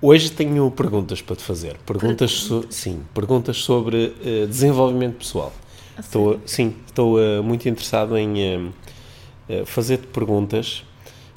Hoje 0.00 0.30
tenho 0.30 0.70
perguntas 0.70 1.22
para 1.22 1.36
te 1.36 1.42
fazer. 1.42 1.78
Perguntas, 1.86 2.30
so, 2.30 2.66
sim, 2.68 3.02
perguntas 3.14 3.56
sobre 3.56 4.14
uh, 4.20 4.46
desenvolvimento 4.46 5.16
pessoal. 5.16 5.52
A 5.96 6.00
Estou, 6.00 6.38
sim, 6.44 6.74
estou 6.86 7.16
uh, 7.18 7.42
muito 7.42 7.66
interessado 7.66 8.16
em 8.18 8.66
uh, 8.68 9.64
fazer-te 9.64 10.06
perguntas 10.08 10.84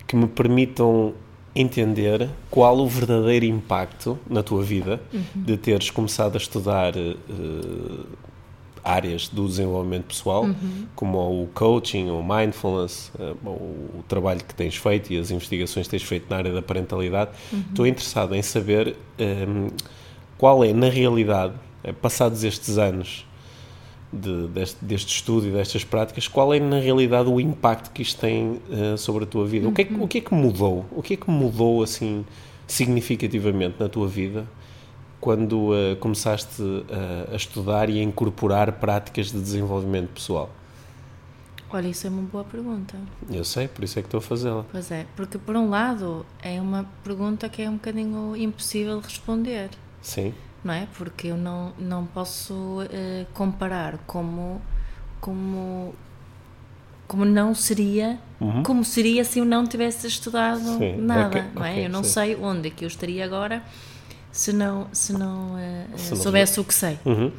que 0.06 0.14
me 0.14 0.28
permitam 0.28 1.14
entender 1.56 2.30
qual 2.50 2.78
o 2.80 2.88
verdadeiro 2.88 3.46
impacto 3.46 4.20
na 4.30 4.44
tua 4.44 4.62
vida 4.62 5.02
de 5.34 5.56
teres 5.56 5.90
começado 5.90 6.36
a 6.36 6.38
estudar 6.38 6.94
áreas 8.84 9.28
do 9.28 9.48
desenvolvimento 9.48 10.06
pessoal, 10.06 10.46
como 10.96 11.44
o 11.44 11.48
coaching, 11.54 12.10
o 12.10 12.24
mindfulness, 12.24 13.12
uh, 13.20 13.50
o, 13.50 14.04
trabalho 14.08 14.44
que 14.44 14.54
tens 14.56 14.76
feito 14.76 15.14
e 15.14 15.18
as 15.18 15.32
investigações 15.32 15.88
que 15.88 15.92
tens 15.92 16.04
feito 16.04 16.30
na 16.30 16.38
área 16.38 16.54
da 16.54 16.62
parentalidade. 16.62 17.32
Estou 17.70 17.86
interessado 17.86 18.36
em 18.36 18.42
saber 18.42 18.96
um, 19.20 19.68
qual 20.38 20.64
é, 20.64 20.74
na 20.74 20.90
realidade, 20.90 21.54
eh, 21.84 21.92
passados 21.92 22.44
estes 22.44 22.78
anos 22.78 23.26
de- 24.12 24.48
deste, 24.48 24.84
deste 24.84 25.16
estudo 25.16 25.48
e 25.48 25.52
destas 25.52 25.84
práticas, 25.84 26.28
qual 26.28 26.54
é, 26.54 26.60
na 26.60 26.80
realidade, 26.80 27.30
o 27.30 27.40
impacto 27.40 27.92
que 27.92 28.02
isto 28.02 28.20
tem 28.22 28.60
eh, 28.72 28.98
sobre 28.98 29.26
a 29.26 29.28
tua 29.28 29.46
vida? 29.46 29.68
O, 29.68 29.72
que 29.72 29.82
é 29.82 29.86
que, 29.86 29.94
o 29.94 30.08
que 30.08 30.18
é 30.20 30.22
que 30.22 30.34
mudou? 30.34 30.86
O 30.92 31.02
que 31.02 31.14
é 31.14 31.18
que 31.18 31.30
mudou, 31.30 31.84
assim, 31.84 32.26
significativamente 32.66 33.76
na 33.80 33.90
tua 33.90 34.08
vida 34.08 34.48
quando 35.20 35.74
eh, 35.76 35.96
começaste 35.96 36.62
eh, 36.90 37.30
a 37.34 37.36
estudar 37.36 37.90
e 37.90 38.00
a 38.00 38.04
incorporar 38.04 38.74
práticas 38.74 39.32
de 39.32 39.40
desenvolvimento 39.40 40.10
pessoal? 40.14 40.50
Olha, 41.72 41.88
isso 41.88 42.08
é 42.08 42.10
uma 42.10 42.24
boa 42.24 42.44
pergunta. 42.44 42.98
Eu 43.30 43.44
sei, 43.44 43.68
por 43.68 43.84
isso 43.84 44.00
é 44.00 44.02
que 44.02 44.08
estou 44.08 44.18
a 44.18 44.22
fazê-la. 44.22 44.66
Pois 44.72 44.90
é, 44.92 45.06
porque 45.16 45.38
por 45.38 45.56
um 45.56 45.70
lado 45.70 46.26
é 46.42 46.60
uma 46.60 46.86
pergunta 47.04 47.48
que 47.48 47.62
é 47.62 47.70
um 47.70 47.74
bocadinho 47.74 48.36
impossível 48.36 49.00
de 49.00 49.06
responder, 49.08 49.70
Sim, 50.02 50.34
não 50.64 50.74
é? 50.74 50.88
Porque 50.98 51.28
eu 51.28 51.38
não, 51.38 51.74
não 51.78 52.06
posso 52.08 52.82
eh, 52.92 53.26
comparar 53.34 54.00
como, 54.08 54.60
como, 55.22 55.94
como 57.08 57.24
não 57.24 57.54
seria, 57.54 58.20
como 58.64 58.84
seria 58.84 59.24
se 59.24 59.40
eu 59.40 59.46
não 59.46 59.66
tivesse 59.66 60.08
estudado 60.08 60.60
Uhum. 60.62 60.78
Sim, 60.80 60.98
nada, 61.02 61.28
ok, 61.28 61.52
não 61.54 61.66
é? 61.66 61.72
ok, 61.72 61.86
eu 61.86 61.90
não 61.90 62.04
sim. 62.04 62.10
sei 62.10 62.36
onde 62.36 62.68
é 62.70 62.72
que 62.72 62.84
eu 62.84 62.88
estaria 62.88 63.24
agora 63.24 63.64
se 64.32 64.54
não, 64.54 64.88
se 64.94 65.14
não, 65.14 65.56
Se 65.96 66.12
não 66.12 66.22
soubesse 66.22 66.60
o 66.60 66.64
que 66.64 66.74
sei. 66.74 67.00
Uhum. 67.06 67.32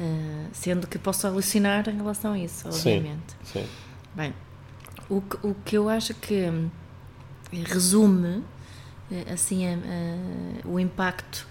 Eh, 0.00 0.46
sendo 0.52 0.86
que 0.86 0.98
posso 0.98 1.26
alucinar 1.26 1.88
em 1.88 1.96
relação 1.96 2.32
a 2.32 2.38
isso, 2.38 2.70
Sim. 2.72 2.96
obviamente. 2.96 3.36
sim. 3.44 3.66
Bem, 4.14 4.34
o 5.08 5.20
que, 5.20 5.46
o 5.46 5.54
que 5.64 5.76
eu 5.76 5.88
acho 5.88 6.12
que 6.14 6.50
resume 7.52 8.42
assim 9.32 9.64
o 10.64 10.80
impacto 10.80 11.46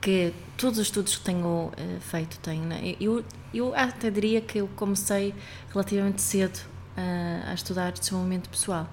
que 0.00 0.34
todos 0.58 0.78
os 0.78 0.86
estudos 0.86 1.16
que 1.16 1.24
tenho 1.24 1.72
eh, 1.76 1.98
feito 2.00 2.38
têm, 2.40 2.60
né? 2.60 2.94
eu, 3.00 3.24
eu 3.54 3.74
até 3.74 4.10
diria 4.10 4.40
que 4.40 4.58
eu 4.58 4.68
comecei 4.76 5.34
relativamente 5.72 6.20
cedo 6.20 6.60
eh, 6.96 7.42
a 7.46 7.54
estudar 7.54 7.92
desenvolvimento 7.92 8.50
pessoal. 8.50 8.86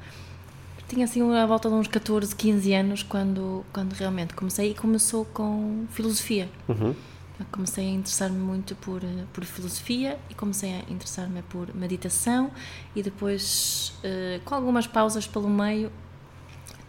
Tinha 0.92 1.06
assim 1.06 1.22
à 1.34 1.46
volta 1.46 1.70
de 1.70 1.76
uns 1.76 1.88
14, 1.88 2.36
15 2.36 2.74
anos 2.74 3.02
quando, 3.02 3.64
quando 3.72 3.94
realmente 3.94 4.34
comecei 4.34 4.72
e 4.72 4.76
começou 4.76 5.24
com 5.24 5.86
filosofia. 5.90 6.50
Uhum. 6.68 6.94
Comecei 7.50 7.88
a 7.88 7.90
interessar-me 7.92 8.38
muito 8.38 8.76
por, 8.76 9.02
eh, 9.02 9.24
por 9.32 9.46
filosofia 9.46 10.20
e 10.30 10.34
comecei 10.34 10.70
a 10.74 10.92
interessar-me 10.92 11.44
por 11.44 11.74
meditação 11.74 12.52
e 12.94 13.02
depois, 13.02 13.94
eh, 14.04 14.42
com 14.44 14.54
algumas 14.54 14.86
pausas 14.86 15.26
pelo 15.26 15.50
meio, 15.50 15.90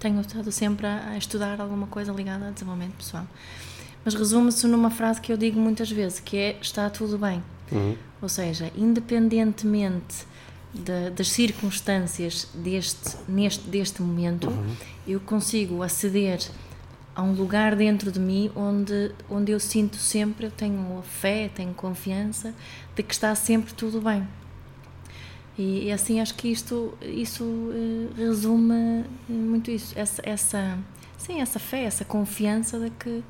tenho 0.01 0.21
estado 0.21 0.51
sempre 0.51 0.85
a, 0.85 1.11
a 1.11 1.17
estudar 1.17 1.61
alguma 1.61 1.87
coisa 1.87 2.11
ligada 2.11 2.49
a 2.49 2.51
desenvolvimento 2.51 2.97
pessoal. 2.97 3.25
Mas 4.05 4.15
resume-se 4.15 4.67
numa 4.67 4.91
frase 4.91 5.21
que 5.21 5.33
eu 5.33 5.37
digo 5.37 5.61
muitas 5.61 5.89
vezes, 5.89 6.19
que 6.19 6.37
é 6.37 6.59
está 6.61 6.91
tudo 6.91 7.17
bem. 7.19 7.41
Uhum. 7.71 7.97
Ou 8.21 8.29
seja, 8.29 8.69
independentemente 8.77 10.27
da- 10.75 11.11
das 11.11 11.29
circunstâncias 11.29 12.49
deste, 12.55 13.17
neste, 13.29 13.69
deste 13.69 14.03
momento, 14.03 14.49
eu 15.07 15.21
consigo 15.21 15.83
aceder 15.83 16.41
a 17.15 17.23
um 17.23 17.33
lugar 17.35 17.77
dentro 17.77 18.11
de 18.11 18.19
mim 18.19 18.51
onde, 18.57 19.13
onde 19.29 19.53
eu 19.53 19.61
sinto 19.61 19.97
sempre, 19.97 20.47
eu 20.47 20.51
tenho 20.51 21.03
fé, 21.03 21.51
tenho 21.55 21.75
confiança 21.75 22.55
de 22.97 23.03
que 23.03 23.13
está 23.13 23.35
sempre 23.35 23.75
tudo 23.75 24.01
bem. 24.01 24.27
E, 25.59 25.85
e 25.89 25.93
assim 25.93 26.21
acho 26.21 26.35
que 26.35 26.49
isto 26.49 26.95
isso 27.03 27.45
eh, 27.75 28.09
resume 28.17 28.75
eh, 28.75 29.05
muito 29.29 29.71
isso, 29.71 29.93
essa, 29.95 30.23
essa, 30.25 30.79
sim, 31.19 31.43
essa 31.43 31.59
fé, 31.59 31.85
essa 31.85 32.07
confiança 32.07 32.79
de 32.79 32.89
que, 32.89 33.23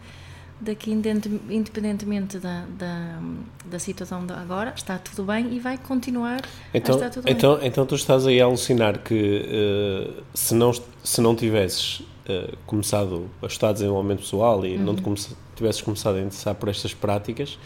indente- 0.87 1.29
independentemente 1.51 2.39
da, 2.39 2.65
da, 2.79 3.19
da 3.67 3.79
situação 3.79 4.25
de 4.25 4.33
agora, 4.33 4.73
está 4.77 4.99
tudo 4.99 5.25
bem 5.25 5.53
e 5.55 5.59
vai 5.59 5.77
continuar 5.79 6.41
Então, 6.73 6.95
a 6.95 6.99
estar 6.99 7.11
tudo 7.11 7.25
bem. 7.25 7.33
então, 7.35 7.59
então 7.63 7.85
tu 7.87 7.95
estás 7.95 8.27
aí 8.27 8.41
a 8.41 8.45
alucinar 8.45 8.99
que 9.01 9.43
eh, 9.45 10.23
se, 10.35 10.55
não, 10.55 10.73
se 11.03 11.21
não 11.21 11.35
tivesses 11.35 12.03
eh, 12.29 12.51
começado 12.67 13.27
a 13.43 13.47
estudar 13.47 13.73
desenvolvimento 13.73 14.21
pessoal 14.21 14.65
e 14.65 14.77
Uhum. 14.77 14.85
não 14.85 14.95
te 14.95 15.03
come- 15.03 15.17
tivesses 15.57 15.83
começado 15.83 16.15
a 16.17 16.21
interessar 16.21 16.55
por 16.55 16.69
estas 16.69 16.95
práticas, 16.95 17.59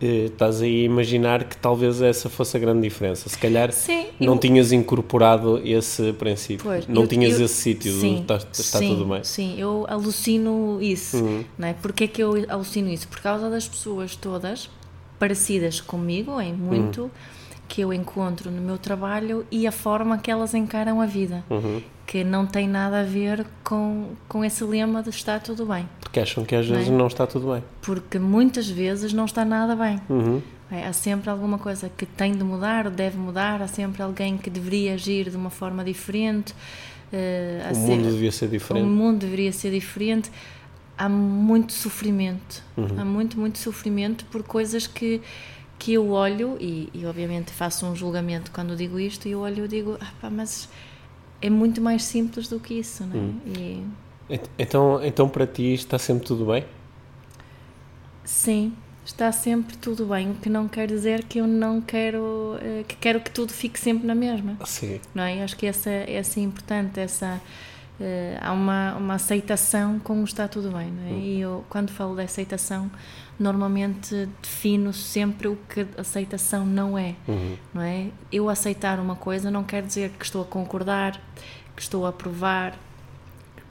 eh, 0.00 0.24
estás 0.26 0.62
aí 0.62 0.82
a 0.82 0.84
imaginar 0.84 1.44
que 1.44 1.56
talvez 1.56 2.00
essa 2.00 2.28
fosse 2.28 2.56
a 2.56 2.60
grande 2.60 2.82
diferença. 2.82 3.28
Se 3.28 3.36
calhar 3.38 3.70
Sim, 3.72 4.06
não 4.18 4.34
eu- 4.34 4.38
tinhas 4.38 4.72
incorporado 4.72 5.60
esse 5.64 6.12
princípio, 6.14 6.64
Pois, 6.64 6.86
não 6.88 7.02
eu- 7.02 7.08
tinhas 7.08 7.38
eu- 7.38 7.44
esse 7.44 7.54
sítio, 7.54 7.92
do 7.92 8.06
está, 8.20 8.36
está 8.36 8.78
sim, 8.78 8.88
tudo 8.88 9.04
bem. 9.04 9.18
Uhum. 9.18 9.24
Sim, 9.24 9.54
eu 9.58 9.84
alucino 9.88 10.78
isso. 10.80 11.44
Não 11.58 11.68
é? 11.68 11.74
Porquê 11.74 12.04
é 12.04 12.08
que 12.08 12.22
eu 12.22 12.32
alucino 12.48 12.88
isso? 12.88 13.06
Por 13.08 13.20
causa 13.20 13.50
das 13.50 13.68
pessoas 13.68 14.16
todas 14.16 14.70
parecidas 15.18 15.80
comigo, 15.80 16.40
em 16.40 16.52
muito, 16.52 17.02
Uhum. 17.02 17.10
Que 17.68 17.82
eu 17.82 17.92
encontro 17.92 18.50
no 18.50 18.60
meu 18.62 18.78
trabalho 18.78 19.46
e 19.50 19.66
a 19.66 19.72
forma 19.72 20.16
que 20.18 20.30
elas 20.30 20.54
encaram 20.54 21.00
a 21.00 21.06
vida. 21.06 21.44
Uhum. 21.50 21.82
Que 22.06 22.24
não 22.24 22.46
tem 22.46 22.66
nada 22.66 23.00
a 23.00 23.04
ver 23.04 23.46
com, 23.62 24.06
com 24.26 24.42
esse 24.42 24.64
lema 24.64 25.02
de 25.02 25.10
estar 25.10 25.40
tudo 25.40 25.66
bem. 25.66 25.86
Porque 26.00 26.18
acham 26.20 26.44
que 26.44 26.54
às 26.54 26.64
é? 26.66 26.70
vezes 26.70 26.88
não 26.88 27.06
está 27.06 27.26
tudo 27.26 27.52
bem. 27.52 27.62
Porque 27.82 28.18
muitas 28.18 28.66
vezes 28.68 29.12
não 29.12 29.26
está 29.26 29.44
nada 29.44 29.76
bem. 29.76 30.00
Uhum. 30.08 30.40
É, 30.70 30.86
há 30.86 30.92
sempre 30.94 31.28
alguma 31.30 31.58
coisa 31.58 31.90
que 31.94 32.04
tem 32.06 32.32
de 32.32 32.42
mudar, 32.44 32.86
ou 32.86 32.92
deve 32.92 33.16
mudar, 33.18 33.60
há 33.62 33.66
sempre 33.68 34.02
alguém 34.02 34.36
que 34.38 34.48
deveria 34.50 34.94
agir 34.94 35.28
de 35.30 35.36
uma 35.36 35.50
forma 35.50 35.84
diferente. 35.84 36.54
há 37.66 37.72
O 37.72 37.74
se- 37.74 37.80
mundo 37.80 38.10
devia 38.10 38.32
ser 38.32 38.46
o 38.46 38.48
diferente. 38.48 38.86
mundo 38.86 39.18
deveria 39.18 39.52
ser 39.52 39.70
diferente. 39.70 40.30
Há 40.96 41.08
muito 41.08 41.72
sofrimento, 41.72 42.62
Uhum. 42.76 42.88
há 42.98 43.04
muito, 43.04 43.38
muito 43.38 43.58
sofrimento 43.58 44.24
por 44.26 44.42
coisas 44.42 44.86
que, 44.86 45.20
que 45.78 45.92
eu 45.94 46.10
olho 46.10 46.56
e, 46.60 46.88
e 46.94 47.06
obviamente 47.06 47.52
faço 47.52 47.86
um 47.86 47.94
julgamento 47.96 48.50
quando 48.50 48.76
digo 48.76 48.98
isto 49.00 49.28
e 49.28 49.32
eu 49.32 49.40
olho 49.40 49.64
e 49.64 49.68
digo, 49.68 49.96
ah, 50.00 50.12
pá, 50.20 50.30
mas 50.30 50.68
é 51.42 51.50
muito 51.50 51.80
mais 51.80 52.04
simples 52.04 52.48
do 52.48 52.60
que 52.60 52.74
isso, 52.74 53.04
não 53.06 53.16
é? 53.16 53.18
Uhum. 53.18 53.40
E, 53.46 53.86
Ent- 54.30 54.50
Então, 54.58 55.02
então 55.04 55.28
para 55.28 55.46
ti 55.46 55.74
está 55.74 55.98
sempre 55.98 56.26
tudo 56.26 56.46
bem? 56.46 56.64
sim, 58.24 58.72
está 59.04 59.32
sempre 59.32 59.76
tudo 59.76 60.06
bem, 60.06 60.30
o 60.32 60.34
que 60.34 60.48
não 60.48 60.68
quer 60.68 60.86
dizer 60.86 61.24
que 61.24 61.38
eu 61.38 61.46
não 61.46 61.80
quero, 61.80 62.56
eh, 62.60 62.84
que 62.86 62.96
quero 62.96 63.20
que 63.20 63.30
tudo 63.30 63.52
fique 63.52 63.78
sempre 63.78 64.06
na 64.06 64.14
mesma. 64.14 64.58
Sim. 64.64 65.00
não 65.14 65.22
é? 65.24 65.42
Acho 65.42 65.56
que 65.56 65.66
essa, 65.66 65.90
essa 65.90 66.38
é 66.40 66.42
importante, 66.42 67.00
essa 67.00 67.40
eh, 68.00 68.38
há 68.40 68.52
uma, 68.52 68.94
uma 68.94 69.14
aceitação 69.14 69.98
com 69.98 70.20
o 70.20 70.24
está 70.24 70.46
tudo 70.48 70.70
bem, 70.70 70.90
não 70.90 71.04
é? 71.06 71.12
E 71.12 71.40
eu 71.40 71.64
quando 71.68 71.90
falo 71.90 72.14
de 72.16 72.22
aceitação 72.22 72.90
normalmente 73.38 74.28
defino 74.42 74.92
sempre 74.92 75.48
o 75.48 75.56
que 75.68 75.86
aceitação 75.96 76.66
não 76.66 76.98
é, 76.98 77.14
não 77.72 77.82
é? 77.82 78.08
Eu 78.32 78.48
aceitar 78.48 78.98
uma 78.98 79.14
coisa 79.16 79.50
não 79.50 79.62
quer 79.64 79.82
dizer 79.82 80.10
que 80.18 80.24
estou 80.24 80.42
a 80.42 80.44
concordar, 80.44 81.20
que 81.76 81.82
estou 81.82 82.04
a 82.04 82.08
aprovar, 82.08 82.76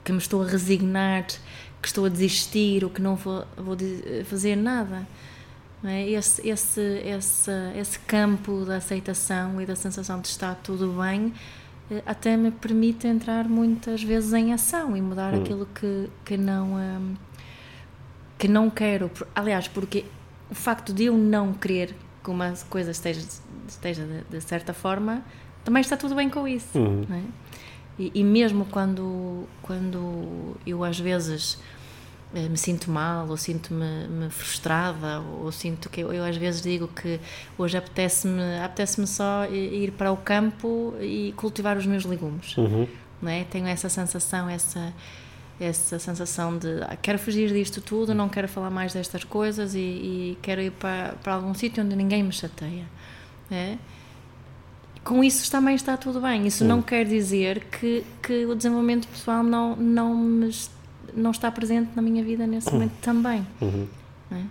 que 0.04 0.10
me 0.12 0.18
estou 0.18 0.42
a 0.42 0.46
resignar, 0.46 1.26
que 1.82 1.86
estou 1.88 2.06
a 2.06 2.08
desistir 2.08 2.82
ou 2.82 2.90
que 2.90 3.00
não 3.02 3.14
vou, 3.14 3.44
vou 3.56 3.76
de- 3.76 4.24
fazer 4.24 4.56
nada. 4.56 5.06
Não 5.82 5.90
é? 5.90 6.08
esse, 6.08 6.48
esse, 6.48 6.80
esse, 6.80 7.50
esse 7.76 7.98
campo 8.00 8.64
da 8.64 8.76
aceitação 8.76 9.60
e 9.60 9.66
da 9.66 9.76
sensação 9.76 10.20
de 10.20 10.26
estar 10.28 10.54
tudo 10.56 10.96
bem 11.00 11.32
eh, 11.32 11.32
até 12.04 12.36
me 12.36 12.50
permite 12.50 13.06
entrar 13.06 13.48
muitas 13.48 14.02
vezes 14.02 14.32
em 14.32 14.52
ação 14.52 14.96
e 14.96 15.00
mudar 15.00 15.34
aquilo 15.34 15.66
que, 15.74 16.08
que 16.24 16.36
não 16.36 16.74
hum, 16.74 17.14
que 18.38 18.46
não 18.46 18.70
quero, 18.70 19.10
aliás, 19.34 19.66
porque 19.66 20.04
o 20.48 20.54
facto 20.54 20.92
de 20.92 21.06
eu 21.06 21.18
não 21.18 21.52
querer 21.52 21.94
que 22.22 22.30
uma 22.30 22.54
coisa 22.70 22.92
esteja, 22.92 23.26
esteja 23.66 24.06
de, 24.06 24.38
de 24.38 24.40
certa 24.40 24.72
forma, 24.72 25.22
também 25.64 25.80
está 25.80 25.96
tudo 25.96 26.14
bem 26.14 26.30
com 26.30 26.46
isso. 26.46 26.78
É? 27.10 27.22
E, 27.98 28.12
e 28.14 28.24
mesmo 28.24 28.64
quando, 28.66 29.44
quando 29.60 30.56
eu 30.64 30.84
às 30.84 31.00
vezes 31.00 31.58
eh, 31.58 31.77
me 32.34 32.58
sinto 32.58 32.90
mal 32.90 33.26
ou 33.28 33.36
sinto-me 33.36 34.06
me 34.08 34.30
frustrada 34.30 35.20
ou 35.20 35.50
sinto 35.50 35.88
que 35.88 36.00
eu, 36.00 36.12
eu 36.12 36.24
às 36.24 36.36
vezes 36.36 36.60
digo 36.60 36.86
que 36.88 37.18
hoje 37.56 37.76
apetece-me 37.78 38.58
apetece 38.62 39.06
só 39.06 39.46
ir 39.46 39.92
para 39.92 40.12
o 40.12 40.16
campo 40.16 40.94
e 41.00 41.32
cultivar 41.36 41.76
os 41.76 41.86
meus 41.86 42.04
legumes 42.04 42.56
Uhum. 42.56 42.86
não 43.22 43.30
é? 43.30 43.44
Tenho 43.44 43.66
essa 43.66 43.88
sensação, 43.88 44.48
essa 44.48 44.92
essa 45.60 45.98
sensação 45.98 46.56
de 46.56 46.82
ah, 46.82 46.96
quero 47.00 47.18
fugir 47.18 47.52
disto 47.52 47.80
tudo, 47.80 48.14
não 48.14 48.28
quero 48.28 48.46
falar 48.46 48.70
mais 48.70 48.92
destas 48.92 49.24
coisas 49.24 49.74
e, 49.74 49.78
e 49.78 50.38
quero 50.40 50.60
ir 50.60 50.70
para, 50.70 51.14
para 51.22 51.34
algum 51.34 51.52
sítio 51.52 51.82
onde 51.82 51.96
ninguém 51.96 52.22
me 52.22 52.32
chateia. 52.32 52.84
É? 53.50 53.76
Com 55.02 55.24
isso 55.24 55.50
também 55.50 55.74
está 55.74 55.96
tudo 55.96 56.20
bem. 56.20 56.46
Isso 56.46 56.64
não 56.64 56.82
quer 56.82 57.04
dizer 57.04 57.64
que, 57.64 58.04
que 58.22 58.44
o 58.44 58.54
desenvolvimento 58.54 59.08
pessoal 59.08 59.42
não, 59.42 59.74
não, 59.74 60.14
me, 60.14 60.50
não 61.18 61.30
está 61.32 61.50
presente 61.50 61.90
na 61.94 62.02
minha 62.02 62.22
vida 62.22 62.46
nesse 62.46 62.72
momento 62.72 62.92
também. 63.02 63.46
não 63.60 64.38
é? 64.38 64.42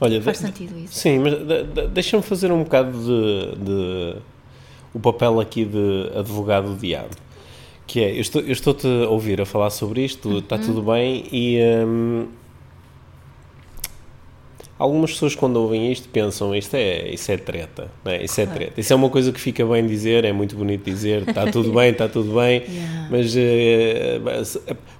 Olha, 0.00 0.20
Faz 0.22 0.38
de- 0.40 0.46
sentido 0.46 0.78
isso. 0.78 0.94
Sim, 0.94 1.20
mas 1.20 1.34
de- 1.34 1.64
de- 1.64 1.86
deixa-me 1.88 2.22
fazer 2.22 2.50
um 2.52 2.62
bocado 2.64 2.92
de, 2.92 4.16
o 4.92 4.98
papel 5.00 5.40
aqui 5.40 5.64
de 5.64 6.10
advogado 6.18 6.74
do 6.74 6.76
diabo. 6.80 7.10
Que 7.86 8.00
é, 8.00 8.10
eu 8.16 8.20
estou- 8.20 8.42
eu 8.42 8.50
estou-te 8.52 8.86
a 8.86 9.08
ouvir 9.08 9.40
a 9.40 9.46
falar 9.46 9.70
sobre 9.70 10.04
isto, 10.04 10.38
está 10.38 10.58
tudo 10.58 10.82
bem, 10.82 11.24
e 11.30 11.58
hum, 11.86 12.26
algumas 14.78 15.12
pessoas 15.12 15.34
quando 15.34 15.56
ouvem 15.56 15.92
isto 15.92 16.08
pensam 16.08 16.54
isto 16.54 16.74
é, 16.74 17.08
isso 17.10 17.30
é 17.30 17.36
treta, 17.36 17.90
é? 18.04 18.24
isso 18.24 18.40
é 18.40 18.46
treta. 18.46 18.80
Isso 18.80 18.92
é 18.92 18.96
uma 18.96 19.08
coisa 19.10 19.30
que 19.32 19.40
fica 19.40 19.64
bem 19.66 19.86
dizer, 19.86 20.24
é 20.24 20.32
muito 20.32 20.56
bonito 20.56 20.84
dizer, 20.84 21.28
está 21.28 21.50
tudo 21.50 21.72
bem, 21.72 21.90
está 21.90 22.08
tudo 22.08 22.34
bem, 22.34 22.62
Yeah. 22.68 23.08
mas 23.10 23.36
eh, 23.36 24.18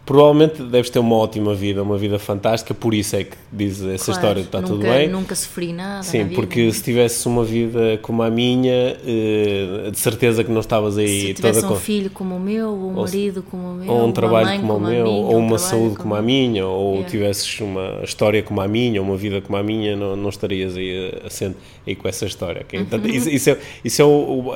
provavelmente 0.06 0.62
deves 0.62 0.90
ter 0.90 0.98
uma 0.98 1.16
ótima 1.16 1.54
vida, 1.54 1.82
uma 1.82 1.96
vida 1.96 2.18
fantástica, 2.18 2.74
por 2.74 2.92
isso 2.92 3.16
é 3.16 3.24
que 3.24 3.36
diz 3.50 3.82
essa 3.82 4.04
Claro, 4.06 4.12
história, 4.12 4.40
está 4.42 4.60
nunca, 4.60 4.72
tudo 4.74 4.86
bem. 4.86 5.08
Nunca 5.08 5.34
sofri 5.34 5.72
nada. 5.72 6.02
Sim, 6.02 6.24
na 6.24 6.30
porque 6.34 6.70
se 6.72 6.82
tivesse 6.82 7.26
uma 7.26 7.42
vida 7.44 7.98
como 8.02 8.22
a 8.22 8.30
minha, 8.30 8.96
eh, 9.06 9.88
de 9.90 9.98
certeza 9.98 10.44
que 10.44 10.50
não 10.50 10.60
estavas 10.60 10.98
aí 10.98 11.28
se 11.28 11.34
toda 11.34 11.48
tivesse 11.48 11.64
um 11.64 11.68
com. 11.68 11.74
filho 11.76 12.10
como 12.10 12.36
o 12.36 12.40
meu, 12.40 12.68
ou 12.68 12.76
um 12.90 12.96
Ou- 12.96 13.02
marido 13.04 13.42
como 13.50 13.62
o 13.70 13.74
meu, 13.76 13.90
Ou 13.92 14.06
um 14.06 14.12
trabalho 14.12 14.46
mãe 14.48 14.60
como 14.60 14.74
o 14.74 14.80
meu, 14.80 14.90
minha, 14.90 15.04
ou 15.06 15.36
um 15.36 15.38
uma 15.38 15.58
saúde 15.58 15.96
como 15.96 16.14
a 16.14 16.20
minha, 16.22 16.66
ou 16.66 16.94
Yeah. 16.94 17.10
tivesses 17.10 17.60
uma 17.60 18.00
história 18.04 18.42
como 18.42 18.60
a 18.60 18.68
minha, 18.68 19.00
ou 19.00 19.06
uma 19.08 19.16
vida 19.16 19.40
como 19.40 19.56
a 19.56 19.62
minha, 19.62 19.96
não, 19.96 20.14
não 20.16 20.28
estarias 20.28 20.76
aí, 20.76 21.12
assente, 21.24 21.56
aí 21.86 21.94
com 21.94 22.06
essa 22.06 22.26
história. 22.26 22.60
ok? 22.60 22.78
Uhum. 22.78 22.84
Portanto, 22.86 23.08
isso, 23.14 23.30
isso 23.30 23.48
é, 23.50 23.58
isso 23.84 24.02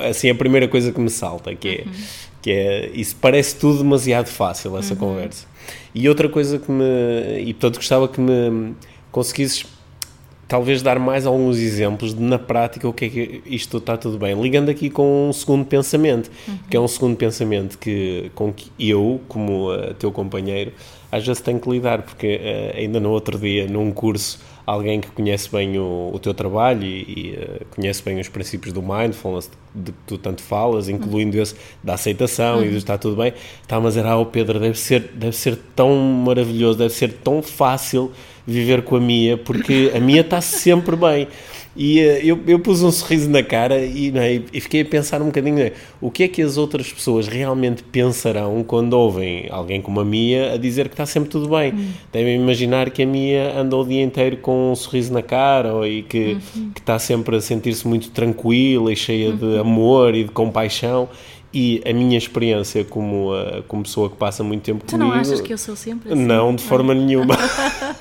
é 0.01 0.09
assim, 0.09 0.29
a 0.29 0.35
primeira 0.35 0.67
coisa 0.67 0.91
que 0.91 0.99
me 0.99 1.09
salta, 1.09 1.55
que 1.55 1.67
é, 1.67 1.83
Uhum. 1.85 1.91
Que 2.41 2.51
é 2.51 2.89
isso 2.93 3.15
parece 3.19 3.55
tudo 3.57 3.79
demasiado 3.79 4.27
fácil, 4.27 4.77
essa 4.77 4.93
Uhum. 4.93 4.99
conversa. 4.99 5.45
E 5.93 6.07
outra 6.07 6.29
coisa 6.29 6.57
que 6.59 6.71
me. 6.71 6.83
E 7.41 7.53
portanto 7.53 7.75
gostava 7.77 8.07
que 8.07 8.19
me 8.21 8.73
conseguisses 9.11 9.65
talvez 10.47 10.81
dar 10.81 10.97
mais 10.97 11.27
alguns 11.27 11.57
exemplos 11.57 12.13
de 12.13 12.21
na 12.21 12.39
prática 12.39 12.87
o 12.87 12.93
que 12.93 13.05
é 13.05 13.09
que 13.09 13.41
isto 13.45 13.77
está 13.77 13.95
tudo 13.95 14.17
bem. 14.17 14.39
Ligando 14.41 14.69
aqui 14.69 14.89
com 14.89 15.29
um 15.29 15.33
segundo 15.33 15.63
pensamento, 15.65 16.31
que 16.69 16.75
é 16.75 16.79
um 16.79 16.87
segundo 16.87 17.15
pensamento 17.15 17.77
que, 17.77 18.31
com 18.33 18.51
que 18.51 18.71
eu, 18.79 19.21
como 19.27 19.71
eh, 19.71 19.93
teu 19.99 20.11
companheiro, 20.11 20.71
às 21.11 21.25
vezes 21.25 21.39
tenho 21.41 21.59
que 21.59 21.69
lidar, 21.69 22.01
porque 22.01 22.39
eh, 22.41 22.73
ainda 22.77 22.99
no 22.99 23.11
outro 23.11 23.37
dia, 23.37 23.67
num 23.67 23.91
curso, 23.91 24.39
alguém 24.69 25.01
que 25.01 25.09
conhece 25.09 25.49
bem 25.51 25.79
o, 25.79 26.11
o 26.13 26.19
teu 26.19 26.31
trabalho 26.31 26.83
e, 26.83 27.01
e, 27.01 27.35
eh, 27.35 27.61
conhece 27.71 28.03
bem 28.03 28.19
os 28.19 28.29
princípios 28.29 28.71
do 28.71 28.83
mindfulness 28.83 29.49
de 29.73 29.91
que 29.91 29.97
tu 30.05 30.17
tanto 30.17 30.43
falas, 30.43 30.87
incluindo 30.87 31.41
esse 31.41 31.55
da 31.83 31.95
aceitação 31.95 32.63
e 32.63 32.69
do 32.69 32.77
está 32.77 32.95
tudo 32.95 33.15
bem, 33.15 33.33
está-me 33.63 33.87
a 33.87 33.89
dizer, 33.89 34.05
ah, 34.05 34.17
oh 34.17 34.27
Pedro, 34.27 34.59
deve 34.59 34.77
ser, 34.77 35.11
deve 35.15 35.35
ser 35.35 35.57
tão 35.75 35.95
maravilhoso, 35.95 36.77
deve 36.77 36.93
ser 36.93 37.13
tão 37.13 37.41
fácil 37.41 38.11
viver 38.45 38.83
com 38.83 38.95
a 38.95 38.99
Mia, 38.99 39.37
porque 39.37 39.91
a 39.95 39.99
Mia 39.99 40.21
está 40.21 40.39
sempre 40.39 40.95
bem. 40.95 41.27
E 41.79 42.01
eh, 42.01 42.19
eu, 42.25 42.37
eu 42.45 42.59
pus 42.59 42.83
um 42.83 42.91
sorriso 42.91 43.29
na 43.29 43.41
cara 43.41 43.79
e, 43.79 44.11
é, 44.17 44.41
e 44.51 44.59
fiquei 44.59 44.81
a 44.81 44.85
pensar 44.85 45.21
um 45.21 45.27
bocadinho 45.27 45.59
é, 45.59 45.71
o 46.01 46.11
que 46.11 46.23
é 46.23 46.27
que 46.27 46.41
as 46.41 46.57
outras 46.57 46.91
pessoas 46.91 47.25
realmente 47.25 47.81
pensarão 47.83 48.61
quando 48.65 48.91
ouvem 48.91 49.47
alguém 49.49 49.81
como 49.81 50.01
a 50.01 50.03
Mia 50.03 50.55
a 50.55 50.57
dizer 50.57 50.89
que 50.89 50.93
está 50.93 51.05
sempre 51.05 51.29
tudo 51.29 51.47
bem. 51.47 51.73
Devem 52.11 52.35
imaginar 52.35 52.89
que 52.89 53.03
a 53.03 53.05
Mia 53.07 53.57
anda 53.57 53.77
o 53.77 53.85
dia 53.85 54.03
inteiro 54.03 54.35
com 54.37 54.73
um 54.73 54.75
sorriso 54.75 55.13
na 55.13 55.21
cara 55.21 55.73
ou, 55.73 55.87
e 55.87 56.03
que, 56.03 56.37
que 56.75 56.81
está 56.81 56.99
sempre 56.99 57.37
a 57.37 57.41
sentir-se 57.41 57.87
muito 57.87 58.11
tranquila 58.11 58.91
e 58.91 58.95
cheia 58.97 59.31
de 59.31 59.57
amor 59.57 60.13
e 60.15 60.25
de 60.25 60.31
compaixão. 60.31 61.07
E 61.51 61.81
a 61.83 61.91
minha 61.91 62.15
experiência 62.15 62.85
como, 62.85 63.35
eh, 63.35 63.63
como 63.67 63.81
pessoa 63.81 64.07
que 64.07 64.15
passa 64.15 64.43
muito 64.43 64.61
tempo 64.61 64.85
Tu 64.85 64.91
comigo... 64.91 65.09
não 65.09 65.19
achas 65.19 65.41
que 65.41 65.51
eu 65.51 65.57
sou 65.57 65.75
sempre 65.75 66.13
assim? 66.13 66.23
Não, 66.23 66.55
de 66.55 66.61
forma 66.61 66.93
nenhuma. 66.93 67.35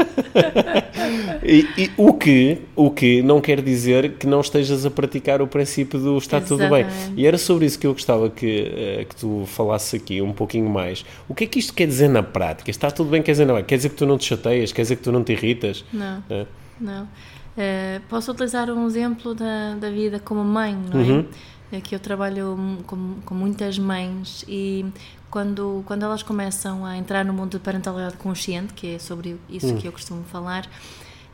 e, 1.42 1.66
e 1.76 1.90
o, 1.96 2.12
que, 2.12 2.58
o 2.76 2.90
que 2.90 3.22
não 3.22 3.40
quer 3.40 3.60
dizer 3.62 4.12
que 4.14 4.26
não 4.26 4.40
estejas 4.40 4.84
a 4.84 4.90
praticar 4.90 5.40
o 5.40 5.46
princípio 5.46 5.98
do 5.98 6.18
está 6.18 6.40
tudo 6.40 6.68
bem. 6.68 6.80
Exatamente. 6.86 7.12
E 7.16 7.26
era 7.26 7.38
sobre 7.38 7.66
isso 7.66 7.78
que 7.78 7.86
eu 7.86 7.92
gostava 7.92 8.28
que, 8.28 8.72
eh, 8.76 9.06
que 9.08 9.16
tu 9.16 9.44
falasses 9.46 10.00
aqui 10.00 10.20
um 10.20 10.32
pouquinho 10.32 10.68
mais. 10.68 11.04
O 11.28 11.34
que 11.34 11.44
é 11.44 11.46
que 11.46 11.58
isto 11.58 11.72
quer 11.72 11.86
dizer 11.86 12.08
na 12.08 12.22
prática? 12.22 12.70
Está 12.70 12.90
tudo 12.90 13.10
bem, 13.10 13.22
quer 13.22 13.32
dizer, 13.32 13.46
não 13.46 13.56
é? 13.56 13.62
Quer 13.62 13.76
dizer 13.76 13.90
que 13.90 13.96
tu 13.96 14.06
não 14.06 14.18
te 14.18 14.26
chateias? 14.26 14.72
Quer 14.72 14.82
dizer 14.82 14.96
que 14.96 15.02
tu 15.02 15.12
não 15.12 15.24
te 15.24 15.32
irritas? 15.32 15.84
Não, 15.92 16.22
É. 16.28 16.46
não. 16.80 17.08
Eh, 17.56 18.00
posso 18.08 18.30
utilizar 18.30 18.70
um 18.70 18.86
exemplo 18.86 19.34
da, 19.34 19.74
da 19.74 19.90
vida 19.90 20.20
como 20.20 20.44
mãe, 20.44 20.76
não 20.92 21.00
é? 21.00 21.04
Uhum. 21.04 21.24
É 21.70 21.80
que 21.80 21.94
eu 21.94 22.00
trabalho 22.00 22.56
com, 22.86 23.16
com 23.24 23.34
muitas 23.34 23.78
mães 23.78 24.44
e 24.48 24.86
quando, 25.30 25.82
quando 25.86 26.02
elas 26.02 26.22
começam 26.22 26.84
a 26.84 26.96
entrar 26.96 27.24
no 27.24 27.32
mundo 27.32 27.58
de 27.58 27.58
parentalidade 27.58 28.16
consciente, 28.16 28.72
que 28.72 28.94
é 28.94 28.98
sobre 28.98 29.38
isso 29.48 29.74
que 29.76 29.86
eu 29.86 29.92
costumo 29.92 30.24
falar, 30.24 30.66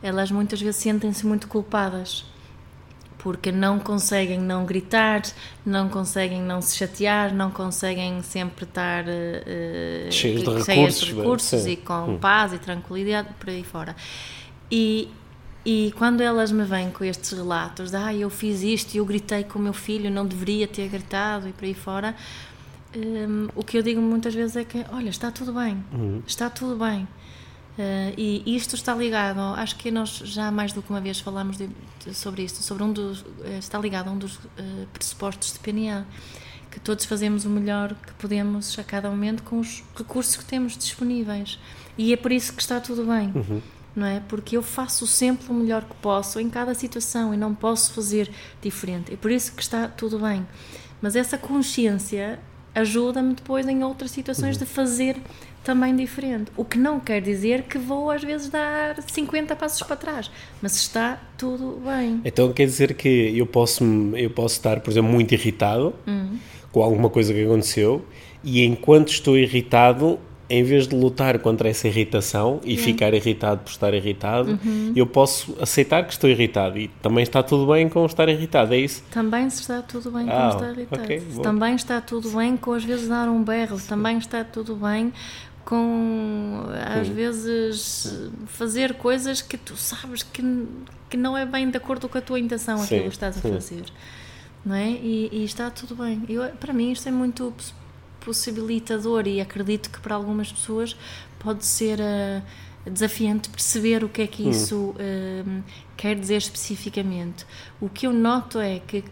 elas 0.03 0.29
muitas 0.31 0.61
vezes 0.61 0.75
sentem-se 0.75 1.25
muito 1.25 1.47
culpadas 1.47 2.25
porque 3.25 3.51
não 3.51 3.79
conseguem 3.79 4.39
não 4.39 4.65
gritar, 4.67 5.23
não 5.65 5.89
conseguem 5.89 6.43
não 6.43 6.61
se 6.61 6.77
chatear, 6.77 7.33
não 7.33 7.49
conseguem 7.49 8.21
sempre 8.21 8.65
estar 8.65 9.03
de 9.03 10.11
cheias 10.11 10.67
recursos, 10.67 11.07
de 11.07 11.15
recursos 11.15 11.61
sim. 11.63 11.71
e 11.71 11.75
com 11.75 12.19
paz 12.19 12.53
e 12.53 12.59
tranquilidade 12.59 13.29
por 13.39 13.49
aí 13.49 13.63
fora. 13.63 13.95
E, 14.69 15.09
e 15.65 15.91
quando 15.97 16.21
elas 16.21 16.51
me 16.51 16.63
vêm 16.63 16.91
com 16.91 17.03
estes 17.03 17.31
relatos 17.31 17.89
de 17.91 17.97
ah, 17.97 18.13
eu 18.13 18.29
fiz 18.29 18.61
isto 18.61 18.93
e 18.93 18.97
eu 18.97 19.05
gritei 19.05 19.43
com 19.43 19.57
o 19.57 19.61
meu 19.61 19.73
filho, 19.73 20.11
não 20.11 20.25
deveria 20.25 20.67
ter 20.67 20.87
gritado 20.89 21.47
e 21.49 21.53
por 21.53 21.65
aí 21.65 21.73
fora, 21.73 22.15
hum, 22.95 23.47
o 23.55 23.63
que 23.63 23.77
eu 23.77 23.81
digo 23.83 23.99
muitas 24.01 24.33
vezes 24.33 24.55
é 24.55 24.63
que, 24.63 24.85
olha, 24.91 25.09
está 25.09 25.31
tudo 25.31 25.53
bem, 25.53 25.83
está 26.27 26.49
tudo 26.49 26.75
bem. 26.77 27.07
Eh, 27.77 28.13
e 28.17 28.55
isto 28.55 28.73
está 28.75 28.95
ligado, 28.95 29.39
acho 29.57 29.75
que 29.75 29.91
nós 29.91 30.09
já 30.23 30.49
mais 30.49 30.71
do 30.71 30.81
que 30.81 30.89
uma 30.89 31.01
vez 31.01 31.19
falámos 31.19 31.57
de- 31.57 31.69
de- 32.05 32.13
sobre 32.13 32.43
isto, 32.43 32.63
sobre 32.63 32.83
um 32.83 32.93
dos, 32.93 33.25
eh, 33.43 33.57
está 33.57 33.77
ligado 33.77 34.07
a 34.07 34.11
um 34.11 34.17
dos 34.17 34.39
eh, 34.57 34.85
pressupostos 34.93 35.51
de 35.51 35.59
PNL, 35.59 36.05
que 36.71 36.79
todos 36.79 37.03
fazemos 37.03 37.43
o 37.43 37.49
melhor 37.49 37.93
que 37.95 38.13
podemos 38.13 38.79
a 38.79 38.83
cada 38.83 39.09
momento 39.09 39.43
com 39.43 39.59
os 39.59 39.83
recursos 39.93 40.37
que 40.37 40.45
temos 40.45 40.77
disponíveis. 40.77 41.59
E 41.97 42.13
é 42.13 42.17
por 42.17 42.31
isso 42.31 42.53
que 42.53 42.61
está 42.61 42.79
tudo 42.79 43.03
bem, 43.05 43.33
não 43.95 44.05
é? 44.05 44.21
Porque 44.27 44.57
eu 44.57 44.61
faço 44.63 45.07
sempre 45.07 45.49
o 45.49 45.53
melhor 45.53 45.83
que 45.83 45.95
posso 46.01 46.39
em 46.39 46.49
cada 46.49 46.73
situação 46.73 47.33
e 47.33 47.37
não 47.37 47.53
posso 47.55 47.93
fazer 47.93 48.29
diferente. 48.61 49.13
É 49.13 49.15
por 49.15 49.31
isso 49.31 49.53
que 49.53 49.61
está 49.61 49.87
tudo 49.87 50.19
bem. 50.19 50.45
Mas 51.01 51.15
essa 51.15 51.37
consciência 51.37 52.39
ajuda-me 52.73 53.33
depois 53.35 53.67
em 53.67 53.83
outras 53.83 54.11
situações 54.11 54.57
de 54.57 54.65
fazer 54.65 55.15
também 55.63 55.95
diferente. 55.95 56.51
O 56.55 56.63
que 56.65 56.77
não 56.77 56.99
quer 56.99 57.21
dizer 57.21 57.63
que 57.63 57.77
vou 57.77 58.11
às 58.11 58.21
vezes 58.23 58.49
dar 58.49 59.01
50 59.01 59.55
passos 59.55 59.81
para 59.81 59.95
trás, 59.95 60.29
mas 60.61 60.75
está 60.75 61.19
tudo 61.37 61.81
bem. 61.85 62.21
Então 62.23 62.51
quer 62.53 62.65
dizer 62.65 62.93
que 62.95 63.35
eu 63.35 63.47
posso, 63.47 63.83
eu 64.15 64.29
posso 64.29 64.55
estar, 64.55 64.79
por 64.81 64.91
exemplo, 64.91 65.11
muito 65.11 65.33
irritado 65.33 65.93
Uhum. 66.05 66.37
com 66.71 66.83
alguma 66.83 67.09
coisa 67.09 67.33
que 67.33 67.43
aconteceu 67.43 68.05
e 68.43 68.63
enquanto 68.63 69.09
estou 69.09 69.37
irritado, 69.37 70.19
em 70.49 70.63
vez 70.63 70.87
de 70.87 70.95
lutar 70.95 71.39
contra 71.39 71.67
essa 71.69 71.87
irritação 71.87 72.61
e 72.63 72.77
ficar 72.77 73.13
irritado 73.13 73.61
por 73.61 73.69
estar 73.71 73.93
irritado, 73.93 74.59
Uhum. 74.63 74.93
eu 74.95 75.07
posso 75.07 75.55
aceitar 75.59 76.05
que 76.05 76.13
estou 76.13 76.29
irritado 76.29 76.77
e 76.77 76.87
também 77.01 77.23
está 77.23 77.41
tudo 77.41 77.71
bem 77.71 77.89
com 77.89 78.05
estar 78.05 78.29
irritado, 78.29 78.73
é 78.73 78.77
isso? 78.77 79.01
Também 79.09 79.49
se 79.49 79.61
está 79.61 79.81
tudo 79.81 80.11
bem 80.11 80.29
Ah, 80.29 80.49
com 80.51 80.57
estar 80.57 80.71
irritado. 80.73 81.03
ok, 81.03 81.19
bom. 81.33 81.41
também 81.41 81.75
está 81.75 81.99
tudo 81.99 82.29
bem 82.29 82.55
com 82.57 82.73
às 82.73 82.83
vezes 82.83 83.07
dar 83.07 83.27
um 83.27 83.43
berro. 83.43 83.79
Também 83.87 84.17
está 84.19 84.43
tudo 84.43 84.75
bem 84.75 85.11
com 85.63 86.63
às 86.99 87.07
vezes 87.07 88.29
fazer 88.45 88.93
coisas 88.93 89.41
que 89.41 89.57
tu 89.57 89.75
sabes 89.75 90.21
que, 90.23 90.43
que 91.09 91.17
não 91.17 91.35
é 91.35 91.45
bem 91.45 91.69
de 91.69 91.77
acordo 91.77 92.07
com 92.07 92.17
a 92.17 92.21
tua 92.21 92.39
intenção 92.39 92.75
aquilo 92.75 93.01
Sim, 93.01 93.07
que 93.09 93.15
estás 93.15 93.37
a 93.37 93.41
sim. 93.41 93.51
fazer. 93.51 93.83
Não 94.63 94.75
é? 94.75 94.89
E, 94.91 95.29
e 95.31 95.43
está 95.43 95.69
tudo 95.69 95.95
bem. 95.95 96.21
Eu, 96.29 96.43
para 96.59 96.71
mim 96.73 96.91
isto 96.91 97.07
é 97.09 97.11
muito 97.11 97.51
possibilitador 98.25 99.27
e 99.27 99.39
acredito 99.39 99.89
que 99.89 99.99
para 99.99 100.15
algumas 100.15 100.51
pessoas 100.51 100.95
pode 101.39 101.63
ser 101.65 101.99
a, 102.01 102.41
desafiante 102.89 103.49
perceber 103.49 104.03
o 104.03 104.09
que 104.09 104.21
é 104.23 104.27
que 104.27 104.43
Hum. 104.43 104.49
isso 104.49 104.95
hum, 105.47 105.61
quer 105.95 106.15
dizer 106.15 106.37
especificamente. 106.37 107.45
O 107.79 107.87
que 107.89 108.07
eu 108.07 108.13
noto 108.13 108.59
é 108.59 108.79
que, 108.79 109.03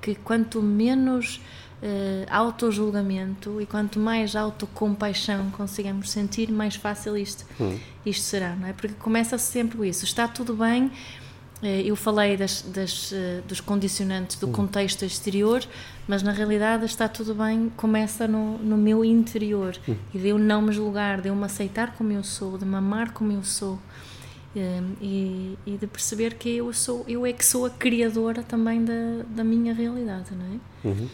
que 0.00 0.14
quanto 0.16 0.60
menos 0.62 1.40
eh, 1.82 2.26
autojulgamento 2.30 3.60
e 3.60 3.66
quanto 3.66 3.98
mais 3.98 4.36
autocompaixão 4.36 5.50
consigamos 5.50 6.10
sentir, 6.10 6.50
mais 6.50 6.76
fácil 6.76 7.16
isto, 7.16 7.44
Hum. 7.60 7.78
isto 8.06 8.22
será, 8.24 8.54
não 8.54 8.68
é? 8.68 8.72
Porque 8.72 8.94
começa 8.94 9.36
sempre 9.38 9.78
com 9.78 9.84
isso. 9.84 10.04
Está 10.04 10.28
tudo 10.28 10.54
bem. 10.54 10.90
Eh, 11.62 11.82
Eu 11.82 11.94
falei 11.94 12.36
das, 12.36 12.62
das, 12.62 13.12
eh, 13.12 13.40
dos 13.46 13.60
condicionantes 13.60 14.36
do 14.36 14.48
contexto 14.48 15.04
exterior, 15.04 15.62
mas 16.08 16.22
na 16.22 16.32
realidade 16.32 16.84
está 16.84 17.08
tudo 17.08 17.34
bem, 17.34 17.70
começa 17.76 18.26
no, 18.26 18.58
no 18.58 18.76
meu 18.76 19.04
interior 19.04 19.76
e 20.12 20.18
de 20.18 20.28
eu 20.28 20.38
não 20.38 20.62
me 20.62 20.72
julgar, 20.72 21.20
de 21.20 21.28
eu 21.28 21.36
me 21.36 21.44
aceitar 21.44 21.94
como 21.94 22.12
eu 22.12 22.24
sou, 22.24 22.58
de 22.58 22.64
me 22.64 22.74
amar 22.74 23.12
como 23.12 23.30
eu 23.32 23.44
sou 23.44 23.78
eh, 24.56 24.82
e, 25.00 25.58
e 25.64 25.76
de 25.78 25.86
perceber 25.86 26.34
que 26.34 26.48
eu 26.50 26.72
sou 26.72 27.04
eu 27.06 27.24
é 27.24 27.32
que 27.32 27.44
sou 27.44 27.64
a 27.64 27.70
criadora 27.70 28.42
também 28.42 28.84
da, 28.84 29.22
da 29.28 29.44
minha 29.44 29.72
realidade, 29.72 30.30
não 30.34 30.46
é? 30.46 30.88
Uhum. 30.88 31.08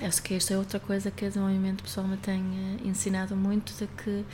Acho 0.00 0.22
que 0.22 0.34
esta 0.34 0.54
é 0.54 0.58
outra 0.58 0.78
coisa 0.78 1.10
que 1.10 1.24
o 1.24 1.28
desenvolvimento 1.28 1.82
pessoal 1.82 2.06
me 2.06 2.16
tem 2.16 2.40
ensinado 2.84 3.34
muito, 3.34 3.72
de 3.72 3.88
que, 3.88 4.24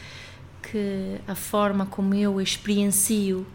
que 0.70 1.20
a 1.26 1.34
forma 1.34 1.87
como 1.87 2.14
eu 2.14 2.38
experiencio 2.38 3.46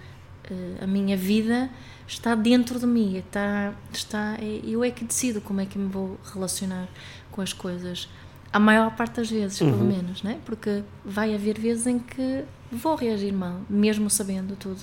a 0.81 0.87
minha 0.87 1.15
vida 1.17 1.69
está 2.07 2.35
dentro 2.35 2.79
de 2.79 2.85
mim, 2.87 3.17
está, 3.17 3.73
está, 3.93 4.35
é- 4.39 4.61
eu 4.63 4.83
é 4.83 4.91
que 4.91 5.05
decido 5.05 5.41
como 5.41 5.61
é 5.61 5.65
que 5.65 5.77
me 5.77 5.87
vou 5.89 6.19
relacionar 6.33 6.87
com 7.31 7.41
as 7.41 7.53
coisas. 7.53 8.09
A 8.51 8.59
maior 8.59 8.95
parte 8.95 9.17
das 9.17 9.29
vezes, 9.29 9.59
pelo 9.59 9.77
menos, 9.83 10.23
né? 10.23 10.39
porque 10.45 10.83
vai 11.05 11.35
haver 11.35 11.59
vezes 11.59 11.85
em 11.85 11.99
que 11.99 12.43
vou 12.71 12.95
reagir 12.95 13.31
mal, 13.31 13.61
mesmo 13.69 14.09
sabendo 14.09 14.55
tudo 14.55 14.81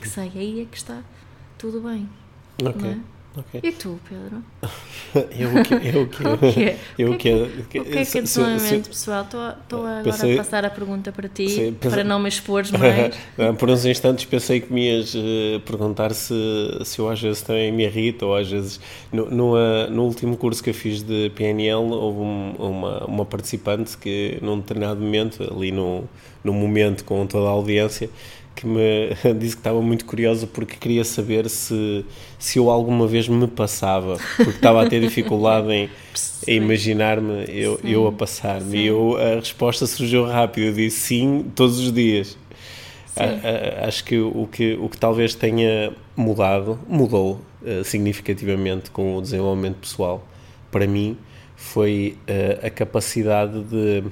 que 0.00 0.08
sei. 0.08 0.32
Aí 0.34 0.60
é 0.62 0.64
que 0.64 0.76
está 0.76 1.00
tudo 1.56 1.80
bem. 1.80 2.08
Não 2.60 2.70
Ok. 2.72 2.80
É? 3.36 3.40
ok. 3.40 3.60
E 3.62 3.72
tu, 3.72 3.98
Pedro? 4.08 4.42
Eu 5.38 5.62
que. 5.62 5.74
Eu 5.74 6.06
que. 6.08 6.22
O 6.26 6.52
quê? 6.52 6.76
Eu 6.98 7.12
O 7.12 7.16
que 7.18 7.28
é 7.28 7.32
que. 7.32 7.52
O 7.58 7.66
que 7.68 7.78
é 7.78 7.84
que 7.84 7.98
é 7.98 8.04
se- 8.04 8.20
desenvolvimento 8.22 8.88
pessoal? 8.88 9.22
Estou, 9.22 9.40
agora 9.40 10.02
Pensei- 10.02 10.34
a 10.34 10.36
passar 10.36 10.64
a 10.64 10.70
pergunta 10.70 11.12
para 11.12 11.28
ti, 11.28 11.44
pensei- 11.46 11.72
para 11.72 12.02
não 12.04 12.18
me 12.18 12.28
expores 12.28 12.70
mais. 12.70 13.14
Por 13.58 13.70
uns 13.70 13.84
instantes 13.84 14.24
pensei 14.24 14.60
que 14.60 14.72
me 14.72 14.86
ias 14.88 15.14
eh, 15.16 15.60
perguntar 15.64 16.12
se, 16.14 16.34
se 16.84 16.98
eu 16.98 17.08
às 17.08 17.20
vezes 17.20 17.42
também 17.42 17.70
me 17.70 17.84
irrito 17.84 18.26
ou 18.26 18.36
às 18.36 18.50
vezes. 18.50 18.80
No, 19.12 19.30
no, 19.30 19.56
ah, 19.56 19.86
no 19.88 20.02
último 20.04 20.36
curso 20.36 20.62
que 20.62 20.70
eu 20.70 20.74
fiz 20.74 21.02
de 21.02 21.30
PNL, 21.34 21.92
houve 21.92 22.18
um- 22.20 22.54
uma, 22.58 23.04
uma 23.06 23.24
participante 23.24 23.96
que, 23.98 24.38
num 24.42 24.58
determinado 24.58 25.00
momento, 25.00 25.42
ali 25.54 25.70
no, 25.70 26.04
no 26.42 26.52
momento 26.52 27.04
com 27.04 27.24
toda 27.26 27.46
a 27.46 27.50
audiência, 27.50 28.10
que 28.54 28.66
me 28.66 29.10
disse 29.38 29.56
que 29.56 29.60
estava 29.60 29.80
muito 29.82 30.04
curiosa 30.04 30.46
porque 30.46 30.76
queria 30.76 31.04
saber 31.04 31.48
se, 31.50 32.04
se 32.38 32.58
eu 32.58 32.70
alguma 32.70 33.06
vez 33.06 33.28
me 33.28 33.46
passava, 33.48 34.18
porque 34.36 34.50
estava 34.50 34.82
a 34.82 34.86
ter 34.88 35.00
dificuldade 35.00 35.70
em, 35.72 35.90
em 36.46 36.56
imaginar-me 36.56 37.44
eu, 37.48 37.78
Sim, 37.78 37.88
eu 37.90 38.06
a 38.06 38.12
passar-me. 38.12 38.76
E 38.78 38.86
eu, 38.86 39.16
a 39.16 39.36
resposta 39.36 39.86
surgiu 39.86 40.24
rápido, 40.24 40.64
eu 40.66 40.72
disse 40.72 41.00
sim, 41.00 41.46
todos 41.54 41.78
os 41.78 41.92
dias. 41.92 42.36
A- 43.16 43.84
a- 43.84 43.88
acho 43.88 44.04
que 44.04 44.18
o, 44.18 44.48
que 44.50 44.74
o 44.80 44.88
que 44.88 44.98
talvez 44.98 45.34
tenha 45.34 45.92
mudado, 46.16 46.78
mudou 46.88 47.40
eh, 47.64 47.82
significativamente 47.84 48.90
com 48.90 49.16
o 49.16 49.22
desenvolvimento 49.22 49.76
pessoal, 49.76 50.26
para 50.70 50.86
mim, 50.86 51.16
foi 51.56 52.16
eh, 52.26 52.58
a 52.62 52.70
capacidade 52.70 53.62
de 53.64 54.02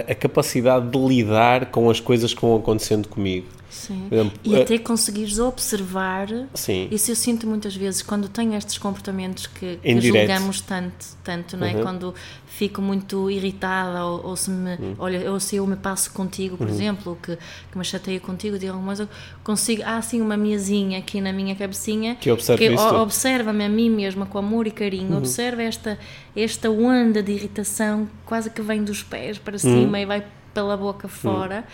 a, 0.00 0.14
capacidade 0.14 0.88
de 0.88 0.98
lidar 0.98 1.66
com 1.66 1.90
as 1.90 2.00
coisas 2.00 2.32
que 2.34 2.40
vão 2.40 2.56
acontecendo 2.56 3.08
comigo. 3.08 3.46
Sim. 3.74 4.06
Exemplo, 4.10 4.38
E 4.44 4.54
eh, 4.54 4.62
até 4.62 4.78
conseguires 4.78 5.38
observar. 5.38 6.28
Sim. 6.54 6.88
Isso 6.90 7.10
eu 7.10 7.16
sinto 7.16 7.46
muitas 7.46 7.74
vezes 7.74 8.02
quando 8.02 8.28
tenho 8.28 8.54
estes 8.54 8.78
comportamentos 8.78 9.46
que, 9.48 9.76
que 9.82 10.00
julgamos 10.00 10.60
tanto, 10.60 11.04
tanto 11.24 11.56
não 11.56 11.66
é? 11.66 11.74
Uhum. 11.74 11.82
Quando 11.82 12.14
fico 12.46 12.80
muito 12.80 13.28
irritada 13.28 14.04
ou, 14.04 14.26
ou 14.28 14.36
se 14.36 14.48
me, 14.48 14.78
olha, 14.96 15.30
ou 15.32 15.40
se 15.40 15.56
eu 15.56 15.66
me 15.66 15.74
passo 15.74 16.12
contigo, 16.12 16.56
por 16.56 16.68
exemplo, 16.68 17.10
ou 17.12 17.16
que, 17.16 17.36
que 17.70 17.76
me 17.76 17.84
chateia 17.84 18.20
contigo, 18.20 18.56
digo 18.56 18.72
alguma 18.72 18.94
coisa, 18.94 19.08
consigo, 19.42 19.82
há 19.84 19.96
assim 19.96 20.20
uma 20.20 20.36
miazinha 20.36 21.00
aqui 21.00 21.20
na 21.20 21.32
minha 21.32 21.56
cabecinha 21.56 22.14
Que 22.14 22.30
tudo. 22.34 22.94
observa-me 23.00 23.64
a 23.64 23.68
mim 23.68 23.90
mesma 23.90 24.24
com 24.24 24.38
amor 24.38 24.68
e 24.68 24.70
carinho, 24.70 25.18
observa 25.18 25.62
esta, 25.62 25.98
esta 26.36 26.70
onda 26.70 27.20
de 27.20 27.32
irritação 27.32 28.08
quase 28.24 28.48
que 28.50 28.62
vem 28.62 28.84
dos 28.84 29.02
pés 29.02 29.36
para 29.36 29.58
cima 29.58 29.98
e 29.98 30.06
vai 30.06 30.24
pela 30.54 30.76
boca 30.76 31.08
fora 31.08 31.64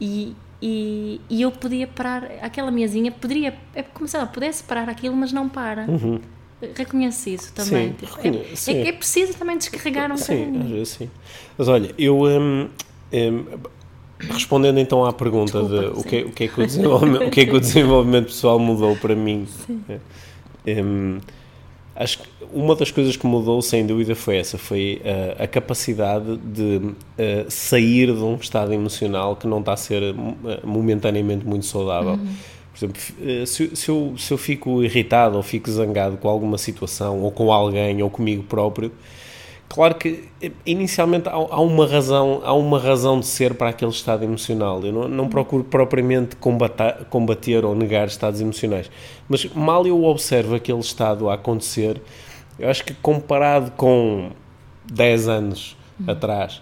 e, 0.00 0.34
e, 0.62 1.20
e 1.28 1.42
eu 1.42 1.50
podia 1.50 1.86
parar, 1.86 2.24
aquela 2.42 2.70
mesinha 2.70 3.10
poderia, 3.10 3.54
é 3.74 3.82
como 3.82 4.06
se 4.06 4.16
ela 4.16 4.26
pudesse 4.26 4.62
parar 4.62 4.88
aquilo, 4.88 5.16
mas 5.16 5.32
não 5.32 5.48
para. 5.48 5.86
Reconhece 6.76 7.32
isso 7.32 7.52
também. 7.54 7.88
Sim, 7.88 7.94
tipo, 8.06 8.18
é, 8.22 8.54
sim. 8.54 8.74
é 8.74 8.88
é 8.88 8.92
preciso 8.92 9.32
também 9.34 9.56
descarregar 9.56 10.12
um 10.12 10.16
Sim, 10.18 10.44
bocadinho. 10.52 10.84
sim. 10.86 11.10
Mas 11.56 11.68
olha, 11.68 11.94
eu 11.96 12.20
hum, 12.24 12.68
hum, 13.10 13.44
respondendo 14.28 14.78
então 14.78 15.04
à 15.06 15.12
pergunta 15.12 15.58
Desculpa, 15.62 15.80
de 15.80 15.86
o 15.86 15.96
sim. 16.02 16.08
que, 16.08 16.16
é- 16.16 16.24
o, 16.24 16.30
que 16.32 16.44
é 16.44 16.48
que 16.48 16.60
o, 16.60 16.66
desenvolvimento, 16.66 17.26
o 17.26 17.30
que 17.30 17.40
é 17.40 17.46
que 17.46 17.56
o 17.56 17.60
desenvolvimento 17.60 18.26
pessoal 18.26 18.58
mudou 18.58 18.94
para 18.96 19.16
mim. 19.16 19.48
Hum, 20.66 21.18
acho 21.94 22.18
que 22.18 22.28
uma 22.52 22.74
das 22.74 22.90
coisas 22.90 23.16
que 23.16 23.26
mudou 23.26 23.60
sem 23.62 23.86
dúvida 23.86 24.14
foi 24.14 24.38
essa, 24.38 24.56
foi 24.58 25.00
uh, 25.04 25.42
a 25.42 25.46
capacidade 25.46 26.36
de 26.38 26.76
uh, 26.78 26.94
sair 27.48 28.06
de 28.06 28.22
um 28.22 28.36
estado 28.36 28.72
emocional 28.72 29.36
que 29.36 29.46
não 29.46 29.60
está 29.60 29.74
a 29.74 29.76
ser 29.76 30.14
uh, 30.14 30.16
momentaneamente 30.66 31.46
muito 31.46 31.66
saudável. 31.66 32.18
Por 32.72 32.78
exemplo, 32.78 33.02
eh, 33.20 33.46
se, 33.46 33.76
se 33.76 33.88
eu, 33.88 34.14
se 34.16 34.32
eu 34.32 34.38
fico 34.38 34.82
irritado 34.82 35.36
ou 35.36 35.42
fico 35.42 35.70
zangado 35.70 36.16
com 36.16 36.28
alguma 36.28 36.56
situação, 36.56 37.20
ou 37.20 37.30
com 37.30 37.52
alguém, 37.52 38.00
ou 38.00 38.08
comigo 38.08 38.44
próprio, 38.44 38.92
claro 39.70 39.94
que 39.94 40.28
inicialmente 40.66 41.28
há, 41.28 41.32
há 41.32 41.60
uma 41.60 41.86
razão, 41.86 42.42
há 42.44 42.52
uma 42.52 42.78
razão 42.78 43.20
de 43.20 43.26
ser 43.26 43.54
para 43.54 43.70
aquele 43.70 43.92
estado 43.92 44.24
emocional. 44.24 44.84
Eu 44.84 44.92
não, 44.92 45.08
não 45.08 45.28
procuro 45.28 45.64
propriamente 45.64 46.36
combater, 46.36 47.06
combater 47.08 47.64
ou 47.64 47.74
negar 47.74 48.08
estados 48.08 48.40
emocionais, 48.40 48.90
mas 49.28 49.44
mal 49.54 49.86
eu 49.86 50.04
observo 50.04 50.54
aquele 50.54 50.80
estado 50.80 51.30
a 51.30 51.34
acontecer, 51.34 52.02
eu 52.58 52.68
acho 52.68 52.84
que 52.84 52.92
comparado 52.94 53.70
com 53.72 54.30
10 54.92 55.28
anos 55.28 55.76
atrás, 56.06 56.60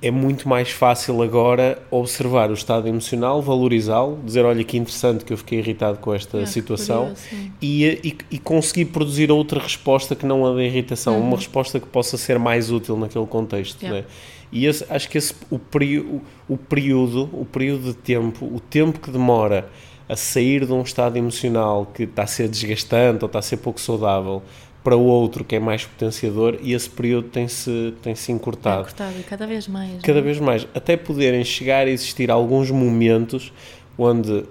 é 0.00 0.10
muito 0.12 0.48
mais 0.48 0.70
fácil 0.70 1.20
agora 1.22 1.76
observar 1.90 2.50
o 2.50 2.54
estado 2.54 2.86
emocional, 2.86 3.42
valorizá-lo, 3.42 4.18
dizer, 4.24 4.44
olha 4.44 4.62
que 4.62 4.76
interessante 4.76 5.24
que 5.24 5.32
eu 5.32 5.36
fiquei 5.36 5.58
irritado 5.58 5.98
com 5.98 6.14
esta 6.14 6.38
Ah, 6.38 6.46
situação 6.46 7.14
curioso, 7.28 7.52
e, 7.60 7.84
e, 8.04 8.18
e 8.30 8.38
conseguir 8.38 8.86
produzir 8.86 9.30
outra 9.32 9.58
resposta 9.60 10.14
que 10.14 10.24
não 10.24 10.46
a 10.46 10.54
da 10.54 10.62
irritação, 10.62 11.14
Uhum. 11.18 11.26
uma 11.28 11.36
resposta 11.36 11.80
que 11.80 11.86
possa 11.86 12.16
ser 12.16 12.38
mais 12.38 12.70
útil 12.70 12.96
naquele 12.96 13.26
contexto. 13.26 13.82
Yeah. 13.82 14.02
né? 14.02 14.06
E 14.52 14.66
esse, 14.66 14.84
acho 14.88 15.08
que 15.10 15.18
esse, 15.18 15.34
o, 15.50 15.58
período, 15.58 16.22
o 16.48 16.56
período, 16.56 17.28
o 17.32 17.44
período 17.44 17.88
de 17.88 17.94
tempo, 17.94 18.46
o 18.46 18.60
tempo 18.60 19.00
que 19.00 19.10
demora 19.10 19.68
a 20.08 20.16
sair 20.16 20.64
de 20.64 20.72
um 20.72 20.80
estado 20.80 21.18
emocional 21.18 21.84
que 21.92 22.04
está 22.04 22.22
a 22.22 22.26
ser 22.26 22.48
desgastante 22.48 23.24
ou 23.24 23.26
está 23.26 23.40
a 23.40 23.42
ser 23.42 23.58
pouco 23.58 23.78
saudável 23.80 24.42
para 24.82 24.96
o 24.96 25.04
outro 25.04 25.44
que 25.44 25.56
é 25.56 25.60
mais 25.60 25.84
potenciador 25.84 26.58
e 26.62 26.72
esse 26.72 26.88
período 26.88 27.28
tem-se 27.28 27.94
tem 28.02 28.14
-se 28.14 28.30
É 28.30 28.34
encurtado 28.34 29.18
e 29.18 29.22
cada 29.22 29.46
vez 29.46 29.68
mais. 29.68 30.00
cada 30.02 30.14
não 30.14 30.20
é? 30.20 30.22
vez 30.22 30.40
mais, 30.40 30.66
até 30.74 30.96
poderem 30.96 31.44
chegar 31.44 31.86
a 31.86 31.90
existir 31.90 32.30
alguns 32.30 32.70
momentos 32.70 33.52
onde 33.98 34.44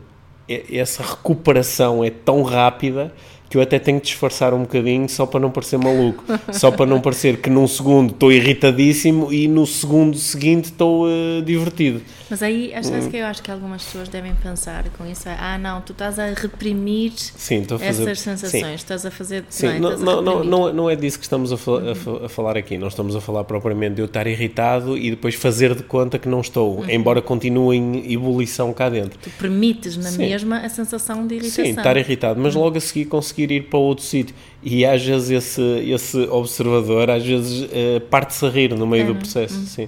essa 0.71 1.03
recuperação 1.03 2.03
é 2.03 2.09
tão 2.09 2.41
rápida 2.41 3.13
que 3.49 3.57
eu 3.57 3.61
até 3.61 3.79
tenho 3.79 3.99
que 3.99 4.07
disfarçar 4.07 4.53
um 4.53 4.61
bocadinho 4.61 5.07
só 5.07 5.25
para 5.25 5.39
não 5.39 5.49
parecer 5.51 5.77
maluco, 5.77 6.23
só 6.51 6.69
para 6.71 6.85
não 6.85 6.99
parecer 6.99 7.37
que 7.37 7.49
num 7.49 7.67
segundo 7.67 8.11
estou 8.11 8.31
irritadíssimo 8.31 9.31
e 9.31 9.47
no 9.47 9.65
segundo 9.65 10.17
seguinte 10.17 10.65
estou 10.65 11.07
eh, 11.09 11.41
divertido. 11.45 12.01
Mas 12.29 12.43
aí, 12.43 12.73
acho 12.73 12.91
Hum. 12.91 13.09
que 13.09 13.17
eu 13.17 13.25
acho 13.25 13.41
que 13.41 13.49
algumas 13.51 13.83
pessoas 13.83 14.09
devem 14.09 14.33
pensar 14.35 14.83
com 14.97 15.05
isso. 15.05 15.29
é, 15.29 15.37
Ah, 15.39 15.57
não, 15.57 15.79
tu 15.81 15.93
estás 15.93 16.19
a 16.19 16.25
reprimir 16.33 17.11
Sim, 17.15 17.63
a 17.63 17.77
fazer. 17.79 17.85
essas 18.03 18.19
sensações, 18.19 18.63
Sim. 18.65 18.73
estás 18.73 19.05
a 19.05 19.11
fazer. 19.11 19.45
Sim, 19.49 19.79
não, 19.79 19.91
é? 19.91 19.97
não, 19.97 19.97
não, 19.97 20.21
não, 20.21 20.33
reprimir. 20.33 20.73
não, 20.73 20.89
é 20.89 20.95
disso 20.95 21.17
que 21.17 21.23
estamos 21.25 21.53
a, 21.53 21.57
fa- 21.57 21.91
a 21.91 21.95
fa- 21.95 22.25
a 22.25 22.29
falar 22.29 22.57
aqui. 22.57 22.77
Não 22.77 22.87
estamos 22.89 23.15
a 23.15 23.21
falar 23.21 23.43
propriamente 23.45 23.95
de 23.95 24.01
eu 24.01 24.05
estar 24.07 24.27
irritado 24.27 24.97
e 24.97 25.09
depois 25.11 25.35
fazer 25.35 25.73
de 25.73 25.83
conta 25.83 26.19
que 26.19 26.27
não 26.27 26.41
estou, 26.41 26.79
Uhum. 26.79 26.89
embora 26.89 27.21
continue 27.21 27.77
em 27.77 28.11
ebulição 28.11 28.73
cá 28.73 28.89
dentro. 28.89 29.17
Tu 29.21 29.29
permites 29.39 29.95
na 29.95 30.09
Sim. 30.09 30.17
mesma 30.17 30.57
a 30.59 30.69
sensação 30.69 31.25
de 31.25 31.35
irritação. 31.35 31.63
Sim, 31.65 31.71
estar 31.71 31.95
irritado, 31.95 32.39
mas 32.41 32.55
logo 32.55 32.77
a 32.77 32.81
seguir 32.81 33.05
conseguir 33.05 33.36
ir 33.41 33.63
para 33.69 33.79
outro 33.79 34.03
sítio. 34.03 34.35
E 34.63 34.85
às 34.85 35.03
vezes 35.05 35.29
esse, 35.29 35.61
esse 35.89 36.17
observador, 36.29 37.09
às 37.09 37.25
vezes, 37.25 37.69
eh, 37.71 37.99
parte-se 38.09 38.45
a 38.45 38.49
rir 38.49 38.73
no 38.75 38.85
meio 38.87 39.03
É, 39.03 39.05
do 39.05 39.11
não 39.13 39.17
é? 39.17 39.21
processo. 39.21 39.55
Sim. 39.65 39.87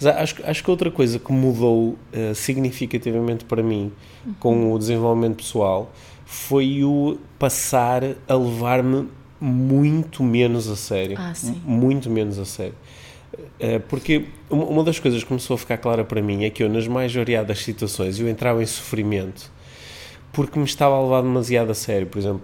Mas 0.00 0.06
acho, 0.06 0.36
acho 0.44 0.64
que 0.64 0.70
outra 0.70 0.90
coisa 0.90 1.18
que 1.18 1.32
mudou 1.32 1.96
eh, 2.12 2.32
significativamente 2.34 3.44
para 3.44 3.62
mim 3.62 3.92
Uhum. 4.26 4.34
com 4.38 4.72
o 4.74 4.78
desenvolvimento 4.78 5.36
pessoal 5.36 5.90
foi 6.26 6.84
o 6.84 7.16
passar 7.38 8.02
a 8.28 8.34
levar-me 8.34 9.08
muito 9.40 10.22
menos 10.22 10.68
a 10.68 10.76
sério. 10.76 11.16
Ah, 11.18 11.32
Muito 11.64 12.10
menos 12.10 12.38
a 12.38 12.44
sério. 12.44 12.74
Uh, 13.58 13.80
porque 13.88 14.26
uma 14.50 14.84
das 14.84 14.98
coisas 14.98 15.22
que 15.22 15.28
começou 15.28 15.54
a 15.54 15.58
ficar 15.58 15.78
clara 15.78 16.04
para 16.04 16.20
mim 16.20 16.44
é 16.44 16.50
que 16.50 16.62
eu, 16.62 16.68
nas 16.68 16.86
mais 16.86 17.14
variadas 17.14 17.60
situações, 17.60 18.20
eu 18.20 18.28
entrava 18.28 18.62
em 18.62 18.66
sofrimento 18.66 19.50
porque 20.32 20.58
me 20.58 20.64
estava 20.66 20.94
a 20.96 21.02
levar 21.02 21.22
demasiado 21.22 21.70
a 21.70 21.74
sério. 21.74 22.06
Por 22.06 22.18
exemplo, 22.18 22.42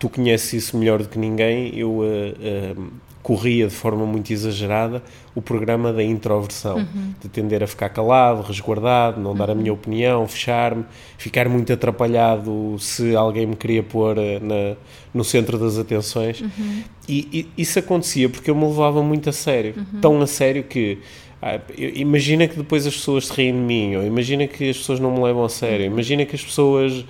tu 0.00 0.08
conheces 0.08 0.54
isso 0.54 0.76
melhor 0.76 1.00
do 1.00 1.08
que 1.08 1.18
ninguém, 1.18 1.78
eu 1.78 1.90
uh, 1.90 2.04
uh, 2.04 2.90
corria 3.22 3.68
de 3.68 3.74
forma 3.74 4.06
muito 4.06 4.32
exagerada 4.32 5.02
o 5.34 5.42
programa 5.42 5.92
da 5.92 6.02
introversão, 6.02 6.78
uhum. 6.78 7.14
de 7.20 7.28
tender 7.28 7.62
a 7.62 7.66
ficar 7.66 7.90
calado, 7.90 8.40
resguardado, 8.40 9.20
não 9.20 9.32
uhum. 9.32 9.36
dar 9.36 9.50
a 9.50 9.54
minha 9.54 9.72
opinião, 9.72 10.26
fechar-me, 10.26 10.86
ficar 11.18 11.50
muito 11.50 11.70
atrapalhado 11.70 12.76
se 12.80 13.14
alguém 13.14 13.46
me 13.46 13.54
queria 13.54 13.82
pôr 13.82 14.16
uh, 14.16 14.22
na, 14.40 14.74
no 15.12 15.22
centro 15.22 15.58
das 15.58 15.76
atenções. 15.76 16.40
Uhum. 16.40 16.82
E, 17.06 17.46
e, 17.56 17.62
isso 17.62 17.78
acontecia 17.78 18.28
porque 18.30 18.50
eu 18.50 18.54
me 18.54 18.66
levava 18.66 19.02
muito 19.02 19.28
a 19.28 19.32
sério, 19.32 19.74
uhum. 19.76 20.00
tão 20.00 20.22
a 20.22 20.26
sério 20.26 20.64
que 20.64 20.98
ah, 21.42 21.60
imagina 21.76 22.48
que 22.48 22.56
depois 22.56 22.86
as 22.86 22.94
pessoas 22.94 23.26
se 23.26 23.34
riem 23.34 23.52
de 23.52 23.60
mim, 23.60 23.96
ou 23.96 24.02
imagina 24.02 24.46
que 24.46 24.70
as 24.70 24.78
pessoas 24.78 24.98
não 24.98 25.12
me 25.12 25.22
levam 25.22 25.44
a 25.44 25.48
sério, 25.50 25.86
uhum. 25.86 25.92
imagina 25.92 26.24
que 26.24 26.34
as 26.34 26.42
pessoas 26.42 27.00
uh, 27.00 27.06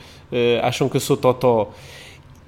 acham 0.62 0.88
que 0.88 0.96
eu 0.96 1.00
sou 1.00 1.16
totó 1.16 1.72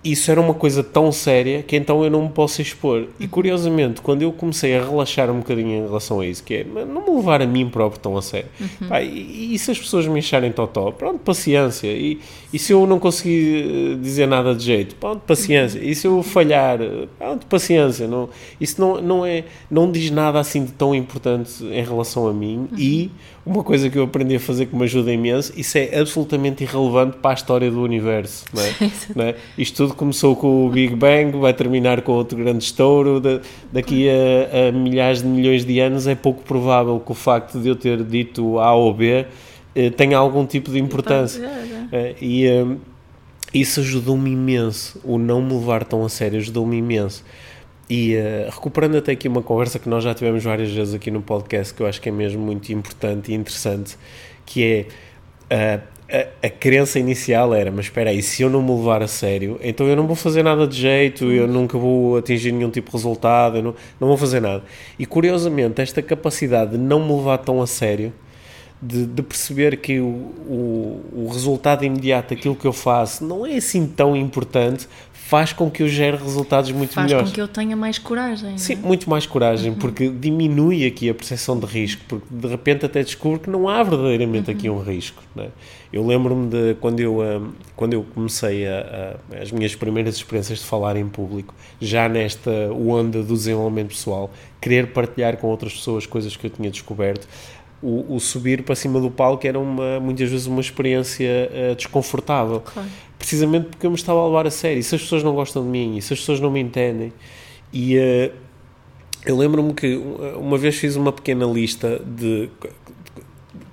isso 0.04 0.30
era 0.30 0.40
uma 0.40 0.54
coisa 0.54 0.82
tão 0.82 1.12
séria 1.12 1.62
que 1.62 1.76
então 1.76 2.02
eu 2.02 2.10
não 2.10 2.22
me 2.22 2.28
posso 2.28 2.60
expor. 2.60 3.06
E 3.20 3.28
curiosamente, 3.28 4.00
quando 4.00 4.22
eu 4.22 4.32
comecei 4.32 4.76
a 4.76 4.84
relaxar 4.84 5.30
um 5.30 5.38
bocadinho 5.38 5.70
em 5.70 5.82
relação 5.82 6.20
a 6.20 6.26
isso, 6.26 6.42
que 6.42 6.54
é 6.54 6.64
não 6.64 7.04
me 7.04 7.16
levar 7.16 7.40
a 7.40 7.46
mim 7.46 7.68
próprio 7.68 8.00
tão 8.00 8.16
a 8.16 8.22
sério, 8.22 8.48
uhum. 8.60 8.88
Pá, 8.88 9.00
e, 9.00 9.54
e, 9.54 9.58
se 9.58 9.70
as 9.70 9.78
pessoas 9.78 10.06
me 10.06 10.18
acharem 10.18 10.50
totó, 10.50 10.90
pronto, 10.90 11.20
paciência. 11.20 11.86
E, 11.86 12.18
e 12.52 12.58
se 12.58 12.72
eu 12.72 12.86
não 12.86 12.98
conseguir 12.98 13.92
eh, 13.92 13.96
dizer 14.02 14.26
nada 14.26 14.54
de 14.54 14.64
jeito, 14.64 14.96
pronto, 14.96 15.20
paciência. 15.20 15.80
Uhum. 15.80 15.88
E 15.88 15.94
se 15.94 16.06
eu 16.06 16.22
falhar, 16.22 16.78
pronto, 17.18 17.46
paciência. 17.46 18.08
Não, 18.08 18.28
isso 18.60 18.80
não, 18.80 19.00
não, 19.00 19.24
é, 19.26 19.44
não 19.70 19.90
diz 19.90 20.10
nada 20.10 20.40
assim 20.40 20.64
de 20.64 20.72
tão 20.72 20.94
importante 20.94 21.62
em 21.64 21.84
relação 21.84 22.26
a 22.26 22.32
mim. 22.32 22.68
Uhum. 22.72 22.78
E 22.78 23.10
uma 23.44 23.64
coisa 23.64 23.90
que 23.90 23.98
eu 23.98 24.04
aprendi 24.04 24.36
a 24.36 24.40
fazer 24.40 24.66
que 24.66 24.76
me 24.76 24.84
ajuda 24.84 25.12
imenso, 25.12 25.52
isso 25.56 25.76
é 25.76 25.98
absolutamente 25.98 26.62
irrelevante 26.62 27.16
para 27.16 27.32
a 27.32 27.34
história 27.34 27.70
do 27.70 27.82
universo. 27.82 28.44
Não 28.52 28.62
é? 28.62 28.74
não 29.16 29.24
é? 29.24 29.34
Isto 29.58 29.84
tudo 29.84 29.94
começou 29.94 30.36
com 30.36 30.66
o 30.66 30.70
Big 30.70 30.94
Bang, 30.94 31.36
vai 31.38 31.52
terminar 31.52 32.02
com 32.02 32.12
outro 32.12 32.38
grande 32.38 32.62
estouro. 32.62 33.20
daqui 33.72 34.08
a, 34.08 34.68
a, 34.68 34.72
milhares 34.72 35.22
de 35.22 35.28
milhões 35.28 35.64
de 35.64 35.80
anos 35.80 36.06
é 36.06 36.14
pouco 36.14 36.42
provável 36.42 37.00
que 37.00 37.10
o 37.10 37.14
facto 37.14 37.58
de 37.58 37.68
eu 37.68 37.74
ter 37.74 38.04
dito 38.04 38.60
A 38.60 38.72
ou 38.74 38.94
B 38.94 39.26
eh, 39.74 39.90
tenha 39.90 40.16
algum 40.18 40.46
tipo 40.46 40.70
de 40.70 40.78
importância. 40.78 41.42
Eh, 41.90 42.14
e 42.20 42.46
eh, 42.46 42.64
isso 43.52 43.80
ajudou-me 43.80 44.30
imenso. 44.30 45.00
O 45.04 45.18
não 45.18 45.42
me 45.42 45.54
levar 45.54 45.84
tão 45.84 46.04
a 46.04 46.08
sério 46.08 46.38
ajudou-me 46.38 46.76
imenso. 46.76 47.24
E 47.88 48.16
uh, 48.16 48.50
recuperando 48.50 48.96
até 48.96 49.12
aqui 49.12 49.28
uma 49.28 49.42
conversa 49.42 49.78
que 49.78 49.88
nós 49.88 50.04
já 50.04 50.14
tivemos 50.14 50.42
várias 50.42 50.70
vezes 50.70 50.94
aqui 50.94 51.10
no 51.10 51.20
podcast, 51.20 51.74
que 51.74 51.82
eu 51.82 51.86
acho 51.86 52.00
que 52.00 52.08
é 52.08 52.12
mesmo 52.12 52.40
muito 52.40 52.72
importante 52.72 53.32
e 53.32 53.34
interessante, 53.34 53.96
que 54.46 54.86
é 55.50 55.78
uh, 55.78 55.92
a, 56.12 56.46
a 56.46 56.50
crença 56.50 56.98
inicial 56.98 57.54
era, 57.54 57.70
mas 57.70 57.86
espera 57.86 58.10
aí, 58.10 58.22
se 58.22 58.42
eu 58.42 58.50
não 58.50 58.62
me 58.62 58.70
levar 58.70 59.02
a 59.02 59.08
sério, 59.08 59.58
então 59.62 59.86
eu 59.86 59.96
não 59.96 60.06
vou 60.06 60.14
fazer 60.14 60.42
nada 60.42 60.66
de 60.66 60.76
jeito, 60.76 61.24
eu 61.32 61.48
nunca 61.48 61.78
vou 61.78 62.18
atingir 62.18 62.52
nenhum 62.52 62.70
tipo 62.70 62.90
de 62.90 62.96
resultado, 62.96 63.56
eu 63.56 63.62
não, 63.62 63.74
não 63.98 64.08
vou 64.08 64.16
fazer 64.18 64.40
nada. 64.40 64.62
E 64.98 65.06
curiosamente, 65.06 65.80
esta 65.80 66.02
capacidade 66.02 66.72
de 66.72 66.78
não 66.78 67.04
me 67.06 67.14
levar 67.14 67.38
tão 67.38 67.62
a 67.62 67.66
sério, 67.66 68.12
de, 68.82 69.06
de, 69.06 69.22
perceber 69.22 69.76
que 69.76 70.00
o, 70.00 70.04
o, 70.04 71.00
o, 71.12 71.28
resultado 71.32 71.84
imediato 71.84 72.34
daquilo 72.34 72.56
que 72.56 72.66
eu 72.66 72.72
faço 72.72 73.24
não 73.24 73.46
é 73.46 73.54
assim 73.54 73.86
tão 73.86 74.16
importante, 74.16 74.88
faz 75.32 75.50
com 75.50 75.70
que 75.70 75.82
eu 75.82 75.88
gere 75.88 76.18
resultados 76.18 76.70
muito 76.72 76.92
faz 76.92 77.06
melhores. 77.06 77.30
Faz 77.30 77.30
com 77.30 77.34
que 77.34 77.40
eu 77.40 77.48
tenha 77.48 77.74
mais 77.74 77.98
coragem. 77.98 78.58
Sim, 78.58 78.74
é? 78.74 78.76
muito 78.76 79.08
mais 79.08 79.24
coragem, 79.24 79.70
uhum. 79.72 79.78
porque 79.78 80.10
diminui 80.10 80.84
aqui 80.84 81.08
a 81.08 81.14
percepção 81.14 81.58
de 81.58 81.64
risco, 81.64 82.02
porque 82.06 82.26
de 82.30 82.46
repente 82.46 82.84
até 82.84 83.02
descubro 83.02 83.40
que 83.40 83.48
não 83.48 83.66
há 83.66 83.82
verdadeiramente 83.82 84.50
uhum. 84.50 84.56
aqui 84.58 84.68
um 84.68 84.82
risco. 84.82 85.22
É? 85.38 85.48
Eu 85.90 86.06
lembro-me 86.06 86.50
de 86.50 86.74
quando 86.74 87.00
eu, 87.00 87.22
um, 87.22 87.50
quando 87.74 87.94
eu 87.94 88.04
comecei 88.14 88.66
a, 88.68 89.16
a, 89.32 89.38
as 89.40 89.50
minhas 89.50 89.74
primeiras 89.74 90.16
experiências 90.16 90.58
de 90.58 90.66
falar 90.66 90.96
em 90.96 91.08
público, 91.08 91.54
já 91.80 92.10
nesta 92.10 92.50
onda 92.70 93.22
do 93.22 93.32
desenvolvimento 93.32 93.88
pessoal, 93.88 94.30
querer 94.60 94.88
partilhar 94.88 95.38
com 95.38 95.46
outras 95.46 95.72
pessoas 95.72 96.04
coisas 96.04 96.36
que 96.36 96.46
eu 96.46 96.50
tinha 96.50 96.70
descoberto 96.70 97.26
o, 97.82 98.14
o, 98.14 98.20
subir 98.20 98.62
para 98.62 98.76
cima 98.76 99.00
do 99.00 99.10
palco 99.10 99.44
era 99.44 99.58
uma, 99.58 99.98
muitas 99.98 100.30
vezes 100.30 100.46
uma 100.46 100.60
experiência 100.60 101.50
uh, 101.50 101.74
desconfortável. 101.74 102.60
Claro. 102.60 102.88
Precisamente 103.22 103.68
porque 103.68 103.86
eu 103.86 103.90
me 103.90 103.96
estava 103.96 104.18
a 104.18 104.26
levar 104.26 104.48
a 104.48 104.50
sério. 104.50 104.80
E 104.80 104.82
se 104.82 104.96
as 104.96 105.00
pessoas 105.00 105.22
não 105.22 105.32
gostam 105.32 105.62
de 105.62 105.68
mim, 105.68 105.96
e 105.96 106.02
se 106.02 106.12
as 106.12 106.18
pessoas 106.18 106.40
não 106.40 106.50
me 106.50 106.58
entendem. 106.58 107.12
E 107.72 107.96
uh, 107.96 108.32
eu 109.24 109.36
lembro-me 109.36 109.72
que 109.74 109.94
uma 110.36 110.58
vez 110.58 110.74
fiz 110.74 110.96
uma 110.96 111.12
pequena 111.12 111.46
lista 111.46 112.02
de 112.04 112.48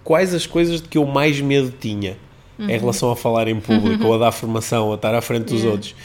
quais 0.03 0.35
as 0.35 0.45
coisas 0.45 0.83
de 0.83 0.87
que 0.87 0.99
eu 0.99 1.05
mais 1.07 1.41
medo 1.41 1.73
tinha 1.79 2.15
uhum. 2.59 2.69
em 2.69 2.77
relação 2.77 3.09
a 3.09 3.15
falar 3.15 3.47
em 3.47 3.59
público, 3.59 4.05
ou 4.05 4.13
a 4.13 4.17
dar 4.19 4.31
formação, 4.31 4.91
a 4.91 4.95
estar 4.95 5.15
à 5.15 5.21
frente 5.21 5.45
dos 5.45 5.61
yeah. 5.61 5.71
outros. 5.71 5.95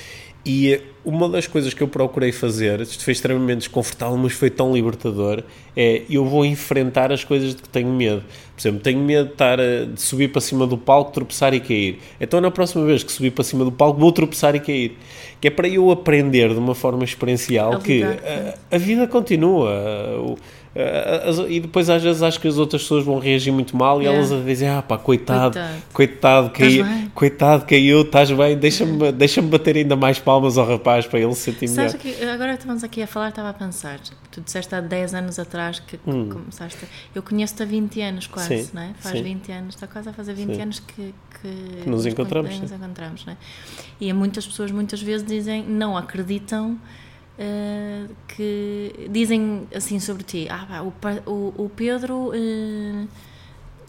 E 0.47 0.79
uma 1.05 1.29
das 1.29 1.47
coisas 1.47 1.73
que 1.73 1.83
eu 1.83 1.89
procurei 1.89 2.33
fazer, 2.33 2.81
isto 2.81 3.03
foi 3.03 3.13
extremamente 3.13 3.61
desconfortável, 3.61 4.17
mas 4.17 4.33
foi 4.33 4.51
tão 4.51 4.75
libertador, 4.75 5.43
é 5.77 6.03
eu 6.09 6.25
vou 6.25 6.45
enfrentar 6.45 7.11
as 7.13 7.25
coisas 7.25 7.55
de 7.55 7.63
que 7.63 7.69
tenho 7.69 7.89
medo. 7.89 8.23
Por 8.55 8.61
exemplo, 8.61 8.81
tenho 8.81 9.01
medo 9.01 9.27
de, 9.27 9.33
estar 9.33 9.59
a, 9.59 9.85
de 9.87 10.01
subir 10.01 10.31
para 10.31 10.41
cima 10.41 10.67
do 10.67 10.77
palco, 10.77 11.13
tropeçar 11.13 11.55
e 11.55 11.61
cair. 11.61 11.99
Então, 12.21 12.41
na 12.41 12.51
próxima 12.51 12.85
vez 12.85 13.03
que 13.03 13.11
subir 13.11 13.31
para 13.31 13.43
cima 13.43 13.65
do 13.65 13.73
palco, 13.73 13.99
vou 13.99 14.13
tropeçar 14.13 14.55
e 14.55 14.61
cair. 14.61 14.99
Que 15.41 15.49
é 15.49 15.51
para 15.51 15.69
eu 15.69 15.91
aprender 15.91 16.51
de 16.51 16.59
uma 16.59 16.75
forma 16.75 17.05
experiencial 17.05 17.79
que 17.79 18.03
a, 18.03 18.55
a, 18.71 18.79
vida 18.79 19.07
continua. 19.07 19.71
O, 20.19 20.37
e 21.49 21.61
depois 21.61 21.89
às 21.89 22.03
vezes 22.03 22.23
acho 22.23 22.41
que 22.41 22.49
as 22.49 22.59
outras 22.59 22.83
pessoas 22.83 23.05
vão 23.05 23.19
reagir 23.21 23.53
muito 23.53 23.77
mal 23.77 24.03
e 24.03 24.07
yeah. 24.07 24.27
elas 24.27 24.45
dizem, 24.45 24.69
ah 24.69 24.83
pá, 24.83 24.99
coitado, 24.99 25.55
coitado, 25.55 25.83
coitado 25.93 26.51
caiu, 26.51 26.87
coitado, 27.15 27.65
caiu, 27.65 28.03
estás 28.03 28.31
bem, 28.33 28.57
deixa-me 28.57 29.13
deixa 29.13 29.41
bater 29.41 29.77
ainda 29.77 29.95
mais 29.95 30.19
palmas 30.19 30.59
ao 30.59 30.67
rapaz 30.67 31.07
para 31.07 31.21
ele 31.21 31.35
se 31.35 31.53
sentir 31.53 31.71
melhor. 31.71 31.95
Que 31.95 32.25
agora 32.25 32.55
estamos 32.55 32.83
aqui 32.83 33.03
a 33.03 33.07
falar, 33.07 33.29
estava 33.29 33.51
a 33.51 33.55
pensar, 33.55 34.01
tu 34.33 34.41
disseste 34.41 34.75
há 34.75 34.81
10 34.81 35.15
anos 35.15 35.39
atrás 35.39 35.79
que 35.79 35.99
hum. 36.07 36.29
começaste, 36.29 36.85
eu 37.15 37.23
conheço-te 37.23 37.63
há 37.63 37.67
20 37.67 38.01
anos 38.01 38.27
quase, 38.27 38.65
sim, 38.65 38.71
não 38.75 38.83
é? 38.83 38.95
Faz 38.99 39.17
sim. 39.17 39.23
20 39.23 39.53
anos, 39.53 39.75
está 39.77 39.87
quase 39.87 40.09
a 40.09 40.13
fazer 40.13 40.35
20 40.35 40.55
sim. 40.55 40.63
anos 40.63 40.81
que, 40.81 41.15
que, 41.41 41.83
que 41.83 41.89
nos, 41.89 42.05
encontramos. 42.05 42.59
Nos 42.59 42.73
encontramos, 42.73 43.25
não 43.25 43.33
é? 43.33 43.37
E 44.01 44.13
muitas 44.13 44.45
pessoas 44.45 44.73
muitas 44.73 45.01
vezes 45.01 45.25
dizem, 45.25 45.63
não 45.63 45.97
acreditam 45.97 46.79
uh, 47.39 48.15
que 48.29 49.09
dizem 49.11 49.67
assim 49.75 49.99
sobre 49.99 50.23
ti: 50.23 50.49
ah, 50.51 50.83
o, 50.83 50.93
o, 51.31 51.65
o 51.65 51.69
Pedro. 51.69 52.31
Uh, 52.31 53.09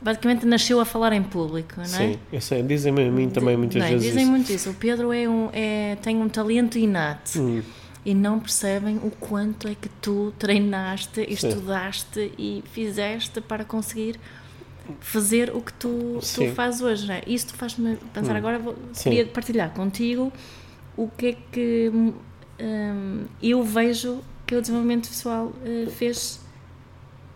basicamente 0.05 0.45
nasceu 0.45 0.79
a 0.79 0.86
falar 0.86 1.13
em 1.13 1.23
público, 1.23 1.73
não 1.77 1.84
é? 1.84 1.88
Sim, 1.88 2.19
eu 2.31 2.39
sei. 2.39 2.62
Dizem-me 2.62 3.08
a 3.08 3.12
mim 3.12 3.27
também 3.27 3.58
muitas 3.58 3.81
Bem, 3.81 3.93
vezes. 3.93 4.08
Dizem 4.08 4.21
isso. 4.21 4.31
muito 4.31 4.51
isso. 4.51 4.69
O 4.69 4.73
Pedro 4.75 5.12
é 5.12 5.27
um, 5.27 5.49
é, 5.51 5.97
tem 6.01 6.17
um 6.17 6.29
talento 6.29 6.77
inato. 6.77 7.41
Hum. 7.41 7.63
E 8.05 8.13
não 8.13 8.39
percebem 8.39 8.97
o 8.97 9.10
quanto 9.10 9.67
é 9.67 9.73
que 9.73 9.89
tu 9.89 10.31
treinaste, 10.38 11.25
estudaste 11.27 12.31
e 12.38 12.63
fizeste 12.71 13.41
para 13.41 13.65
conseguir 13.65 14.19
fazer 14.99 15.49
o 15.55 15.60
que 15.60 15.73
tu, 15.73 16.19
tu 16.21 16.53
fazes 16.53 16.81
hoje. 16.81 17.08
Não 17.08 17.15
é? 17.15 17.23
Isso 17.25 17.47
faz-me 17.55 17.97
pensar. 18.13 18.36
Hum. 18.36 18.38
Agora 18.38 18.60
vou, 18.60 18.75
queria 19.01 19.25
partilhar 19.25 19.71
contigo 19.71 20.31
o 20.95 21.08
que 21.08 21.25
é 21.25 21.38
que 21.51 21.91
um, 22.59 23.25
eu 23.41 23.63
vejo 23.63 24.19
que 24.45 24.55
o 24.55 24.61
desenvolvimento 24.61 25.07
pessoal 25.09 25.47
uh, 25.47 25.89
fez 25.91 26.39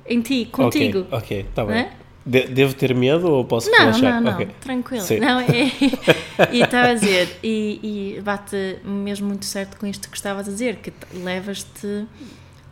em 0.06 0.22
ti, 0.22 0.46
contigo. 0.52 1.06
Ok, 1.12 1.42
está 1.42 1.66
bem. 1.66 1.78
É? 1.78 1.92
De 2.26 2.48
devo 2.48 2.74
ter 2.74 2.94
medo 2.94 3.32
ou 3.32 3.46
posso 3.46 3.72
não, 3.72 3.78
relaxar? 3.78 4.22
Não, 4.22 4.22
não, 4.22 4.34
okay. 4.34 4.48
tranquilo. 4.60 5.06
Não, 5.20 5.40
é, 5.40 5.72
e 6.52 6.62
estava 6.62 6.90
a 6.90 6.94
dizer, 6.94 7.38
e, 7.42 8.16
e, 8.18 8.22
bate 8.22 8.80
mesmo 8.84 9.28
muito 9.28 9.46
certo 9.46 9.78
com 9.78 9.88
isto 9.88 10.10
que 10.10 10.18
estavas 10.18 10.48
a 10.48 10.52
dizer, 10.52 10.78
que 10.78 10.94
levas-te 11.14 12.08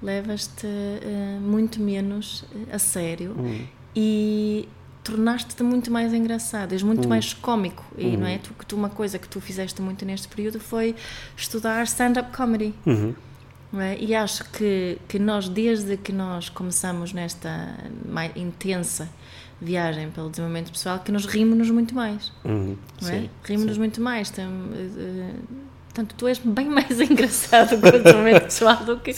levas-te 0.01 0.67
uh, 0.67 1.41
muito 1.41 1.81
menos 1.81 2.45
eh, 2.53 2.75
a 2.75 2.77
sério 2.77 3.35
hum. 3.37 3.65
e 3.95 4.67
tornaste-te 5.07 5.63
muito 5.63 5.89
mais 5.89 6.13
engraçado, 6.13 6.73
és 6.73 6.83
muito 6.83 7.05
hum. 7.05 7.09
mais 7.09 7.33
cómico. 7.33 7.85
E 7.97 8.05
uhum. 8.07 8.17
não 8.17 8.27
é? 8.27 8.37
Tu, 8.37 8.53
tu, 8.67 8.75
uma 8.75 8.89
coisa 8.89 9.17
que 9.17 9.27
tu 9.27 9.39
fizeste 9.39 9.81
muito 9.81 10.05
neste 10.05 10.27
período 10.27 10.59
foi 10.59 10.95
estudar 11.35 11.83
stand-up 11.83 12.35
comedy. 12.35 12.73
Uhum. 12.85 13.15
É? 13.73 13.97
E 13.99 14.15
acho 14.15 14.49
que, 14.51 14.97
que 15.07 15.19
nós, 15.19 15.49
desde 15.49 15.97
que 15.97 16.11
nós 16.11 16.49
começamos 16.49 17.13
nesta 17.13 17.75
mais 18.05 18.35
intensa 18.35 19.09
viagem 19.61 20.09
pelo 20.11 20.29
desenvolvimento 20.29 20.71
pessoal, 20.71 20.99
que 20.99 21.11
nos 21.11 21.25
rimos-nos 21.25 21.69
muito 21.69 21.95
mais. 21.95 22.31
Uhum. 22.45 22.77
É? 23.09 23.29
Rimos-nos 23.43 23.77
muito 23.77 24.01
mais. 24.01 24.29
Tem, 24.29 24.45
uh, 24.45 25.33
portanto, 25.97 26.15
tu 26.15 26.27
és 26.27 26.37
bem 26.37 26.67
mais 26.67 26.99
engraçado 27.01 27.79
com 27.81 27.87
o 27.87 27.91
desenvolvimento 27.91 28.43
pessoal 28.43 28.77
do 28.85 28.97
que, 28.97 29.11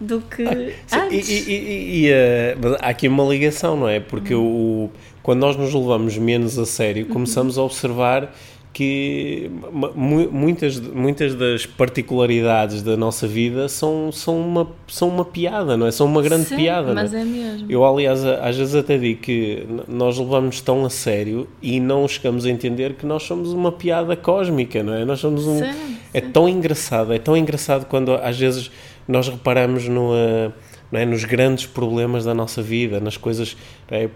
do 0.00 0.20
que 0.20 0.74
ah, 0.90 1.04
antes. 1.04 1.28
E, 1.28 1.52
e, 1.52 2.06
e 2.06 2.10
uh, 2.10 2.76
há 2.80 2.88
aqui 2.88 3.06
uma 3.06 3.24
ligação, 3.24 3.76
não 3.76 3.88
é? 3.88 4.00
Porque 4.00 4.34
uhum. 4.34 4.84
o 4.84 4.90
quando 5.22 5.40
nós 5.40 5.56
nos 5.56 5.74
levamos 5.74 6.16
menos 6.18 6.56
a 6.56 6.64
sério, 6.64 7.06
começamos 7.06 7.56
uhum. 7.56 7.64
a 7.64 7.66
observar 7.66 8.36
que 8.76 9.50
muitas, 9.94 10.78
muitas 10.78 11.34
das 11.34 11.64
particularidades 11.64 12.82
da 12.82 12.94
nossa 12.94 13.26
vida 13.26 13.70
são, 13.70 14.12
são, 14.12 14.38
uma, 14.38 14.68
são 14.86 15.08
uma 15.08 15.24
piada, 15.24 15.78
não 15.78 15.86
é? 15.86 15.90
São 15.90 16.06
uma 16.06 16.20
grande 16.20 16.44
Sim, 16.44 16.56
piada. 16.56 16.92
Mas 16.92 17.14
é? 17.14 17.22
é 17.22 17.24
mesmo. 17.24 17.72
Eu, 17.72 17.82
aliás, 17.82 18.22
às 18.22 18.54
vezes 18.54 18.74
até 18.74 18.98
digo 18.98 19.22
que 19.22 19.66
nós 19.88 20.18
levamos 20.18 20.60
tão 20.60 20.84
a 20.84 20.90
sério 20.90 21.48
e 21.62 21.80
não 21.80 22.06
chegamos 22.06 22.44
a 22.44 22.50
entender 22.50 22.92
que 22.96 23.06
nós 23.06 23.22
somos 23.22 23.50
uma 23.50 23.72
piada 23.72 24.14
cósmica, 24.14 24.82
não 24.82 24.92
é? 24.92 25.06
Nós 25.06 25.20
somos 25.20 25.46
um. 25.46 25.58
Sim, 25.58 25.96
é 26.12 26.20
tão 26.20 26.46
engraçado, 26.46 27.14
é 27.14 27.18
tão 27.18 27.34
engraçado 27.34 27.86
quando 27.86 28.12
às 28.12 28.38
vezes 28.38 28.70
nós 29.08 29.26
reparamos 29.26 29.88
no. 29.88 30.12
Não 30.90 31.00
é? 31.00 31.04
nos 31.04 31.24
grandes 31.24 31.66
problemas 31.66 32.24
da 32.24 32.32
nossa 32.32 32.62
vida, 32.62 33.00
nas 33.00 33.16
coisas. 33.16 33.56
Não, 33.90 33.98
é? 33.98 34.08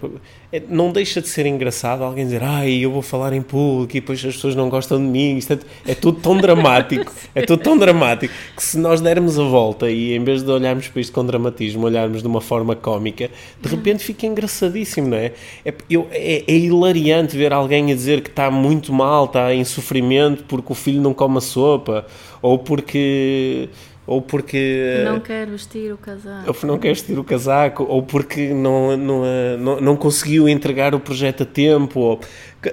é? 0.52 0.62
não 0.68 0.92
deixa 0.92 1.20
de 1.20 1.28
ser 1.28 1.46
engraçado 1.46 2.04
alguém 2.04 2.24
dizer, 2.24 2.42
ai, 2.42 2.72
eu 2.84 2.90
vou 2.92 3.02
falar 3.02 3.32
em 3.32 3.42
público 3.42 3.96
e 3.96 4.00
depois 4.00 4.24
as 4.24 4.34
pessoas 4.34 4.54
não 4.54 4.68
gostam 4.68 4.98
de 4.98 5.04
mim. 5.04 5.36
Isto 5.36 5.54
é, 5.54 5.58
é 5.92 5.94
tudo 5.94 6.20
tão 6.20 6.36
dramático, 6.36 7.12
é 7.34 7.42
tudo 7.42 7.62
tão 7.62 7.76
dramático 7.76 8.32
que 8.56 8.62
se 8.62 8.78
nós 8.78 9.00
dermos 9.00 9.38
a 9.38 9.44
volta 9.44 9.90
e 9.90 10.14
em 10.14 10.22
vez 10.22 10.42
de 10.42 10.50
olharmos 10.50 10.88
para 10.88 11.00
isto 11.00 11.12
com 11.12 11.24
dramatismo, 11.24 11.84
olharmos 11.84 12.22
de 12.22 12.28
uma 12.28 12.40
forma 12.40 12.76
cómica, 12.76 13.30
de 13.60 13.68
repente 13.68 14.04
fica 14.04 14.26
engraçadíssimo, 14.26 15.08
não 15.08 15.16
é? 15.16 15.32
É, 15.64 15.74
eu, 15.88 16.06
é, 16.10 16.44
é 16.46 16.56
hilariante 16.56 17.36
ver 17.36 17.52
alguém 17.52 17.90
a 17.90 17.94
dizer 17.94 18.20
que 18.20 18.30
está 18.30 18.50
muito 18.50 18.92
mal, 18.92 19.24
está 19.24 19.52
em 19.54 19.64
sofrimento 19.64 20.44
porque 20.44 20.72
o 20.72 20.74
filho 20.74 21.00
não 21.00 21.12
come 21.12 21.38
a 21.38 21.40
sopa 21.40 22.06
ou 22.42 22.58
porque 22.58 23.68
ou 24.10 24.20
porque 24.20 25.02
não 25.04 25.20
quer 25.20 25.46
vestir 25.46 25.92
o 25.92 25.96
casaco, 25.96 26.48
ou 26.48 26.68
não 26.68 26.78
quer 26.78 26.88
vestir 26.88 27.16
o 27.16 27.22
casaco, 27.22 27.84
ou 27.84 28.02
porque 28.02 28.52
não, 28.52 28.96
não, 28.96 29.22
não, 29.56 29.80
não 29.80 29.96
conseguiu 29.96 30.48
entregar 30.48 30.96
o 30.96 30.98
projeto 30.98 31.44
a 31.44 31.46
tempo. 31.46 32.00
Ou... 32.00 32.20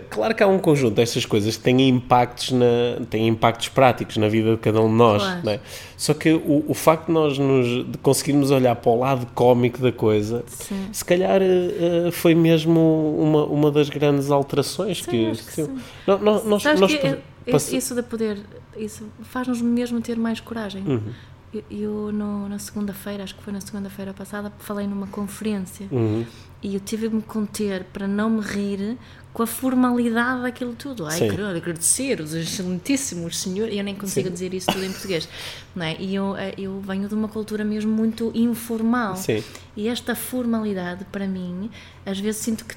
Claro 0.10 0.34
que 0.34 0.42
há 0.42 0.48
um 0.48 0.58
conjunto 0.58 0.96
destas 0.96 1.28
coisas 1.28 1.56
que 1.56 1.62
têm 1.62 1.88
impactos, 1.88 2.54
na, 2.54 3.06
têm 3.08 3.28
impactos 3.28 3.70
práticos 3.70 4.18
na 4.18 4.28
vida 4.28 4.54
de 4.54 4.58
cada 4.58 4.82
um 4.82 4.88
de 4.88 4.96
nós. 4.96 5.22
Claro. 5.22 5.50
É? 5.52 5.60
Só 5.96 6.16
que 6.16 6.34
o, 6.34 6.66
o 6.68 6.74
facto 6.74 7.06
de 7.06 7.12
nós 7.12 7.38
nos, 7.38 7.86
de 7.86 8.00
conseguirmos 8.00 8.50
olhar 8.50 8.76
para 8.76 8.92
o 8.92 8.98
lado 8.98 9.28
cómico 9.36 9.80
da 9.80 9.92
coisa, 9.92 10.44
sim. 10.48 10.90
se 10.92 11.06
calhar 11.06 11.40
uh, 11.40 12.12
foi 12.12 12.34
mesmo 12.34 13.16
uma, 13.20 13.46
uma 13.46 13.72
das 13.72 13.90
grandes 13.90 14.32
alterações 14.32 15.04
sim, 15.04 15.12
que. 15.12 15.32
que 15.34 15.54
sim. 15.54 15.78
Nós, 16.08 16.44
nós, 16.44 16.64
nós, 16.64 16.96
que 16.96 17.18
isso 17.56 17.96
de 17.96 18.04
poder 18.04 18.40
isso 18.76 19.08
faz-nos 19.22 19.62
mesmo 19.62 20.02
ter 20.02 20.18
mais 20.18 20.40
coragem. 20.40 20.84
Uhum. 20.86 21.14
Eu, 21.54 21.64
eu 21.72 22.12
no, 22.12 22.50
na 22.50 22.60
segunda-feira, 22.60 23.24
acho 23.24 23.36
que 23.36 23.44
foi 23.44 23.54
na 23.54 23.62
segunda-feira 23.62 24.14
passada, 24.14 24.52
falei 24.60 24.86
numa 24.86 25.08
conferência 25.08 25.88
uhum. 25.92 26.26
e 26.62 26.74
eu 26.76 26.80
tive 26.80 27.08
de 27.08 27.16
me 27.16 27.22
conter 27.22 27.86
para 27.86 28.08
não 28.08 28.30
me 28.30 28.42
rir 28.42 28.98
com 29.34 29.44
a 29.44 29.48
formalidade 29.48 30.42
daquilo 30.42 30.74
tudo. 30.74 31.06
Ai, 31.06 31.20
Sim. 31.20 31.30
quero 31.30 31.46
agradecer 31.46 32.20
os 32.20 32.34
excelentíssimos 32.34 33.40
senhores. 33.40 33.76
Eu 33.76 33.84
nem 33.84 33.96
consigo 33.96 34.28
Sim. 34.30 34.34
dizer 34.34 34.54
isso 34.54 34.68
tudo 34.72 34.84
em 34.84 34.92
português. 34.92 35.30
Não 35.76 35.86
é? 35.86 35.96
E 36.00 36.16
eu, 36.16 36.36
eh, 36.36 36.56
eu 36.58 36.82
venho 36.82 37.08
de 37.08 37.14
uma 37.14 37.28
cultura 37.28 37.64
mesmo 37.64 37.92
muito 37.92 38.32
informal. 38.34 39.16
Sim. 39.16 39.44
E 39.76 39.88
esta 39.88 40.16
formalidade, 40.16 41.06
para 41.12 41.28
mim, 41.28 41.70
às 42.06 42.20
vezes 42.20 42.42
sinto 42.42 42.66
que, 42.66 42.76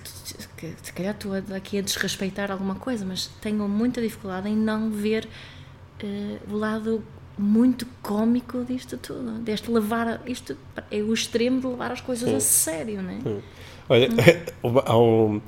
que 0.56 0.74
se 0.82 0.92
calhar 0.92 1.14
estou 1.14 1.32
aqui 1.56 1.78
a 1.78 1.80
desrespeitar 1.80 2.50
alguma 2.50 2.74
coisa, 2.74 3.06
mas 3.06 3.30
tenho 3.40 3.66
muita 3.66 4.02
dificuldade 4.02 4.48
em 4.48 4.56
não 4.56 4.90
ver 4.90 5.26
uh, 6.02 6.52
o 6.54 6.58
lado 6.58 7.02
muito 7.38 7.86
cômico 8.02 8.64
disto 8.64 8.98
tudo, 8.98 9.38
deste 9.38 9.70
levar 9.70 10.20
isto 10.26 10.54
é 10.90 10.98
o 10.98 11.14
extremo 11.14 11.58
de 11.58 11.66
levar 11.68 11.90
as 11.90 12.02
coisas 12.02 12.28
Sim. 12.28 12.36
a 12.36 12.40
sério, 12.40 13.02
não 13.02 13.10
é? 13.10 13.40
Olha, 13.88 14.08
hum. 14.62 14.78
há 14.84 14.98
um 14.98 15.40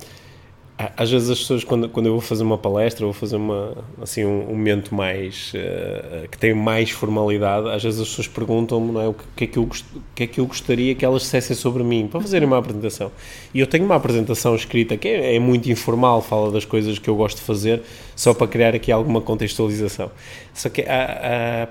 às 0.96 1.10
vezes 1.10 1.30
as 1.30 1.38
pessoas 1.38 1.64
quando, 1.64 1.88
quando 1.88 2.06
eu 2.06 2.12
vou 2.12 2.20
fazer 2.20 2.42
uma 2.42 2.56
palestra 2.56 3.06
ou 3.06 3.12
fazer 3.12 3.36
uma 3.36 3.76
assim 4.00 4.24
um, 4.24 4.50
um 4.50 4.56
momento 4.56 4.94
mais 4.94 5.52
uh, 5.54 6.28
que 6.28 6.38
tem 6.38 6.54
mais 6.54 6.90
formalidade 6.90 7.68
às 7.68 7.82
vezes 7.82 8.00
as 8.00 8.08
pessoas 8.08 8.26
perguntam-me 8.26 8.98
é, 8.98 9.08
o 9.08 9.14
que 9.36 9.44
é 9.44 9.46
que 9.46 9.58
eu 9.58 9.68
que 10.14 10.22
é 10.22 10.26
que 10.26 10.40
eu 10.40 10.46
gostaria 10.46 10.94
que 10.94 11.04
elas 11.04 11.22
dissessem 11.22 11.54
sobre 11.54 11.82
mim 11.82 12.08
para 12.10 12.20
fazerem 12.20 12.46
uma 12.46 12.58
apresentação. 12.58 13.12
E 13.52 13.60
eu 13.60 13.66
tenho 13.66 13.84
uma 13.84 13.96
apresentação 13.96 14.54
escrita 14.54 14.96
que 14.96 15.08
é, 15.08 15.36
é 15.36 15.38
muito 15.38 15.70
informal 15.70 16.22
fala 16.22 16.50
das 16.50 16.64
coisas 16.64 16.98
que 16.98 17.08
eu 17.08 17.16
gosto 17.16 17.36
de 17.36 17.42
fazer 17.42 17.82
só 18.16 18.32
para 18.34 18.46
criar 18.46 18.74
aqui 18.74 18.90
alguma 18.90 19.20
contextualização. 19.20 20.10
Só 20.54 20.68
que 20.68 20.82
há 20.82 21.68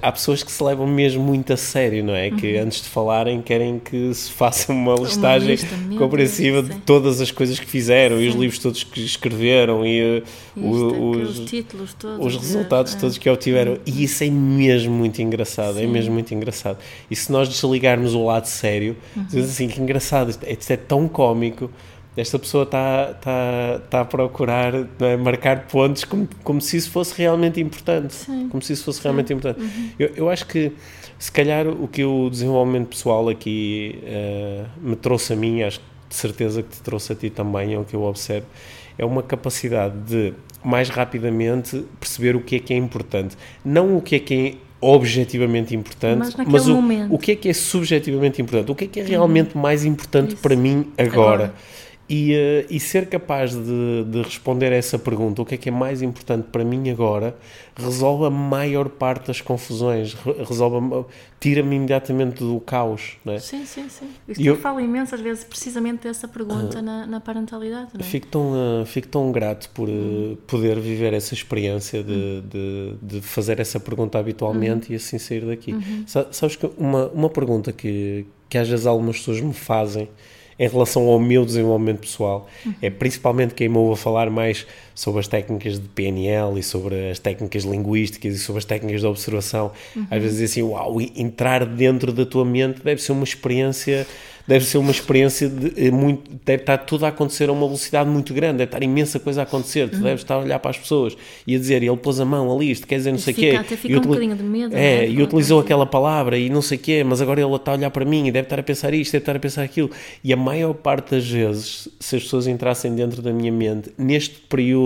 há 0.00 0.10
pessoas 0.10 0.42
que 0.42 0.50
se 0.50 0.62
levam 0.62 0.86
mesmo 0.86 1.22
muito 1.22 1.52
a 1.52 1.56
sério, 1.56 2.02
não 2.02 2.14
é? 2.14 2.28
Uhum. 2.28 2.36
Que 2.36 2.56
antes 2.56 2.80
de 2.80 2.88
falarem 2.88 3.42
querem 3.42 3.78
que 3.78 4.12
se 4.14 4.30
faça 4.32 4.72
uma 4.72 4.94
listagem 4.94 5.58
uma 5.88 5.98
compreensiva 5.98 6.62
de 6.62 6.76
todas 6.80 7.20
as 7.20 7.30
coisas 7.30 7.60
que 7.60 7.66
fizeram 7.66 8.16
Sim. 8.16 8.24
e 8.24 8.28
os 8.28 8.34
livros 8.34 8.58
todos 8.58 8.84
que 8.84 9.04
escreveram 9.04 9.84
e, 9.84 10.22
uh, 10.56 10.70
os, 10.70 11.38
os, 11.38 11.50
títulos 11.50 11.92
todos, 11.94 12.26
os 12.26 12.36
resultados 12.36 12.94
é. 12.94 12.98
todos 12.98 13.18
que 13.18 13.28
obtiveram. 13.28 13.72
Uhum. 13.72 13.78
E 13.84 14.04
isso 14.04 14.24
é 14.24 14.30
mesmo 14.30 14.94
muito 14.94 15.20
engraçado, 15.20 15.76
é 15.76 15.82
Sim. 15.82 15.84
é 15.84 15.86
mesmo 15.86 16.14
muito 16.14 16.32
engraçado. 16.32 16.78
E 17.10 17.14
se 17.14 17.30
nós 17.30 17.48
desligarmos 17.48 18.14
o 18.14 18.24
lado 18.24 18.46
sério, 18.46 18.96
uhum. 19.14 19.24
dizemos 19.24 19.50
assim, 19.50 19.68
que 19.68 19.80
engraçado, 19.80 20.30
isto 20.30 20.44
é, 20.44 20.52
isto 20.52 20.70
é 20.70 20.76
tão 20.76 21.06
cómico 21.06 21.70
esta 22.16 22.38
pessoa 22.38 22.64
está 22.64 23.14
tá, 23.20 23.80
tá 23.90 24.00
a 24.00 24.04
procurar 24.04 24.72
é? 25.00 25.16
marcar 25.16 25.66
pontos 25.66 26.04
como, 26.04 26.26
como 26.42 26.60
se 26.60 26.78
isso 26.78 26.90
fosse 26.90 27.16
realmente 27.16 27.60
importante. 27.60 28.14
Sim. 28.14 28.48
Como 28.48 28.62
se 28.62 28.72
isso 28.72 28.84
fosse 28.84 28.98
Sim. 28.98 29.04
realmente 29.04 29.32
importante. 29.32 29.60
Uhum. 29.60 29.90
Eu, 29.98 30.12
eu 30.16 30.30
acho 30.30 30.46
que, 30.46 30.72
se 31.18 31.30
calhar, 31.30 31.68
o 31.68 31.86
que 31.86 32.04
o 32.04 32.30
desenvolvimento 32.30 32.88
pessoal 32.88 33.28
aqui 33.28 33.98
uh, 34.02 34.66
me 34.80 34.96
trouxe 34.96 35.34
a 35.34 35.36
mim, 35.36 35.62
acho 35.62 35.78
que 35.78 35.84
de 36.08 36.14
certeza 36.14 36.62
que 36.62 36.70
te 36.70 36.82
trouxe 36.82 37.12
a 37.12 37.16
ti 37.16 37.28
também, 37.28 37.74
é 37.74 37.78
o 37.78 37.84
que 37.84 37.94
eu 37.94 38.02
observo, 38.02 38.46
é 38.96 39.04
uma 39.04 39.22
capacidade 39.22 39.94
de, 39.98 40.32
mais 40.64 40.88
rapidamente, 40.88 41.84
perceber 42.00 42.34
o 42.34 42.40
que 42.40 42.56
é 42.56 42.58
que 42.58 42.72
é 42.72 42.76
importante. 42.76 43.36
Não 43.64 43.96
o 43.96 44.00
que 44.00 44.16
é 44.16 44.18
que 44.18 44.34
é 44.34 44.54
objetivamente 44.80 45.74
importante, 45.74 46.34
mas, 46.36 46.46
mas 46.46 46.68
o, 46.68 46.78
o, 47.10 47.18
que 47.18 47.32
é 47.32 47.36
que 47.36 47.48
é 47.48 47.52
subjetivamente 47.52 48.40
importante, 48.40 48.70
o 48.70 48.74
que 48.74 48.84
é 48.84 48.86
que 48.86 49.00
é 49.00 49.04
realmente 49.04 49.54
uhum. 49.54 49.62
mais 49.62 49.84
importante 49.84 50.34
Isso. 50.34 50.42
para 50.42 50.54
mim 50.54 50.92
agora. 50.96 51.44
agora. 51.44 51.54
E, 52.08 52.34
uh, 52.34 52.66
e 52.70 52.78
ser 52.78 53.08
capaz 53.08 53.52
de, 53.52 54.04
de, 54.04 54.22
responder 54.22 54.72
a 54.72 54.76
essa 54.76 54.96
pergunta, 54.96 55.42
o 55.42 55.44
que 55.44 55.56
é 55.56 55.58
que 55.58 55.68
é 55.68 55.72
mais 55.72 56.02
importante 56.02 56.46
para 56.52 56.64
mim 56.64 56.88
agora, 56.88 57.36
resolve 57.74 58.26
a 58.26 58.30
maior 58.30 58.88
parte 58.88 59.26
das 59.26 59.40
confusões, 59.40 60.14
resolve, 60.48 61.04
tira-me 61.40 61.74
imediatamente 61.74 62.44
do 62.44 62.60
caos. 62.60 63.16
Não 63.24 63.32
é? 63.32 63.40
Sim, 63.40 63.66
sim, 63.66 63.88
sim. 63.88 64.08
Isto 64.28 64.40
eu 64.40 64.56
falo 64.56 64.80
imenso 64.80 65.16
às 65.16 65.20
vezes 65.20 65.42
precisamente 65.42 66.04
dessa 66.04 66.28
pergunta 66.28 66.78
uh, 66.78 66.82
na, 66.82 67.06
na, 67.06 67.20
parentalidade. 67.20 67.90
Não 67.94 68.00
é? 68.00 68.04
fico, 68.04 68.28
tão, 68.28 68.52
uh, 68.52 68.86
fico 68.86 69.08
tão 69.08 69.32
grato 69.32 69.68
por 69.70 69.88
uh, 69.88 70.36
poder 70.46 70.78
viver 70.78 71.12
essa 71.12 71.34
experiência 71.34 72.04
de, 72.04 72.12
uhum. 72.12 72.42
de, 72.48 73.16
de, 73.16 73.20
fazer 73.20 73.58
essa 73.58 73.80
pergunta 73.80 74.16
habitualmente 74.16 74.88
uhum. 74.88 74.92
e 74.92 74.96
assim 74.96 75.18
sair 75.18 75.44
daqui. 75.44 75.72
Uhum. 75.72 76.04
Sabes 76.06 76.54
que 76.54 76.70
uma, 76.78 77.08
uma 77.08 77.28
pergunta 77.28 77.72
que, 77.72 78.26
que 78.48 78.56
às 78.56 78.68
vezes 78.68 78.86
algumas 78.86 79.18
pessoas 79.18 79.40
me 79.40 79.52
fazem 79.52 80.08
em 80.58 80.68
relação 80.68 81.06
ao 81.06 81.18
meu 81.18 81.44
desenvolvimento 81.44 82.00
pessoal. 82.00 82.48
Uhum. 82.64 82.74
É 82.80 82.90
principalmente 82.90 83.54
quem 83.54 83.68
me 83.68 83.76
ouve 83.76 83.94
a 83.94 84.02
falar 84.02 84.30
mais 84.30 84.66
sobre 84.96 85.20
as 85.20 85.28
técnicas 85.28 85.74
de 85.78 85.86
PNL 85.88 86.58
e 86.58 86.62
sobre 86.62 87.10
as 87.10 87.18
técnicas 87.18 87.64
linguísticas 87.64 88.34
e 88.34 88.38
sobre 88.38 88.58
as 88.58 88.64
técnicas 88.64 89.02
de 89.02 89.06
observação. 89.06 89.70
Uhum. 89.94 90.06
Às 90.10 90.22
vezes 90.22 90.50
assim, 90.50 90.62
uau, 90.62 90.98
entrar 91.14 91.66
dentro 91.66 92.12
da 92.12 92.24
tua 92.24 92.46
mente 92.46 92.82
deve 92.82 93.00
ser 93.02 93.12
uma 93.12 93.24
experiência 93.24 94.06
deve 94.46 94.64
ser 94.64 94.78
uma 94.78 94.90
experiência 94.90 95.48
de, 95.48 95.86
eh, 95.86 95.90
muito, 95.90 96.30
deve 96.44 96.62
estar 96.62 96.78
tudo 96.78 97.04
a 97.04 97.08
acontecer 97.08 97.48
a 97.48 97.52
uma 97.52 97.66
velocidade 97.66 98.08
muito 98.08 98.32
grande, 98.32 98.58
deve 98.58 98.68
estar 98.68 98.82
imensa 98.82 99.18
coisa 99.18 99.40
a 99.40 99.44
acontecer, 99.44 99.88
tu 99.88 99.96
uhum. 99.96 100.02
deves 100.02 100.20
estar 100.20 100.36
a 100.36 100.38
olhar 100.38 100.58
para 100.58 100.70
as 100.70 100.78
pessoas 100.78 101.16
e 101.46 101.54
a 101.54 101.58
dizer, 101.58 101.82
ele 101.82 101.96
pôs 101.96 102.20
a 102.20 102.24
mão 102.24 102.54
ali, 102.54 102.70
isto 102.70 102.86
quer 102.86 102.96
dizer 102.96 103.10
não 103.10 103.18
sei 103.18 103.32
o 103.34 103.36
quê. 103.36 103.56
Até 103.58 103.76
fica 103.76 103.94
e 103.94 103.96
um 103.96 104.00
bocadinho 104.00 104.36
de 104.36 104.42
medo. 104.42 104.76
É, 104.76 105.04
é 105.04 105.08
e 105.08 105.20
utilizou 105.20 105.60
aquela 105.60 105.84
palavra 105.84 106.38
e 106.38 106.48
não 106.48 106.62
sei 106.62 106.78
o 106.78 106.80
quê, 106.80 107.02
mas 107.02 107.20
agora 107.20 107.40
ele 107.40 107.54
está 107.54 107.72
a 107.72 107.74
olhar 107.74 107.90
para 107.90 108.04
mim 108.04 108.28
e 108.28 108.30
deve 108.30 108.46
estar 108.46 108.60
a 108.60 108.62
pensar 108.62 108.94
isto, 108.94 109.12
deve 109.12 109.22
estar 109.22 109.36
a 109.36 109.40
pensar 109.40 109.62
aquilo. 109.62 109.90
E 110.22 110.32
a 110.32 110.36
maior 110.36 110.74
parte 110.74 111.12
das 111.12 111.28
vezes, 111.28 111.88
se 111.98 112.16
as 112.16 112.22
pessoas 112.22 112.46
entrassem 112.46 112.94
dentro 112.94 113.20
da 113.20 113.32
minha 113.32 113.52
mente, 113.52 113.90
neste 113.98 114.36
período 114.48 114.85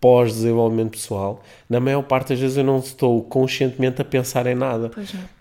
pós-desenvolvimento 0.00 0.92
pessoal, 0.92 1.42
na 1.68 1.78
maior 1.78 2.02
parte 2.02 2.30
das 2.30 2.40
vezes 2.40 2.56
eu 2.56 2.64
não 2.64 2.78
estou 2.78 3.22
conscientemente 3.22 4.00
a 4.00 4.04
pensar 4.04 4.46
em 4.46 4.54
nada. 4.54 4.90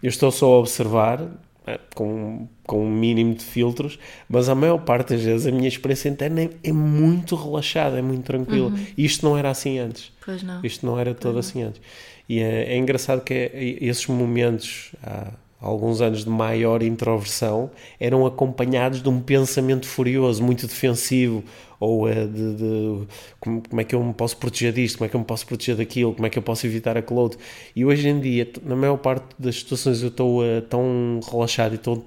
Eu 0.03 0.09
estou 0.09 0.31
só 0.31 0.53
a 0.53 0.59
observar, 0.59 1.25
é, 1.65 1.79
com, 1.95 2.47
com 2.65 2.83
um 2.83 2.91
mínimo 2.91 3.35
de 3.35 3.43
filtros, 3.43 3.97
mas 4.27 4.49
a 4.49 4.55
maior 4.55 4.79
parte 4.79 5.13
das 5.13 5.21
vezes 5.21 5.47
a 5.47 5.51
minha 5.51 5.67
experiência 5.67 6.09
interna 6.09 6.41
é, 6.41 6.49
é 6.63 6.73
muito 6.73 7.35
relaxada, 7.35 7.97
é 7.97 8.01
muito 8.01 8.25
tranquila. 8.25 8.69
Uhum. 8.69 8.85
Isto 8.97 9.25
não 9.25 9.37
era 9.37 9.49
assim 9.49 9.79
antes. 9.79 10.11
Pois 10.25 10.43
não. 10.43 10.59
Isto 10.63 10.85
não 10.85 10.99
era 10.99 11.13
todo 11.13 11.39
assim 11.39 11.63
antes. 11.63 11.81
E 12.27 12.39
é, 12.39 12.73
é 12.73 12.77
engraçado 12.77 13.21
que 13.21 13.33
é, 13.33 13.51
esses 13.81 14.05
momentos, 14.07 14.91
há 15.01 15.31
alguns 15.61 16.01
anos 16.01 16.23
de 16.23 16.29
maior 16.29 16.81
introversão, 16.81 17.71
eram 17.99 18.25
acompanhados 18.25 19.01
de 19.01 19.09
um 19.09 19.19
pensamento 19.19 19.87
furioso, 19.87 20.43
muito 20.43 20.67
defensivo, 20.67 21.43
ou 21.79 22.07
uh, 22.07 22.27
de, 22.27 22.55
de 22.55 23.07
como, 23.39 23.61
como, 23.67 23.81
é 23.81 23.83
que 23.83 23.95
eu 23.95 24.03
me 24.03 24.13
posso 24.13 24.37
proteger 24.37 24.73
disto, 24.73 24.97
como 24.97 25.05
é 25.05 25.09
que 25.09 25.15
eu 25.15 25.19
me 25.19 25.25
posso 25.25 25.45
proteger 25.45 25.75
daquilo, 25.75 26.13
como 26.13 26.25
é 26.27 26.29
que 26.29 26.37
eu 26.37 26.43
posso 26.43 26.65
evitar 26.67 26.97
aquilo 26.97 27.19
outro. 27.19 27.39
E 27.75 27.85
hoje 27.85 28.07
em 28.07 28.19
dia, 28.19 28.49
na 28.63 28.75
maior 28.75 28.97
parte 28.97 29.25
das 29.37 29.55
situações, 29.55 30.01
eu 30.01 30.09
estou 30.09 30.41
uh, 30.41 30.61
tão 30.63 31.19
relaxado 31.31 31.73
e 31.73 31.75
estou 31.75 32.05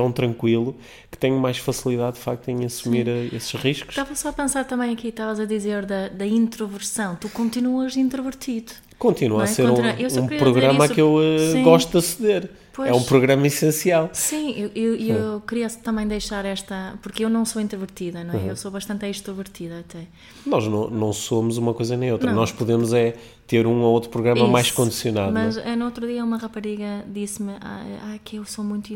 tão 0.00 0.10
tranquilo 0.10 0.74
que 1.10 1.18
tenho 1.18 1.38
mais 1.38 1.58
facilidade 1.58 2.16
de 2.16 2.22
facto 2.22 2.48
em 2.48 2.64
assumir 2.64 3.04
Sim. 3.04 3.10
Eh, 3.10 3.36
esses 3.36 3.52
riscos. 3.52 3.90
Estava 3.90 4.14
só 4.14 4.30
a 4.30 4.32
pensar 4.32 4.64
também 4.64 4.92
aqui, 4.92 5.08
estavas 5.08 5.38
a 5.38 5.44
dizer 5.44 5.84
da, 5.84 6.08
da 6.08 6.26
introversão. 6.26 7.16
Tu 7.16 7.28
continuas 7.28 7.96
introvertido. 7.98 8.72
Continua 8.98 9.42
é? 9.42 9.44
a 9.44 9.46
ser 9.46 9.68
Continua. 9.68 9.92
um, 9.92 10.24
um 10.24 10.38
programa 10.38 10.88
que 10.88 11.00
eu 11.00 11.16
uh, 11.16 11.62
gosto 11.62 11.92
de 11.92 11.98
aceder. 11.98 12.50
Pois. 12.72 12.88
É 12.88 12.94
um 12.94 13.02
programa 13.02 13.46
essencial. 13.46 14.08
Sim, 14.12 14.54
eu, 14.56 14.70
eu, 14.74 15.16
eu 15.16 15.40
queria 15.40 15.68
também 15.68 16.06
deixar 16.06 16.44
esta. 16.44 16.94
Porque 17.02 17.24
eu 17.24 17.28
não 17.28 17.44
sou 17.44 17.60
introvertida, 17.60 18.24
não 18.24 18.34
é? 18.34 18.36
Uhum. 18.36 18.46
Eu 18.48 18.56
sou 18.56 18.70
bastante 18.70 19.06
extrovertida 19.06 19.80
até. 19.80 20.06
Nós 20.46 20.66
não, 20.66 20.88
não 20.88 21.12
somos 21.12 21.58
uma 21.58 21.74
coisa 21.74 21.96
nem 21.96 22.12
outra. 22.12 22.30
Não. 22.30 22.36
Nós 22.36 22.52
podemos 22.52 22.94
é 22.94 23.16
ter 23.50 23.66
um 23.66 23.80
ou 23.80 23.92
outro 23.92 24.10
programa 24.10 24.42
Isso. 24.42 24.52
mais 24.52 24.70
condicionado. 24.70 25.32
Mas 25.32 25.56
não? 25.56 25.64
É? 25.64 25.74
no 25.74 25.84
outro 25.86 26.06
dia 26.06 26.22
uma 26.22 26.36
rapariga 26.36 27.04
disse-me 27.08 27.54
ah, 27.60 28.16
que 28.22 28.36
eu 28.36 28.44
sou 28.44 28.64
muito 28.64 28.94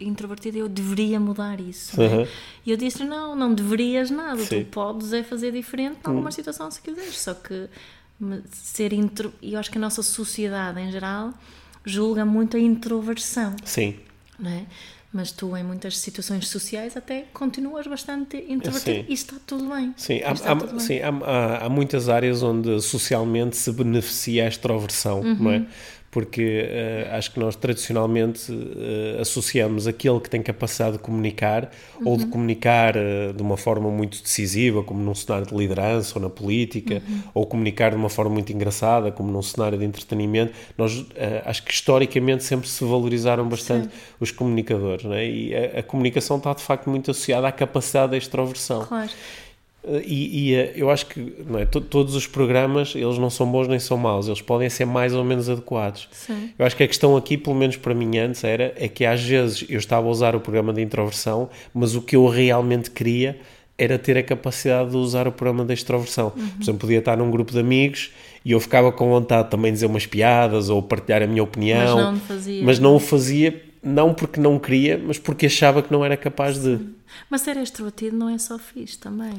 introvertida 0.00 0.58
e 0.58 0.60
eu 0.60 0.68
deveria 0.68 1.18
mudar 1.18 1.58
isso. 1.58 2.00
Uhum. 2.00 2.20
É? 2.20 2.28
E 2.64 2.70
eu 2.70 2.76
disse 2.76 3.02
não, 3.02 3.34
não 3.34 3.52
deverias 3.52 4.08
nada. 4.08 4.40
Sim. 4.44 4.62
Tu 4.62 4.70
podes 4.70 5.12
é 5.12 5.24
fazer 5.24 5.50
diferente 5.50 5.96
em 6.04 6.08
alguma 6.08 6.28
hum. 6.28 6.30
situação 6.32 6.70
se 6.70 6.80
quiseres. 6.80 7.18
Só 7.18 7.34
que 7.34 7.68
ser 8.52 8.92
intro. 8.92 9.34
E 9.42 9.54
eu 9.54 9.58
acho 9.58 9.72
que 9.72 9.78
a 9.78 9.80
nossa 9.80 10.04
sociedade 10.04 10.80
em 10.80 10.92
geral 10.92 11.34
julga 11.84 12.24
muito 12.24 12.56
a 12.56 12.60
introversão. 12.60 13.56
Sim. 13.64 13.96
Não 14.38 14.52
é? 14.52 14.66
Mas 15.16 15.32
tu, 15.32 15.56
em 15.56 15.64
muitas 15.64 15.96
situações 15.96 16.46
sociais, 16.46 16.94
até 16.94 17.24
continuas 17.32 17.86
bastante 17.86 18.36
introvertido 18.36 18.98
sim. 18.98 19.06
e 19.08 19.14
está 19.14 19.36
tudo 19.46 19.66
bem. 19.66 19.94
Sim, 19.96 20.20
há, 20.22 20.50
há, 20.50 20.54
bem. 20.54 20.78
sim 20.78 21.00
há, 21.00 21.08
há, 21.08 21.64
há, 21.64 21.68
muitas 21.70 22.10
áreas 22.10 22.42
onde 22.42 22.82
socialmente 22.82 23.56
se 23.56 23.72
beneficia 23.72 24.44
a 24.44 24.48
extroversão, 24.48 25.20
uhum. 25.22 25.36
não 25.36 25.50
é? 25.52 25.66
Uhum 26.16 26.26
porque 26.26 26.64
uh, 27.12 27.14
acho 27.14 27.30
que 27.30 27.38
nós 27.38 27.56
tradicionalmente 27.56 28.50
uh, 28.50 29.20
associamos 29.20 29.86
aquele 29.86 30.18
que 30.18 30.30
tem 30.30 30.42
capacidade 30.42 30.92
de 30.92 30.98
comunicar 30.98 31.70
uhum. 32.00 32.08
ou 32.08 32.16
de 32.16 32.24
comunicar 32.24 32.94
uh, 32.96 33.34
de 33.34 33.42
uma 33.42 33.58
forma 33.58 33.90
muito 33.90 34.22
decisiva, 34.22 34.82
como 34.82 34.98
num 34.98 35.14
cenário 35.14 35.46
de 35.46 35.54
liderança 35.54 36.14
ou 36.16 36.22
na 36.22 36.30
política, 36.30 37.02
uhum. 37.06 37.20
ou 37.34 37.44
comunicar 37.44 37.90
de 37.90 37.96
uma 37.96 38.08
forma 38.08 38.30
muito 38.30 38.50
engraçada, 38.50 39.12
como 39.12 39.30
num 39.30 39.42
cenário 39.42 39.76
de 39.76 39.84
entretenimento. 39.84 40.54
Nós 40.78 41.04
acho 41.44 41.62
que 41.62 41.70
historicamente 41.70 42.44
sempre 42.44 42.66
se 42.66 42.82
valorizaram 42.82 43.46
bastante 43.46 43.88
Sim. 43.88 43.92
os 44.18 44.30
comunicadores, 44.30 45.04
né? 45.04 45.28
e 45.28 45.54
a, 45.54 45.80
a, 45.80 45.82
comunicação 45.82 46.38
está 46.38 46.54
de 46.54 46.62
facto 46.62 46.88
muito 46.88 47.10
associada 47.10 47.46
à 47.46 47.52
capacidade 47.52 48.12
da 48.12 48.16
extroversão. 48.16 48.86
Claro. 48.86 49.10
E, 50.04 50.50
e, 50.50 50.54
eh, 50.54 50.72
eu 50.74 50.90
acho 50.90 51.06
que 51.06 51.34
é, 51.58 51.64
todos 51.64 52.14
os 52.16 52.26
programas 52.26 52.94
eles 52.94 53.18
não 53.18 53.30
são 53.30 53.50
bons 53.50 53.68
nem 53.68 53.78
são 53.78 53.96
maus, 53.96 54.26
eles 54.26 54.40
podem 54.40 54.68
ser 54.68 54.84
mais 54.84 55.14
ou 55.14 55.24
menos 55.24 55.48
adequados. 55.48 56.08
Sim. 56.10 56.50
Eu 56.58 56.66
acho 56.66 56.76
que 56.76 56.82
a 56.82 56.88
questão 56.88 57.16
aqui, 57.16 57.36
pelo 57.36 57.54
menos 57.54 57.76
para 57.76 57.94
mim 57.94 58.18
antes, 58.18 58.42
era 58.42 58.74
é 58.76 58.88
que 58.88 59.04
às 59.04 59.22
vezes 59.22 59.64
eu 59.68 59.78
estava 59.78 60.06
a 60.06 60.10
usar 60.10 60.34
o 60.34 60.40
programa 60.40 60.72
de 60.72 60.82
introversão, 60.82 61.48
mas 61.72 61.94
o 61.94 62.02
que 62.02 62.16
eu 62.16 62.26
realmente 62.26 62.90
queria 62.90 63.38
era 63.78 63.98
ter 63.98 64.16
a 64.16 64.22
capacidade 64.22 64.90
de 64.90 64.96
usar 64.96 65.28
o 65.28 65.32
programa 65.32 65.64
da 65.64 65.74
extroversão. 65.74 66.32
Uhum. 66.36 66.48
Por 66.48 66.62
exemplo, 66.62 66.80
podia 66.80 66.98
estar 66.98 67.16
num 67.16 67.30
grupo 67.30 67.52
de 67.52 67.60
amigos 67.60 68.10
e 68.44 68.52
eu 68.52 68.60
ficava 68.60 68.90
com 68.90 69.08
vontade 69.08 69.50
também 69.50 69.70
de 69.70 69.76
dizer 69.76 69.86
umas 69.86 70.06
piadas 70.06 70.68
ou 70.70 70.82
partilhar 70.82 71.22
a 71.22 71.26
minha 71.26 71.42
opinião, 71.42 71.94
mas 71.94 72.04
não, 72.04 72.16
fazia. 72.16 72.64
Mas 72.64 72.78
não 72.78 72.96
o 72.96 72.98
fazia 72.98 73.62
não 73.86 74.12
porque 74.12 74.40
não 74.40 74.58
queria, 74.58 75.00
mas 75.02 75.16
porque 75.16 75.46
achava 75.46 75.80
que 75.80 75.92
não 75.92 76.04
era 76.04 76.16
capaz 76.16 76.60
de. 76.60 76.78
Mas 77.30 77.42
ser 77.42 77.56
extrovertido 77.56 78.16
não 78.16 78.28
é 78.28 78.38
só 78.38 78.58
fixe 78.58 78.98
também, 78.98 79.32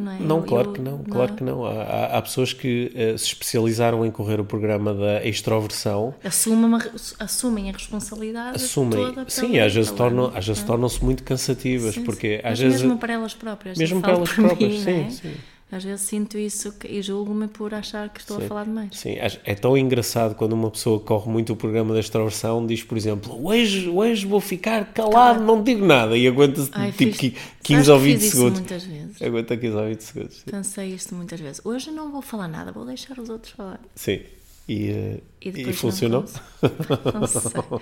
não 0.00 0.12
é? 0.12 0.18
Não, 0.18 0.36
eu, 0.38 0.42
claro 0.42 0.68
eu, 0.68 0.72
que 0.72 0.80
não, 0.80 0.98
claro 1.04 1.30
não. 1.30 1.36
que 1.36 1.44
não. 1.44 1.64
Há, 1.64 2.18
há 2.18 2.22
pessoas 2.22 2.52
que 2.52 2.92
uh, 2.94 3.18
se 3.18 3.26
especializaram 3.26 4.04
em 4.04 4.10
correr 4.10 4.40
o 4.40 4.44
programa 4.44 4.94
da 4.94 5.24
extroversão. 5.24 6.14
Assumem, 6.22 6.80
assumem 7.18 7.70
a 7.70 7.72
responsabilidade 7.72 8.56
assumem, 8.56 8.90
toda 8.90 9.24
Sim, 9.28 9.58
às 9.58 9.74
vezes, 9.74 9.90
tornam, 9.90 10.32
às 10.34 10.46
vezes 10.46 10.62
tornam-se 10.62 11.04
muito 11.04 11.22
cansativas, 11.22 11.94
sim, 11.94 12.04
porque 12.04 12.38
sim. 12.38 12.48
às 12.48 12.58
vezes... 12.58 12.82
mesmo 12.82 12.98
para 12.98 13.12
elas 13.14 13.34
próprias. 13.34 13.78
Mesmo 13.78 14.00
para 14.00 14.12
elas 14.12 14.32
próprias, 14.32 14.72
mim, 14.72 14.82
sim, 14.82 15.00
é? 15.00 15.10
sim. 15.10 15.34
Às 15.70 15.84
vezes 15.84 16.00
sinto 16.06 16.38
isso 16.38 16.74
e 16.82 17.02
julgo-me 17.02 17.46
por 17.46 17.74
achar 17.74 18.08
que 18.08 18.20
estou 18.20 18.38
sim, 18.38 18.44
a 18.44 18.48
falar 18.48 18.64
demais. 18.64 18.96
Sim, 18.96 19.16
é 19.44 19.54
tão 19.54 19.76
engraçado 19.76 20.34
quando 20.34 20.54
uma 20.54 20.70
pessoa 20.70 20.98
corre 20.98 21.30
muito 21.30 21.52
o 21.52 21.56
programa 21.56 21.92
da 21.92 22.00
extroversão, 22.00 22.66
diz, 22.66 22.82
por 22.82 22.96
exemplo, 22.96 23.46
hoje, 23.46 23.86
hoje 23.86 24.24
vou 24.24 24.40
ficar 24.40 24.86
calado, 24.94 25.44
não 25.44 25.62
digo 25.62 25.84
nada, 25.84 26.16
e 26.16 26.26
aguenta-se 26.26 26.70
tipo 26.92 27.14
fiz, 27.14 27.34
15 27.62 27.90
ou 27.90 27.98
20 27.98 28.20
segundos. 28.20 28.58
muitas 28.60 28.82
vezes. 28.82 29.22
Aguenta 29.22 29.56
15 29.58 29.76
ou 29.76 29.86
20 29.88 30.00
segundos. 30.00 30.36
Sim. 30.36 30.50
Pensei 30.50 30.94
isto 30.94 31.14
muitas 31.14 31.38
vezes. 31.38 31.60
Hoje 31.62 31.90
não 31.90 32.10
vou 32.10 32.22
falar 32.22 32.48
nada, 32.48 32.72
vou 32.72 32.86
deixar 32.86 33.18
os 33.18 33.28
outros 33.28 33.52
falar. 33.52 33.80
Sim. 33.94 34.20
E, 34.66 34.90
uh, 34.90 35.22
e, 35.42 35.48
e 35.48 35.72
funcionou? 35.74 36.24
Não, 36.62 37.20
não. 37.20 37.80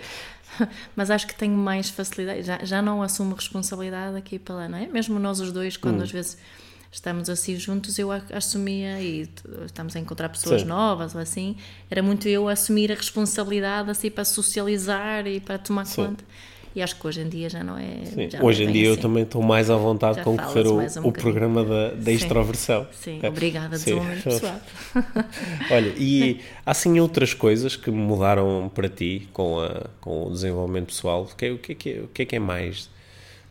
Mas 0.96 1.10
acho 1.10 1.26
que 1.26 1.34
tenho 1.34 1.56
mais 1.56 1.90
facilidade. 1.90 2.42
Já, 2.42 2.64
já 2.64 2.82
não 2.82 3.02
assumo 3.02 3.34
responsabilidade 3.34 4.16
aqui 4.16 4.38
pela, 4.38 4.68
não 4.68 4.78
é? 4.78 4.86
Mesmo 4.86 5.18
nós 5.18 5.40
os 5.40 5.52
dois, 5.52 5.76
quando 5.76 6.00
hum. 6.00 6.02
às 6.02 6.10
vezes 6.10 6.38
estamos 6.96 7.28
assim 7.28 7.56
juntos, 7.56 7.98
eu 7.98 8.10
assumia, 8.10 8.98
e 9.00 9.28
estamos 9.66 9.94
a 9.94 10.00
encontrar 10.00 10.30
pessoas 10.30 10.62
Sim. 10.62 10.68
novas 10.68 11.14
ou 11.14 11.20
assim, 11.20 11.54
era 11.90 12.02
muito 12.02 12.26
eu 12.26 12.48
assumir 12.48 12.90
a 12.90 12.94
responsabilidade 12.94 13.90
assim 13.90 14.10
para 14.10 14.24
socializar 14.24 15.26
e 15.26 15.38
para 15.38 15.58
tomar 15.58 15.84
Sim. 15.84 16.06
conta. 16.06 16.24
E 16.74 16.82
acho 16.82 16.98
que 16.98 17.06
hoje 17.06 17.20
em 17.20 17.28
dia 17.28 17.48
já 17.48 17.62
não 17.62 17.76
é. 17.78 18.28
Já 18.30 18.42
hoje 18.42 18.64
não 18.64 18.70
em 18.70 18.72
dia 18.72 18.82
assim. 18.82 18.96
eu 18.96 18.96
também 18.96 19.22
estou 19.22 19.42
mais 19.42 19.70
à 19.70 19.76
vontade 19.76 20.22
com 20.22 20.36
correr 20.36 20.66
o, 20.66 20.78
um 20.78 21.08
o 21.08 21.12
programa 21.12 21.64
da, 21.64 21.90
da 21.90 22.12
extroversão. 22.12 22.86
Sim, 22.92 23.20
é. 23.22 23.28
obrigada, 23.28 23.76
desenvolvimento 23.76 24.24
pessoal. 24.24 24.60
Olha, 25.70 25.92
e 25.96 26.40
há 26.64 26.70
assim 26.70 26.98
outras 26.98 27.32
coisas 27.34 27.76
que 27.76 27.90
mudaram 27.90 28.70
para 28.74 28.88
ti 28.88 29.28
com, 29.32 29.60
a, 29.60 29.86
com 30.00 30.26
o 30.26 30.30
desenvolvimento 30.30 30.86
pessoal? 30.86 31.22
O 31.22 31.34
que, 31.34 31.46
é, 31.46 31.50
o, 31.50 31.58
que 31.58 31.72
é, 31.72 31.74
que 31.74 31.90
é, 31.90 32.00
o 32.00 32.08
que 32.08 32.22
é 32.22 32.24
que 32.24 32.36
é 32.36 32.38
mais? 32.38 32.90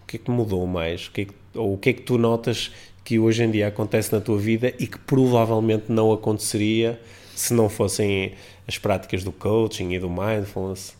O 0.03 0.07
que 0.07 0.17
é 0.17 0.19
que 0.19 0.31
mudou 0.31 0.65
mais? 0.67 1.07
O 1.07 1.11
que 1.11 1.21
é 1.21 1.25
que, 1.25 1.33
ou 1.55 1.73
o 1.73 1.77
que 1.77 1.89
é 1.89 1.93
que 1.93 2.01
tu 2.01 2.19
notas 2.19 2.71
que 3.05 3.19
hoje 3.19 3.43
em 3.43 3.51
dia 3.51 3.67
acontece 3.67 4.11
na 4.11 4.19
tua 4.19 4.37
vida 4.37 4.73
e 4.79 4.87
que 4.87 4.97
provavelmente 4.97 5.85
não 5.89 6.11
aconteceria 6.11 6.99
se 7.35 7.53
não 7.53 7.69
fossem 7.69 8.33
as 8.67 8.79
práticas 8.79 9.23
do 9.23 9.31
coaching 9.31 9.93
e 9.93 9.99
do 9.99 10.09
mindfulness? 10.09 10.97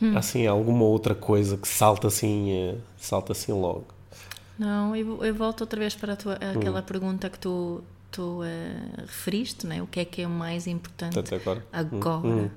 Hum. 0.00 0.16
Assim, 0.16 0.46
alguma 0.46 0.84
outra 0.84 1.14
coisa 1.14 1.58
que 1.58 1.68
salta 1.68 2.08
assim, 2.08 2.52
eh, 2.52 2.74
salta 2.96 3.32
assim 3.32 3.52
logo? 3.52 3.86
Não, 4.58 4.96
eu, 4.96 5.22
eu 5.24 5.34
volto 5.34 5.60
outra 5.60 5.78
vez 5.78 5.94
para 5.94 6.16
tua, 6.16 6.34
aquela 6.34 6.80
hum. 6.80 6.84
pergunta 6.84 7.28
que 7.28 7.38
tu, 7.38 7.82
tu 8.10 8.40
uh, 8.40 9.00
referiste, 9.02 9.66
né? 9.66 9.82
o 9.82 9.86
que 9.86 10.00
é 10.00 10.04
que 10.04 10.22
é 10.22 10.26
o 10.26 10.30
mais 10.30 10.66
importante 10.66 11.34
agora. 11.34 11.64
Agora. 11.70 12.26
Hum. 12.26 12.50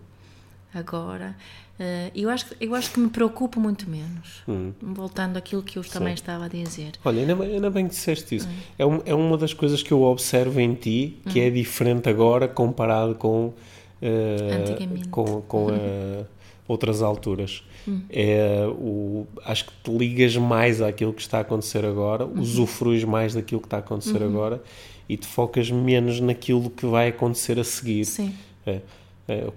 agora. 0.74 1.36
Uh, 1.82 2.12
eu, 2.14 2.30
acho, 2.30 2.46
eu 2.62 2.76
acho 2.76 2.92
que 2.92 3.00
me 3.00 3.10
preocupo 3.10 3.60
muito 3.60 3.90
menos. 3.90 4.44
Hum. 4.48 4.72
Voltando 4.80 5.38
àquilo 5.38 5.64
que 5.64 5.80
eu 5.80 5.84
Sim. 5.84 5.90
também 5.90 6.14
estava 6.14 6.46
a 6.46 6.48
dizer. 6.48 6.92
Olha, 7.04 7.22
ainda, 7.22 7.44
ainda 7.44 7.70
bem 7.72 7.88
que 7.88 7.96
disseste 7.96 8.36
isso. 8.36 8.48
Hum. 8.48 8.52
É, 8.78 8.86
um, 8.86 9.02
é 9.04 9.16
uma 9.16 9.36
das 9.36 9.52
coisas 9.52 9.82
que 9.82 9.92
eu 9.92 10.04
observo 10.04 10.60
em 10.60 10.76
ti 10.76 11.18
que 11.30 11.40
hum. 11.40 11.44
é 11.44 11.50
diferente 11.50 12.08
agora 12.08 12.48
comparado 12.48 13.16
com. 13.16 13.54
Uh. 14.00 15.10
Com, 15.10 15.42
com 15.42 15.66
uh, 15.72 16.26
outras 16.68 17.02
alturas. 17.02 17.64
Hum. 17.88 18.02
É, 18.12 18.68
o, 18.68 19.26
acho 19.44 19.66
que 19.66 19.72
te 19.84 19.98
ligas 19.98 20.38
mais 20.38 20.84
àquilo 20.84 21.12
que 21.12 21.22
está 21.22 21.40
a 21.40 21.42
acontecer 21.42 21.84
agora, 21.84 22.28
uhum. 22.28 22.42
usufruis 22.42 23.04
mais 23.04 23.34
daquilo 23.34 23.60
que 23.60 23.66
está 23.66 23.78
a 23.78 23.80
acontecer 23.80 24.22
uhum. 24.22 24.30
agora 24.30 24.62
e 25.10 25.18
te 25.18 25.26
focas 25.26 25.72
menos 25.72 26.20
naquilo 26.20 26.70
que 26.70 26.86
vai 26.86 27.08
acontecer 27.08 27.60
a 27.60 27.64
seguir. 27.64 28.06
Sim. 28.06 28.36
É, 28.68 28.82
é, 29.28 29.48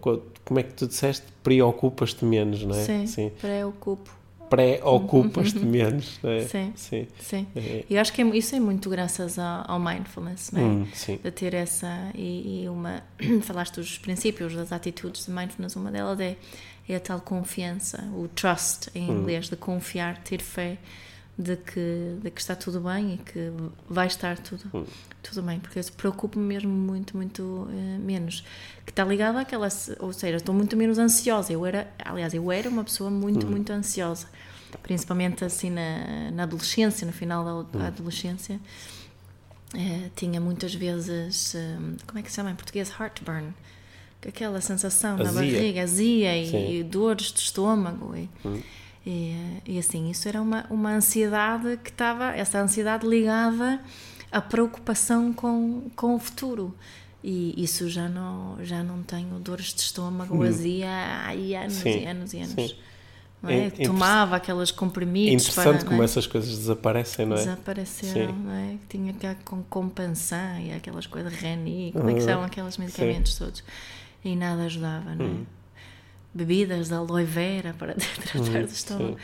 como 0.45 0.61
é 0.61 0.63
que 0.63 0.75
tu 0.75 0.87
disseste? 0.87 1.27
Preocupas-te 1.43 2.25
menos, 2.25 2.63
não 2.65 2.75
é? 2.75 2.85
Sim, 2.85 3.07
Sim. 3.07 3.31
preocupo. 3.41 4.25
Preocupas-te 4.49 5.59
menos, 5.59 6.19
não 6.23 6.31
é? 6.31 6.43
Sim, 6.43 6.73
sim. 6.77 7.09
sim. 7.19 7.47
É. 7.57 7.85
Eu 7.89 8.01
acho 8.01 8.13
que 8.13 8.23
é, 8.23 8.25
isso 8.37 8.55
é 8.55 8.61
muito 8.61 8.89
graças 8.89 9.39
ao, 9.39 9.71
ao 9.71 9.81
mindfulness, 9.81 10.53
não 10.53 10.61
é? 10.61 10.65
Hum, 10.65 10.87
sim. 10.93 11.19
De 11.23 11.31
ter 11.31 11.55
essa. 11.55 12.11
E, 12.15 12.63
e, 12.63 12.69
uma. 12.69 13.03
Falaste 13.43 13.77
dos 13.77 13.99
princípios, 13.99 14.55
das 14.55 14.71
atitudes 14.71 15.27
de 15.27 15.33
mindfulness, 15.33 15.75
uma 15.77 15.91
delas 15.91 16.21
é, 16.21 16.37
é 16.89 16.97
a 16.97 17.01
tal 17.01 17.21
confiança, 17.21 18.05
o 18.15 18.29
trust 18.29 18.91
em 18.95 19.11
hum. 19.11 19.21
inglês, 19.21 19.49
de 19.49 19.57
confiar, 19.57 20.19
ter 20.19 20.41
fé 20.41 20.79
de 21.37 21.57
que, 21.57 22.17
de 22.23 22.31
que 22.31 22.41
está 22.41 22.55
tudo 22.55 22.81
bem 22.81 23.15
e 23.15 23.19
que 23.19 23.51
vai 23.89 24.07
estar 24.07 24.39
tudo, 24.39 24.65
hum. 24.73 24.85
tudo 25.23 25.43
bem, 25.43 25.59
porque 25.59 25.81
eu 25.81 25.85
preocupo-me 25.97 26.45
mesmo 26.45 26.71
muito, 26.71 27.17
muito 27.17 27.43
uh, 27.43 27.99
menos. 28.01 28.45
Que 28.85 28.93
está 28.93 29.05
ligado 29.05 29.37
àquela, 29.37 29.69
ou 29.99 30.13
seja, 30.13 30.37
estou 30.37 30.55
muito 30.55 30.77
menos 30.77 30.99
ansiosa. 30.99 31.53
Eu 31.53 31.67
era, 31.67 31.93
aliás, 32.05 32.35
eu 32.35 32.53
era 32.53 32.69
uma 32.69 32.85
pessoa 32.85 33.11
muito, 33.11 33.47
hum. 33.47 33.51
muito 33.51 33.73
ansiosa, 33.73 34.29
principalmente 34.83 35.45
assim 35.45 35.71
na, 35.71 36.31
na 36.31 36.43
adolescência, 36.45 37.05
no 37.07 37.13
final 37.13 37.45
da, 37.45 37.79
da 37.79 37.85
hum. 37.85 37.87
adolescência. 37.89 38.61
Uh, 39.75 40.11
tinha 40.15 40.41
muitas 40.41 40.73
vezes, 40.73 41.57
um, 41.57 41.97
como 42.07 42.21
é 42.21 42.23
que 42.23 42.31
se 42.31 42.37
chama 42.37 42.53
em 42.53 42.55
português? 42.55 42.91
Heartburn. 42.91 43.53
Aquela 44.27 44.61
sensação 44.61 45.15
azia. 45.15 45.25
na 45.25 45.33
barriga, 45.33 45.83
azia 45.83 46.35
e, 46.35 46.79
e, 46.79 46.83
dores 46.83 47.31
de 47.31 47.41
estômago. 47.41 48.15
E, 48.17 48.31
e, 49.07 49.61
e 49.67 49.79
assim, 49.79 50.11
isso 50.11 50.29
era 50.29 50.41
uma, 50.41 50.65
uma 50.71 50.93
ansiedade 50.95 51.79
que 51.83 51.91
estava, 51.91 52.35
essa 52.35 52.59
ansiedade 52.61 53.07
ligada 53.07 53.81
à 54.33 54.41
preocupação 54.41 55.33
com, 55.33 55.91
com 55.95 56.15
o 56.15 56.19
futuro. 56.19 56.75
E 57.23 57.55
isso 57.63 57.89
já 57.89 58.09
não, 58.09 58.59
já 58.63 58.83
não 58.83 59.03
tenho 59.03 59.39
dores 59.39 59.73
de 59.73 59.81
estômago, 59.81 60.37
hum. 60.37 60.43
azia 60.43 60.91
há 60.91 61.31
anos 61.31 61.75
Sim. 61.75 62.03
e 62.03 62.07
anos 62.07 62.33
e 62.35 62.37
anos. 62.39 62.53
Sim. 62.53 62.77
é? 63.45 63.71
Tomava 63.71 64.37
aqueles 64.37 64.71
comprimidos. 64.71 65.45
Interessante 65.49 65.79
para, 65.79 65.89
como 65.89 66.03
é? 66.03 66.05
essas 66.05 66.27
coisas 66.27 66.51
desaparecem, 66.51 67.25
não 67.25 67.37
é? 67.37 67.41
Desapareceram, 67.41 68.35
Sim. 68.35 68.43
não 68.43 68.53
é? 68.53 68.77
Tinha 68.89 69.13
que 69.13 69.37
compensar 69.71 70.61
e 70.63 70.73
aquelas 70.73 71.07
coisas, 71.07 71.33
Reni, 71.33 71.93
como 71.93 72.11
é 72.11 72.15
que 72.15 72.21
são 72.23 72.43
aqueles 72.43 72.77
medicamentos 72.77 73.37
todos? 73.37 73.65
E 74.23 74.37
nada 74.37 74.65
ajudava, 74.65 75.15
não 75.15 75.25
é? 75.25 75.29
Hum. 75.29 75.47
Bebidas 76.35 76.89
de 76.89 76.95
aloe 76.95 77.25
vera 77.25 77.75
para 77.79 77.95
tratar 78.33 78.63
do 78.63 78.69
estômago. 78.73 79.17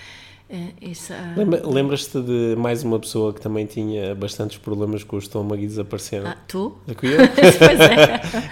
Ah, 0.53 1.35
Lembra- 1.37 1.63
Lembras-te 1.65 2.21
de 2.21 2.57
mais 2.59 2.83
uma 2.83 2.99
pessoa 2.99 3.33
que 3.33 3.41
também 3.41 3.67
tinha 3.67 4.15
bastantes 4.17 4.59
problemas 4.59 5.05
com 5.05 5.15
o 5.15 5.19
estômago 5.19 5.63
e 5.63 5.67
desapareceram? 5.67 6.27
ah, 6.29 6.37
tu? 6.49 6.77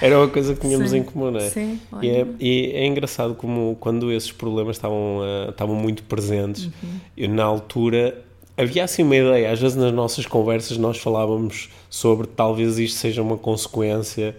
É. 0.00 0.04
Era 0.06 0.18
uma 0.18 0.28
coisa 0.28 0.54
que 0.54 0.60
tínhamos 0.60 0.90
Sim. 0.90 0.98
em 0.98 1.02
comum, 1.02 1.30
não 1.32 1.40
é? 1.40 1.50
Sim, 1.50 1.80
E 1.94 1.96
olha. 1.96 2.06
é, 2.08 2.26
e 2.38 2.72
é 2.74 2.86
engraçado 2.86 3.34
como 3.34 3.76
quando 3.80 4.12
esses 4.12 4.30
problemas 4.30 4.76
estavam, 4.76 5.20
ah, 5.22 5.50
estavam 5.50 5.74
muito 5.74 6.02
presentes, 6.04 6.66
Uhum. 6.66 7.00
eu 7.16 7.28
na 7.28 7.44
altura 7.44 8.22
havia 8.56 8.84
assim 8.84 9.02
uma 9.02 9.16
ideia, 9.16 9.50
às 9.52 9.60
vezes 9.60 9.76
nas 9.76 9.92
nossas 9.92 10.24
conversas 10.26 10.78
nós 10.78 10.98
falávamos 10.98 11.68
sobre 11.90 12.26
talvez 12.28 12.78
isto 12.78 12.96
seja 12.98 13.22
uma 13.22 13.36
consequência 13.36 14.36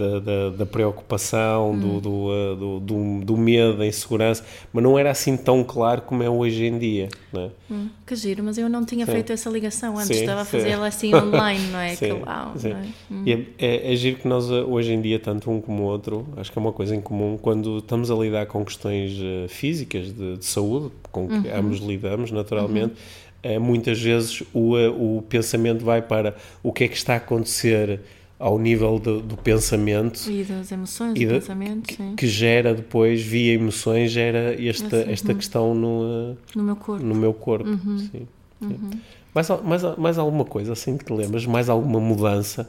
da, 0.00 0.18
da, 0.18 0.50
da 0.50 0.66
preocupação, 0.66 1.72
Hum. 1.72 1.78
do, 1.78 2.00
do, 2.00 2.30
ah, 2.30 2.54
do, 2.56 2.80
do, 2.80 3.24
do 3.24 3.36
medo, 3.36 3.76
da 3.78 3.86
insegurança, 3.86 4.44
mas 4.72 4.82
não 4.82 4.98
era 4.98 5.10
assim 5.10 5.36
tão 5.36 5.62
claro 5.62 6.02
como 6.02 6.22
é 6.22 6.30
hoje 6.30 6.64
em 6.64 6.78
dia, 6.78 7.08
não 7.32 7.42
é? 7.42 7.50
Hum, 7.70 7.88
que 8.06 8.16
giro, 8.16 8.42
mas 8.42 8.58
eu 8.58 8.68
não 8.68 8.84
tinha 8.84 9.04
Sim. 9.06 9.12
feito 9.12 9.32
essa 9.32 9.50
ligação 9.50 9.96
antes, 9.96 10.08
Sim, 10.08 10.22
estava 10.22 10.40
a 10.40 10.44
sim. 10.44 10.58
fazê-la 10.58 10.86
assim 10.86 11.14
online, 11.14 11.66
não 11.68 11.78
é? 11.78 11.94
Sim, 11.96 12.06
sim. 12.56 12.68
não 12.68 12.76
é? 12.78 12.84
Hum. 13.10 13.22
E 13.26 13.32
é, 13.32 13.44
é, 13.58 13.92
é 13.92 13.96
giro 13.96 14.16
que 14.18 14.26
nós 14.28 14.50
uh, 14.50 14.64
hoje 14.68 14.92
em 14.92 15.00
dia, 15.00 15.18
tanto 15.18 15.50
um 15.50 15.60
como 15.60 15.82
o 15.82 15.86
outro, 15.86 16.26
acho 16.36 16.50
que 16.50 16.58
é 16.58 16.62
uma 16.62 16.72
coisa 16.72 16.94
em 16.96 17.00
comum, 17.00 17.38
quando 17.40 17.78
estamos 17.78 18.10
a 18.10 18.14
lidar 18.14 18.46
com 18.46 18.64
questões 18.64 19.12
uh, 19.18 19.48
físicas 19.48 20.12
de, 20.12 20.36
de 20.38 20.44
saúde, 20.44 20.90
com 21.12 21.28
que 21.28 21.34
Uhum. 21.48 21.56
ambos 21.58 21.78
lidamos 21.80 22.30
naturalmente, 22.30 22.94
uh, 23.44 23.60
muitas 23.60 24.00
vezes 24.00 24.42
o, 24.52 24.74
o 25.18 25.22
pensamento 25.28 25.84
vai 25.84 26.00
para 26.02 26.34
o 26.62 26.72
que 26.72 26.84
é 26.84 26.88
que 26.88 26.96
está 26.96 27.14
a 27.14 27.16
acontecer 27.16 28.00
ao 28.40 28.58
nível 28.58 28.98
do, 28.98 29.20
do 29.20 29.36
pensamento 29.36 30.28
E 30.30 30.42
das 30.42 30.72
emoções, 30.72 31.12
e 31.14 31.26
do 31.26 31.34
pensamento, 31.34 31.94
sim. 31.94 32.14
que 32.16 32.26
gera 32.26 32.74
depois, 32.74 33.20
via 33.20 33.52
emoções, 33.52 34.10
gera 34.10 34.54
esta, 34.54 34.96
Esse, 34.96 35.10
esta 35.12 35.34
questão 35.34 35.74
no, 35.74 36.32
uh, 36.32 36.36
No 36.56 36.62
meu 36.64 36.74
corpo. 36.76 37.04
no 37.04 37.14
meu 37.14 37.34
corpo. 37.34 37.68
Uhum. 37.68 37.98
Sim, 37.98 38.26
sim. 38.62 38.90
Mais, 39.34 39.48
mais, 39.62 39.82
mais 39.98 40.18
alguma 40.18 40.44
coisa 40.44 40.72
assim 40.72 40.96
que 40.96 41.04
te 41.04 41.12
lembras? 41.12 41.44
Mais 41.46 41.68
alguma 41.68 42.00
mudança? 42.00 42.68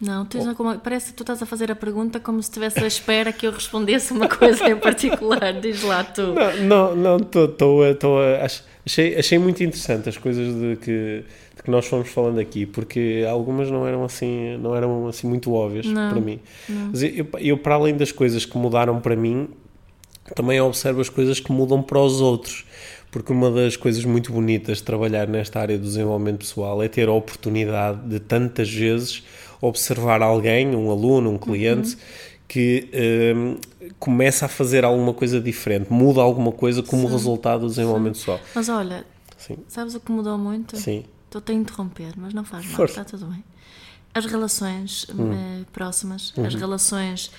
Não, 0.00 0.24
tens 0.24 0.46
alguma... 0.46 0.76
parece 0.78 1.10
que 1.10 1.14
tu 1.16 1.22
estás 1.22 1.42
a 1.42 1.46
fazer 1.46 1.70
a 1.70 1.76
pergunta 1.76 2.18
como 2.20 2.42
se 2.42 2.48
estivesse 2.48 2.78
à 2.82 2.86
espera 2.86 3.32
que 3.32 3.46
eu 3.46 3.52
respondesse 3.52 4.12
uma 4.12 4.28
coisa 4.28 4.68
em 4.68 4.76
particular. 4.76 5.52
Diz 5.60 5.82
lá 5.82 6.04
tu. 6.04 6.34
Não, 6.66 6.94
não, 6.96 7.16
estou 7.16 7.84
a. 7.84 7.94
tô 7.94 8.18
a 8.18 8.44
ach- 8.44 8.62
achei, 8.84 9.16
achei 9.16 9.38
muito 9.38 9.62
interessante 9.62 10.08
as 10.08 10.16
coisas 10.16 10.54
de 10.54 10.76
que, 10.76 11.24
de 11.56 11.62
que 11.62 11.70
nós 11.70 11.86
fomos 11.86 12.08
falando 12.08 12.38
aqui, 12.38 12.66
porque 12.66 13.24
algumas 13.28 13.70
não 13.70 13.86
eram 13.86 14.04
assim, 14.04 14.56
não 14.58 14.74
eram 14.76 15.08
assim 15.08 15.26
muito 15.26 15.52
óbvias 15.52 15.86
Não, 15.86 16.10
para 16.10 16.20
mim. 16.20 16.40
Mas 16.68 17.02
eu, 17.02 17.26
eu, 17.38 17.58
para 17.58 17.74
além 17.74 17.96
das 17.96 18.12
coisas 18.12 18.44
que 18.44 18.56
mudaram 18.56 19.00
para 19.00 19.16
mim, 19.16 19.48
também 20.34 20.60
observo 20.60 21.00
as 21.00 21.08
coisas 21.08 21.40
que 21.40 21.52
mudam 21.52 21.82
para 21.82 22.00
os 22.00 22.20
outros. 22.20 22.64
Porque 23.10 23.32
uma 23.32 23.48
das 23.48 23.76
coisas 23.76 24.04
muito 24.04 24.32
bonitas 24.32 24.78
de 24.78 24.82
trabalhar 24.82 25.28
nesta 25.28 25.60
área 25.60 25.78
do 25.78 25.84
desenvolvimento 25.84 26.38
pessoal 26.38 26.82
é 26.82 26.88
ter 26.88 27.08
a 27.08 27.12
oportunidade 27.12 28.00
de 28.08 28.18
tantas 28.18 28.68
vezes 28.68 29.22
observar 29.60 30.20
alguém, 30.20 30.74
um 30.74 30.90
aluno, 30.90 31.30
um 31.30 31.38
cliente, 31.38 31.96
que 32.54 32.88
hum, 33.34 33.56
começa 33.98 34.46
a 34.46 34.48
fazer 34.48 34.84
alguma 34.84 35.12
coisa 35.12 35.40
diferente, 35.40 35.92
muda 35.92 36.20
alguma 36.20 36.52
coisa 36.52 36.84
como 36.84 37.08
resultado 37.08 37.62
do 37.62 37.66
desenvolvimento 37.66 38.14
pessoal. 38.18 38.40
Mas 38.54 38.68
olha, 38.68 39.04
Sim, 39.36 39.58
sabes 39.66 39.96
o 39.96 40.00
que 40.00 40.12
mudou 40.12 40.38
muito? 40.38 40.76
sim. 40.76 41.04
Estou-te 41.26 41.50
a 41.50 41.54
interromper, 41.56 42.12
mas 42.16 42.32
não 42.32 42.44
faz 42.44 42.64
mal, 42.64 42.76
Força. 42.76 43.00
está 43.00 43.04
tudo 43.16 43.26
bem. 43.26 43.42
As 44.14 44.24
relações 44.26 45.04
Hum. 45.12 45.32
eh, 45.32 45.64
próximas, 45.72 46.32
Uhum. 46.36 46.46
as 46.46 46.54
relações, 46.54 47.32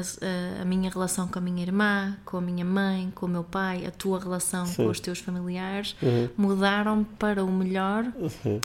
a, 0.00 0.62
a 0.62 0.64
minha 0.64 0.90
relação 0.90 1.26
com 1.28 1.38
a 1.38 1.42
minha 1.42 1.62
irmã, 1.62 2.16
com 2.24 2.36
a 2.36 2.40
minha 2.40 2.64
mãe, 2.64 3.12
com 3.14 3.26
o 3.26 3.28
meu 3.28 3.44
pai, 3.44 3.84
a 3.86 3.90
tua 3.90 4.18
relação 4.18 4.66
com 4.74 4.86
os 4.86 5.00
teus 5.00 5.18
familiares, 5.18 5.94
Uhum. 6.02 6.28
mudaram 6.36 7.04
para 7.18 7.44
o 7.44 7.50
melhor 7.52 8.04
eh, 8.46 8.58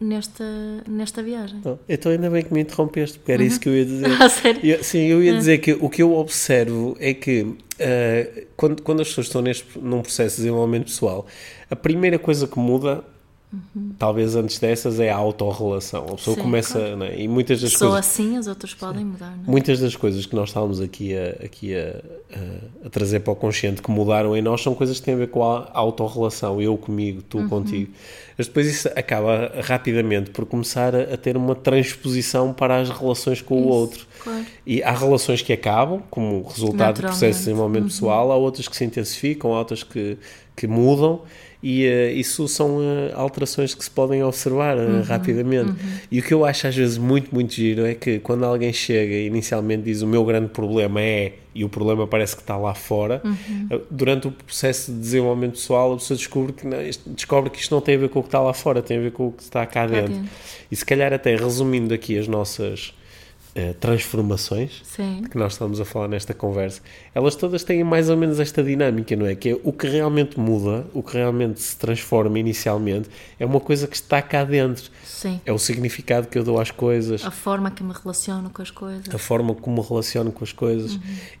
nesta, 0.00 0.44
nesta 0.88 1.22
viagem. 1.22 1.60
Não, 1.64 1.78
Então 1.88 2.12
ainda 2.12 2.30
bem 2.30 2.42
que 2.44 2.52
me 2.52 2.60
interrompeste, 2.60 3.18
porque 3.18 3.32
era 3.32 3.42
isso 3.42 3.58
que 3.60 3.68
eu 3.68 3.76
ia 3.76 3.84
dizer. 3.84 4.08
Ah, 4.20 4.28
sério? 4.28 4.60
Eu- 4.64 4.82
sim, 4.84 5.00
eu 5.06 5.22
ia 5.22 5.34
dizer 5.36 5.58
que 5.58 5.72
o 5.72 5.88
que 5.88 6.02
eu 6.02 6.14
observo 6.14 6.96
é 6.98 7.12
que 7.14 7.56
eh, 7.78 8.46
quando, 8.56 8.82
quando 8.82 9.00
as 9.02 9.08
pessoas 9.08 9.26
estão 9.28 9.40
neste, 9.42 9.78
num 9.78 10.02
processo 10.02 10.36
de 10.36 10.42
desenvolvimento 10.42 10.84
pessoal, 10.86 11.26
a 11.70 11.76
primeira 11.76 12.18
coisa 12.18 12.46
que 12.46 12.58
muda, 12.58 13.04
talvez 13.98 14.36
antes 14.36 14.58
dessas, 14.58 15.00
é 15.00 15.10
a 15.10 15.16
autorrelação. 15.16 16.04
A 16.10 16.14
pessoa 16.16 16.36
Sim, 16.36 16.42
começa, 16.42 16.96
né, 16.96 17.18
e 17.18 17.26
muitas 17.26 17.60
das 17.62 17.72
Só 17.72 17.78
coisas... 17.90 17.98
assim 18.00 18.36
as 18.36 18.46
outras 18.46 18.74
podem 18.74 19.04
mudar, 19.04 19.30
não 19.36 19.44
é? 19.44 19.50
Muitas 19.50 19.80
das 19.80 19.96
coisas 19.96 20.26
que 20.26 20.36
nós 20.36 20.50
estávamos 20.50 20.80
aqui, 20.80 21.16
a, 21.16 21.30
aqui 21.44 21.74
a, 21.74 22.02
a- 22.34 22.86
a 22.86 22.90
trazer 22.90 23.20
para 23.20 23.32
o 23.32 23.36
consciente 23.36 23.80
que 23.80 23.90
mudaram 23.90 24.36
em 24.36 24.42
nós 24.42 24.60
são 24.62 24.74
coisas 24.74 24.98
que 24.98 25.04
têm 25.06 25.14
a 25.14 25.18
ver 25.18 25.28
com 25.28 25.42
a 25.44 25.68
autorrelação, 25.72 26.60
eu 26.60 26.76
comigo, 26.76 27.22
tu 27.22 27.38
Uhum. 27.38 27.48
contigo. 27.48 27.90
Mas 28.36 28.46
depois 28.46 28.66
isso 28.68 28.88
acaba 28.94 29.50
rapidamente 29.64 30.30
por 30.30 30.44
começar 30.46 30.94
a, 30.94 31.16
ter 31.16 31.36
uma 31.36 31.54
transposição 31.54 32.52
para 32.52 32.78
as 32.80 32.90
relações 32.90 33.40
com 33.42 33.54
o 33.56 33.60
Isso, 33.60 33.68
outro. 33.70 34.06
claro. 34.22 34.44
E 34.66 34.82
há 34.82 34.92
relações 34.92 35.42
que 35.42 35.52
acabam 35.52 36.02
como 36.10 36.42
resultado 36.46 36.96
do 36.96 37.00
processo 37.02 37.18
de 37.20 37.24
Naturalmente. 37.24 37.24
Uhum. 37.24 37.38
desenvolvimento 37.40 37.84
pessoal, 37.86 38.30
há 38.30 38.36
outras 38.36 38.68
que 38.68 38.76
se 38.76 38.84
intensificam, 38.84 39.54
há 39.54 39.58
outras 39.58 39.82
que, 39.82 40.18
que 40.54 40.66
mudam. 40.68 41.22
E 41.60 41.84
eh, 41.86 42.12
isso 42.12 42.46
são 42.46 42.78
eh, 42.80 43.12
alterações 43.14 43.74
que 43.74 43.82
se 43.82 43.90
podem 43.90 44.22
observar 44.22 44.78
eh, 44.78 44.82
Uhum. 44.82 45.02
rapidamente. 45.02 45.72
E 46.10 46.20
o 46.20 46.22
que 46.22 46.32
eu 46.32 46.44
acho 46.44 46.68
às 46.68 46.76
vezes 46.76 46.96
muito, 46.98 47.34
muito 47.34 47.52
giro 47.52 47.84
é 47.84 47.94
que 47.94 48.20
quando 48.20 48.44
alguém 48.44 48.72
chega 48.72 49.12
e 49.12 49.26
inicialmente 49.26 49.82
diz 49.82 50.00
o 50.00 50.06
meu 50.06 50.24
grande 50.24 50.48
problema 50.48 51.00
é, 51.00 51.32
e 51.52 51.64
o 51.64 51.68
problema 51.68 52.06
parece 52.06 52.36
que 52.36 52.42
está 52.42 52.56
lá 52.56 52.74
fora, 52.74 53.20
Uhum. 53.24 53.80
durante 53.90 54.28
o 54.28 54.30
processo 54.30 54.92
de 54.92 54.98
desenvolvimento 55.00 55.52
pessoal 55.54 55.92
a 55.94 55.96
pessoa 55.96 56.16
descobre 56.16 56.52
que, 56.52 56.64
não, 56.64 56.80
isto- 56.80 57.10
descobre 57.10 57.50
que 57.50 57.58
isto 57.58 57.74
não 57.74 57.80
tem 57.80 57.96
a 57.96 57.98
ver 57.98 58.08
com 58.08 58.20
o 58.20 58.22
que 58.22 58.28
está 58.28 58.40
lá 58.40 58.54
fora, 58.54 58.80
tem 58.80 58.96
a 58.98 59.00
ver 59.00 59.10
com 59.10 59.26
o 59.26 59.32
que 59.32 59.42
está 59.42 59.66
cá, 59.66 59.84
dentro. 59.84 60.12
dentro. 60.14 60.30
E 60.70 60.76
se 60.76 60.84
calhar 60.84 61.12
até 61.12 61.34
resumindo 61.34 61.92
aqui 61.92 62.16
as 62.16 62.28
nossas 62.28 62.94
eh, 63.60 63.72
transformações, 63.80 64.80
Sim, 64.84 65.24
que 65.28 65.36
nós 65.36 65.54
estamos 65.54 65.80
a 65.80 65.84
falar 65.84 66.06
nesta 66.06 66.32
conversa, 66.32 66.80
elas 67.12 67.34
todas 67.34 67.64
têm 67.64 67.82
mais 67.82 68.08
ou 68.08 68.16
menos 68.16 68.38
esta 68.38 68.62
dinâmica, 68.62 69.16
não 69.16 69.26
é? 69.26 69.34
Que 69.34 69.48
é 69.50 69.58
o 69.64 69.72
que 69.72 69.88
realmente 69.88 70.38
muda, 70.38 70.86
o 70.94 71.02
que 71.02 71.14
realmente 71.16 71.60
se 71.60 71.76
transforma 71.76 72.38
inicialmente, 72.38 73.08
é 73.36 73.44
uma 73.44 73.58
coisa 73.58 73.88
que 73.88 73.96
está 73.96 74.22
cá 74.22 74.44
dentro. 74.44 74.88
sim. 75.02 75.40
É 75.44 75.52
o 75.52 75.58
significado 75.58 76.28
que 76.28 76.38
eu 76.38 76.44
dou 76.44 76.60
às 76.60 76.70
coisas, 76.70 77.24
A 77.24 77.32
forma 77.32 77.68
que 77.72 77.82
me 77.82 77.92
relaciono 77.92 78.48
com 78.48 78.62
as 78.62 78.70
coisas. 78.70 79.12
a 79.12 79.18
forma 79.18 79.52
como 79.56 79.82
me 79.82 79.88
relaciono 79.88 80.30
com 80.30 80.44
as 80.44 80.52
coisas. 80.52 80.96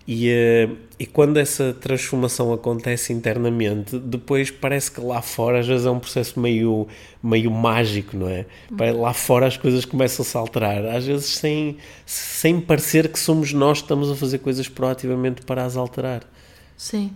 E, 0.06 0.28
eh, 0.28 0.68
e 0.98 1.06
quando 1.06 1.36
essa 1.38 1.72
transformação 1.74 2.52
acontece 2.52 3.12
internamente, 3.12 3.98
depois 3.98 4.50
parece 4.50 4.90
que 4.90 5.00
lá 5.00 5.22
fora 5.22 5.60
às 5.60 5.66
vezes 5.66 5.86
é 5.86 5.90
um 5.90 6.00
processo 6.00 6.40
meio, 6.40 6.88
meio 7.22 7.50
mágico, 7.50 8.16
não 8.16 8.28
é? 8.28 8.46
Pare- 8.76 8.92
Lá 8.92 9.12
fora 9.14 9.46
as 9.46 9.56
coisas 9.56 9.84
começam-se 9.84 10.36
a 10.36 10.40
alterar, 10.40 10.84
às 10.86 11.06
vezes 11.06 11.26
sem, 11.26 11.76
sem 12.04 12.60
parecer 12.60 13.12
que 13.12 13.18
somos 13.18 13.52
nós 13.52 13.78
que 13.78 13.84
estamos 13.84 14.10
a 14.10 14.16
fazer 14.16 14.38
coisas 14.38 14.68
proativamente 14.68 15.42
para 15.42 15.64
as 15.64 15.76
alterar. 15.76 16.22
Sim, 16.76 17.14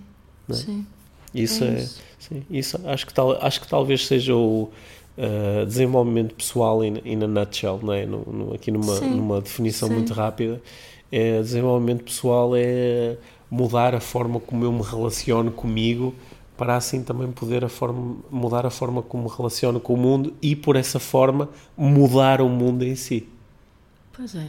sim. 0.50 0.86
Isso 1.34 1.64
É 1.64 1.64
é, 1.64 1.88
isso. 1.88 2.02
sim, 2.18 2.44
isso 2.50 2.78
acho 2.86 3.06
que 3.06 3.14
tal, 3.14 3.32
acho 3.42 3.60
que 3.60 3.68
talvez 3.68 4.06
seja 4.06 4.34
o 4.34 4.70
uh, 5.16 5.66
desenvolvimento 5.66 6.34
pessoal 6.34 6.84
in, 6.84 7.00
in 7.04 7.22
a 7.24 7.26
nutshell, 7.26 7.80
não 7.82 7.92
é? 7.92 8.04
No, 8.06 8.24
no- 8.24 8.54
aqui 8.54 8.70
numa, 8.70 9.00
Sim, 9.00 9.08
numa 9.08 9.40
definição 9.40 9.88
sim. 9.88 9.94
muito 9.94 10.12
rápida. 10.12 10.60
É, 11.10 11.40
desenvolvimento 11.40 12.04
pessoal 12.04 12.52
é 12.56 13.16
mudar 13.52 13.94
a 13.94 14.00
forma 14.00 14.40
como 14.40 14.64
eu 14.64 14.72
me 14.72 14.82
relaciono 14.82 15.50
comigo 15.52 16.14
para 16.56 16.74
assim 16.76 17.02
também 17.02 17.30
poder 17.30 17.62
a 17.64 17.68
forma, 17.68 18.16
mudar 18.30 18.64
a 18.64 18.70
forma 18.70 19.02
como 19.02 19.24
me 19.24 19.30
relaciono 19.36 19.78
com 19.78 19.92
o 19.92 19.96
mundo 19.96 20.32
e 20.40 20.56
por 20.56 20.74
essa 20.76 20.98
forma 20.98 21.48
mudar 21.76 22.40
o 22.40 22.48
mundo 22.48 22.82
em 22.82 22.94
si. 22.94 23.28
Pois 24.12 24.34
é, 24.34 24.46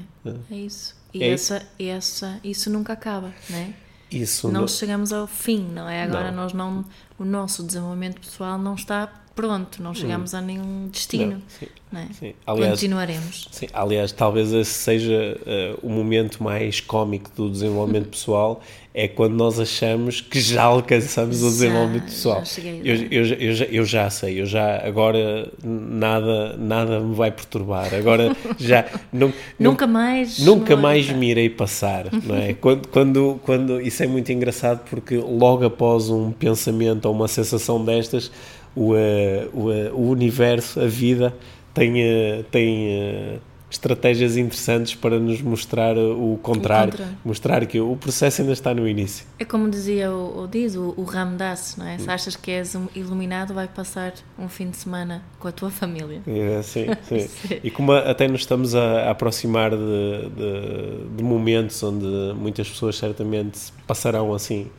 é 0.52 0.56
isso. 0.56 0.96
E 1.14 1.22
É 1.24 1.30
essa, 1.32 1.62
essa, 1.78 2.40
isso 2.44 2.70
nunca 2.70 2.94
acaba, 2.94 3.34
não 3.50 3.58
é? 3.58 3.74
Isso 4.12 4.48
Não 4.52 4.62
não- 4.62 4.68
chegamos 4.68 5.12
ao 5.12 5.26
fim, 5.28 5.60
não 5.74 5.90
é? 5.90 6.04
Agora 6.04 6.32
Não. 6.32 6.44
nós 6.44 6.54
não, 6.54 6.86
o 7.20 7.26
nosso 7.26 7.64
desenvolvimento 7.64 8.22
pessoal 8.22 8.58
não 8.60 8.76
está 8.76 9.08
pronto, 9.36 9.82
não 9.82 9.96
chegamos 9.96 10.36
a 10.36 10.42
nenhum 10.42 10.88
destino, 10.92 11.38
Hum. 11.38 11.42
Não, 11.42 11.50
sim, 11.60 11.68
não 11.92 12.02
é? 12.02 12.08
sim. 12.14 12.34
Aliás, 12.46 12.72
Continuaremos. 12.80 13.48
Sim, 13.52 13.68
aliás, 13.74 14.12
talvez 14.12 14.52
esse 14.54 14.72
seja 14.74 15.40
eh, 15.48 15.76
o 15.82 15.90
momento 15.90 16.44
mais 16.44 16.80
cómico 16.80 17.32
do 17.36 17.50
desenvolvimento 17.50 18.10
pessoal, 18.16 18.62
é 18.94 19.08
quando 19.08 19.34
nós 19.34 19.60
achamos 19.60 20.22
que 20.22 20.40
já 20.40 20.64
alcançamos 20.64 21.42
o 21.42 21.48
desenvolvimento 21.48 22.06
pessoal. 22.06 22.44
Eu, 22.84 22.96
eu, 22.96 23.26
eu, 23.26 23.54
já, 23.54 23.66
eu 23.66 23.86
já 23.86 24.10
sei, 24.10 24.40
eu 24.42 24.46
já 24.46 24.86
agora 24.86 25.52
nada, 25.64 26.56
nada 26.58 27.00
me 27.00 27.16
vai 27.16 27.32
perturbar. 27.32 27.94
Agora 27.94 28.36
já 28.60 28.86
não, 29.12 29.34
nunca 29.60 29.88
mais 29.88 30.38
nunca 30.40 30.78
mais 30.78 31.10
me 31.10 31.32
irei 31.32 31.50
passar, 31.50 32.06
não 32.24 32.36
é? 32.36 32.54
quando, 32.54 32.88
quando, 32.90 33.40
quando 33.44 33.82
isso 33.82 34.04
é 34.04 34.08
muito 34.08 34.32
engraçado 34.32 34.82
porque 34.88 35.18
logo 35.18 35.66
após 35.66 36.10
um 36.10 36.32
pensamento 36.32 37.06
ou 37.06 37.16
uma 37.16 37.28
sensação 37.28 37.84
destas, 37.84 38.32
o, 38.76 38.96
eh, 38.96 39.48
o, 39.54 39.72
eh, 39.72 39.92
o 39.92 40.10
universo, 40.10 40.80
a 40.80 40.86
vida 40.86 41.36
tem, 41.74 42.02
eh, 42.02 42.44
tem 42.52 43.40
estratégias 43.74 44.38
interessantes 44.38 44.94
para 44.94 45.20
nos 45.20 45.42
mostrar 45.42 45.98
o 45.98 46.38
contrário, 46.42 46.94
o 46.94 46.98
contrário, 46.98 47.18
mostrar 47.26 47.66
que 47.66 47.80
o 47.80 47.96
processo 47.98 48.42
ainda 48.42 48.54
está 48.54 48.74
no 48.74 48.88
início. 48.88 49.26
É 49.40 49.46
como 49.46 49.70
dizia 49.70 50.12
o, 50.12 50.44
o 50.44 50.48
diz 50.48 50.76
o, 50.76 50.94
o 50.96 51.04
Ramdas, 51.04 51.76
não 51.78 51.88
é? 51.88 51.98
Se 51.98 52.10
achas 52.10 52.36
que 52.36 52.52
és 52.52 52.76
um 52.76 52.88
iluminado, 52.96 53.54
vai 53.54 53.68
passar 53.68 54.14
um 54.38 54.48
fim 54.48 54.70
de 54.70 54.78
semana 54.78 55.24
com 55.40 55.48
a 55.48 55.52
tua 55.52 55.72
família. 55.72 56.22
É, 56.28 56.62
sim, 56.62 56.86
sim. 57.08 57.28
sim. 57.28 57.60
E 57.64 57.72
como 57.72 57.94
até 57.94 58.28
nos 58.28 58.42
estamos 58.42 58.76
a, 58.76 59.08
a 59.08 59.12
aproximar 59.12 59.72
de, 59.72 59.78
de, 59.78 61.18
de 61.18 61.24
momentos 61.24 61.82
onde 61.82 62.06
muitas 62.36 62.70
pessoas 62.70 62.96
certamente 62.98 63.60
passarão 63.88 64.34
assim 64.34 64.70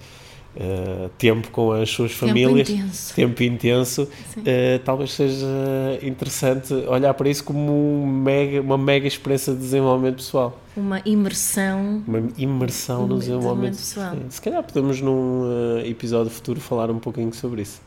Uh, 0.56 1.08
tempo 1.18 1.50
com 1.50 1.72
as 1.72 1.90
suas 1.90 2.12
tempo 2.12 2.28
famílias, 2.28 2.70
intenso. 2.70 3.14
tempo 3.14 3.42
intenso, 3.42 4.02
uh, 4.02 4.78
talvez 4.84 5.12
seja 5.12 5.46
interessante 6.00 6.72
olhar 6.72 7.12
para 7.14 7.28
isso 7.28 7.42
como 7.42 7.72
um 7.72 8.06
mega, 8.06 8.60
uma 8.60 8.78
mega 8.78 9.08
experiência 9.08 9.52
de 9.52 9.58
desenvolvimento 9.58 10.16
pessoal. 10.16 10.56
Uma 10.76 11.02
imersão. 11.04 12.04
Uma 12.06 12.22
imersão 12.38 13.04
no 13.04 13.18
desenvolvimento 13.18 13.78
pessoal. 13.78 14.16
Se 14.28 14.40
calhar 14.40 14.62
podemos 14.62 15.00
num 15.00 15.42
uh, 15.42 15.78
episódio 15.84 16.30
futuro 16.30 16.60
falar 16.60 16.88
um 16.88 17.00
pouquinho 17.00 17.34
sobre 17.34 17.62
isso. 17.62 17.82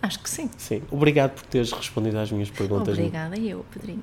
Acho 0.00 0.20
que 0.20 0.30
sim. 0.30 0.48
Sim. 0.56 0.80
Obrigado 0.90 1.32
por 1.32 1.44
teres 1.44 1.70
respondido 1.70 2.18
às 2.18 2.32
minhas 2.32 2.48
perguntas. 2.48 2.96
Obrigada, 2.96 3.38
eu, 3.38 3.62
Pedrinho. 3.70 4.02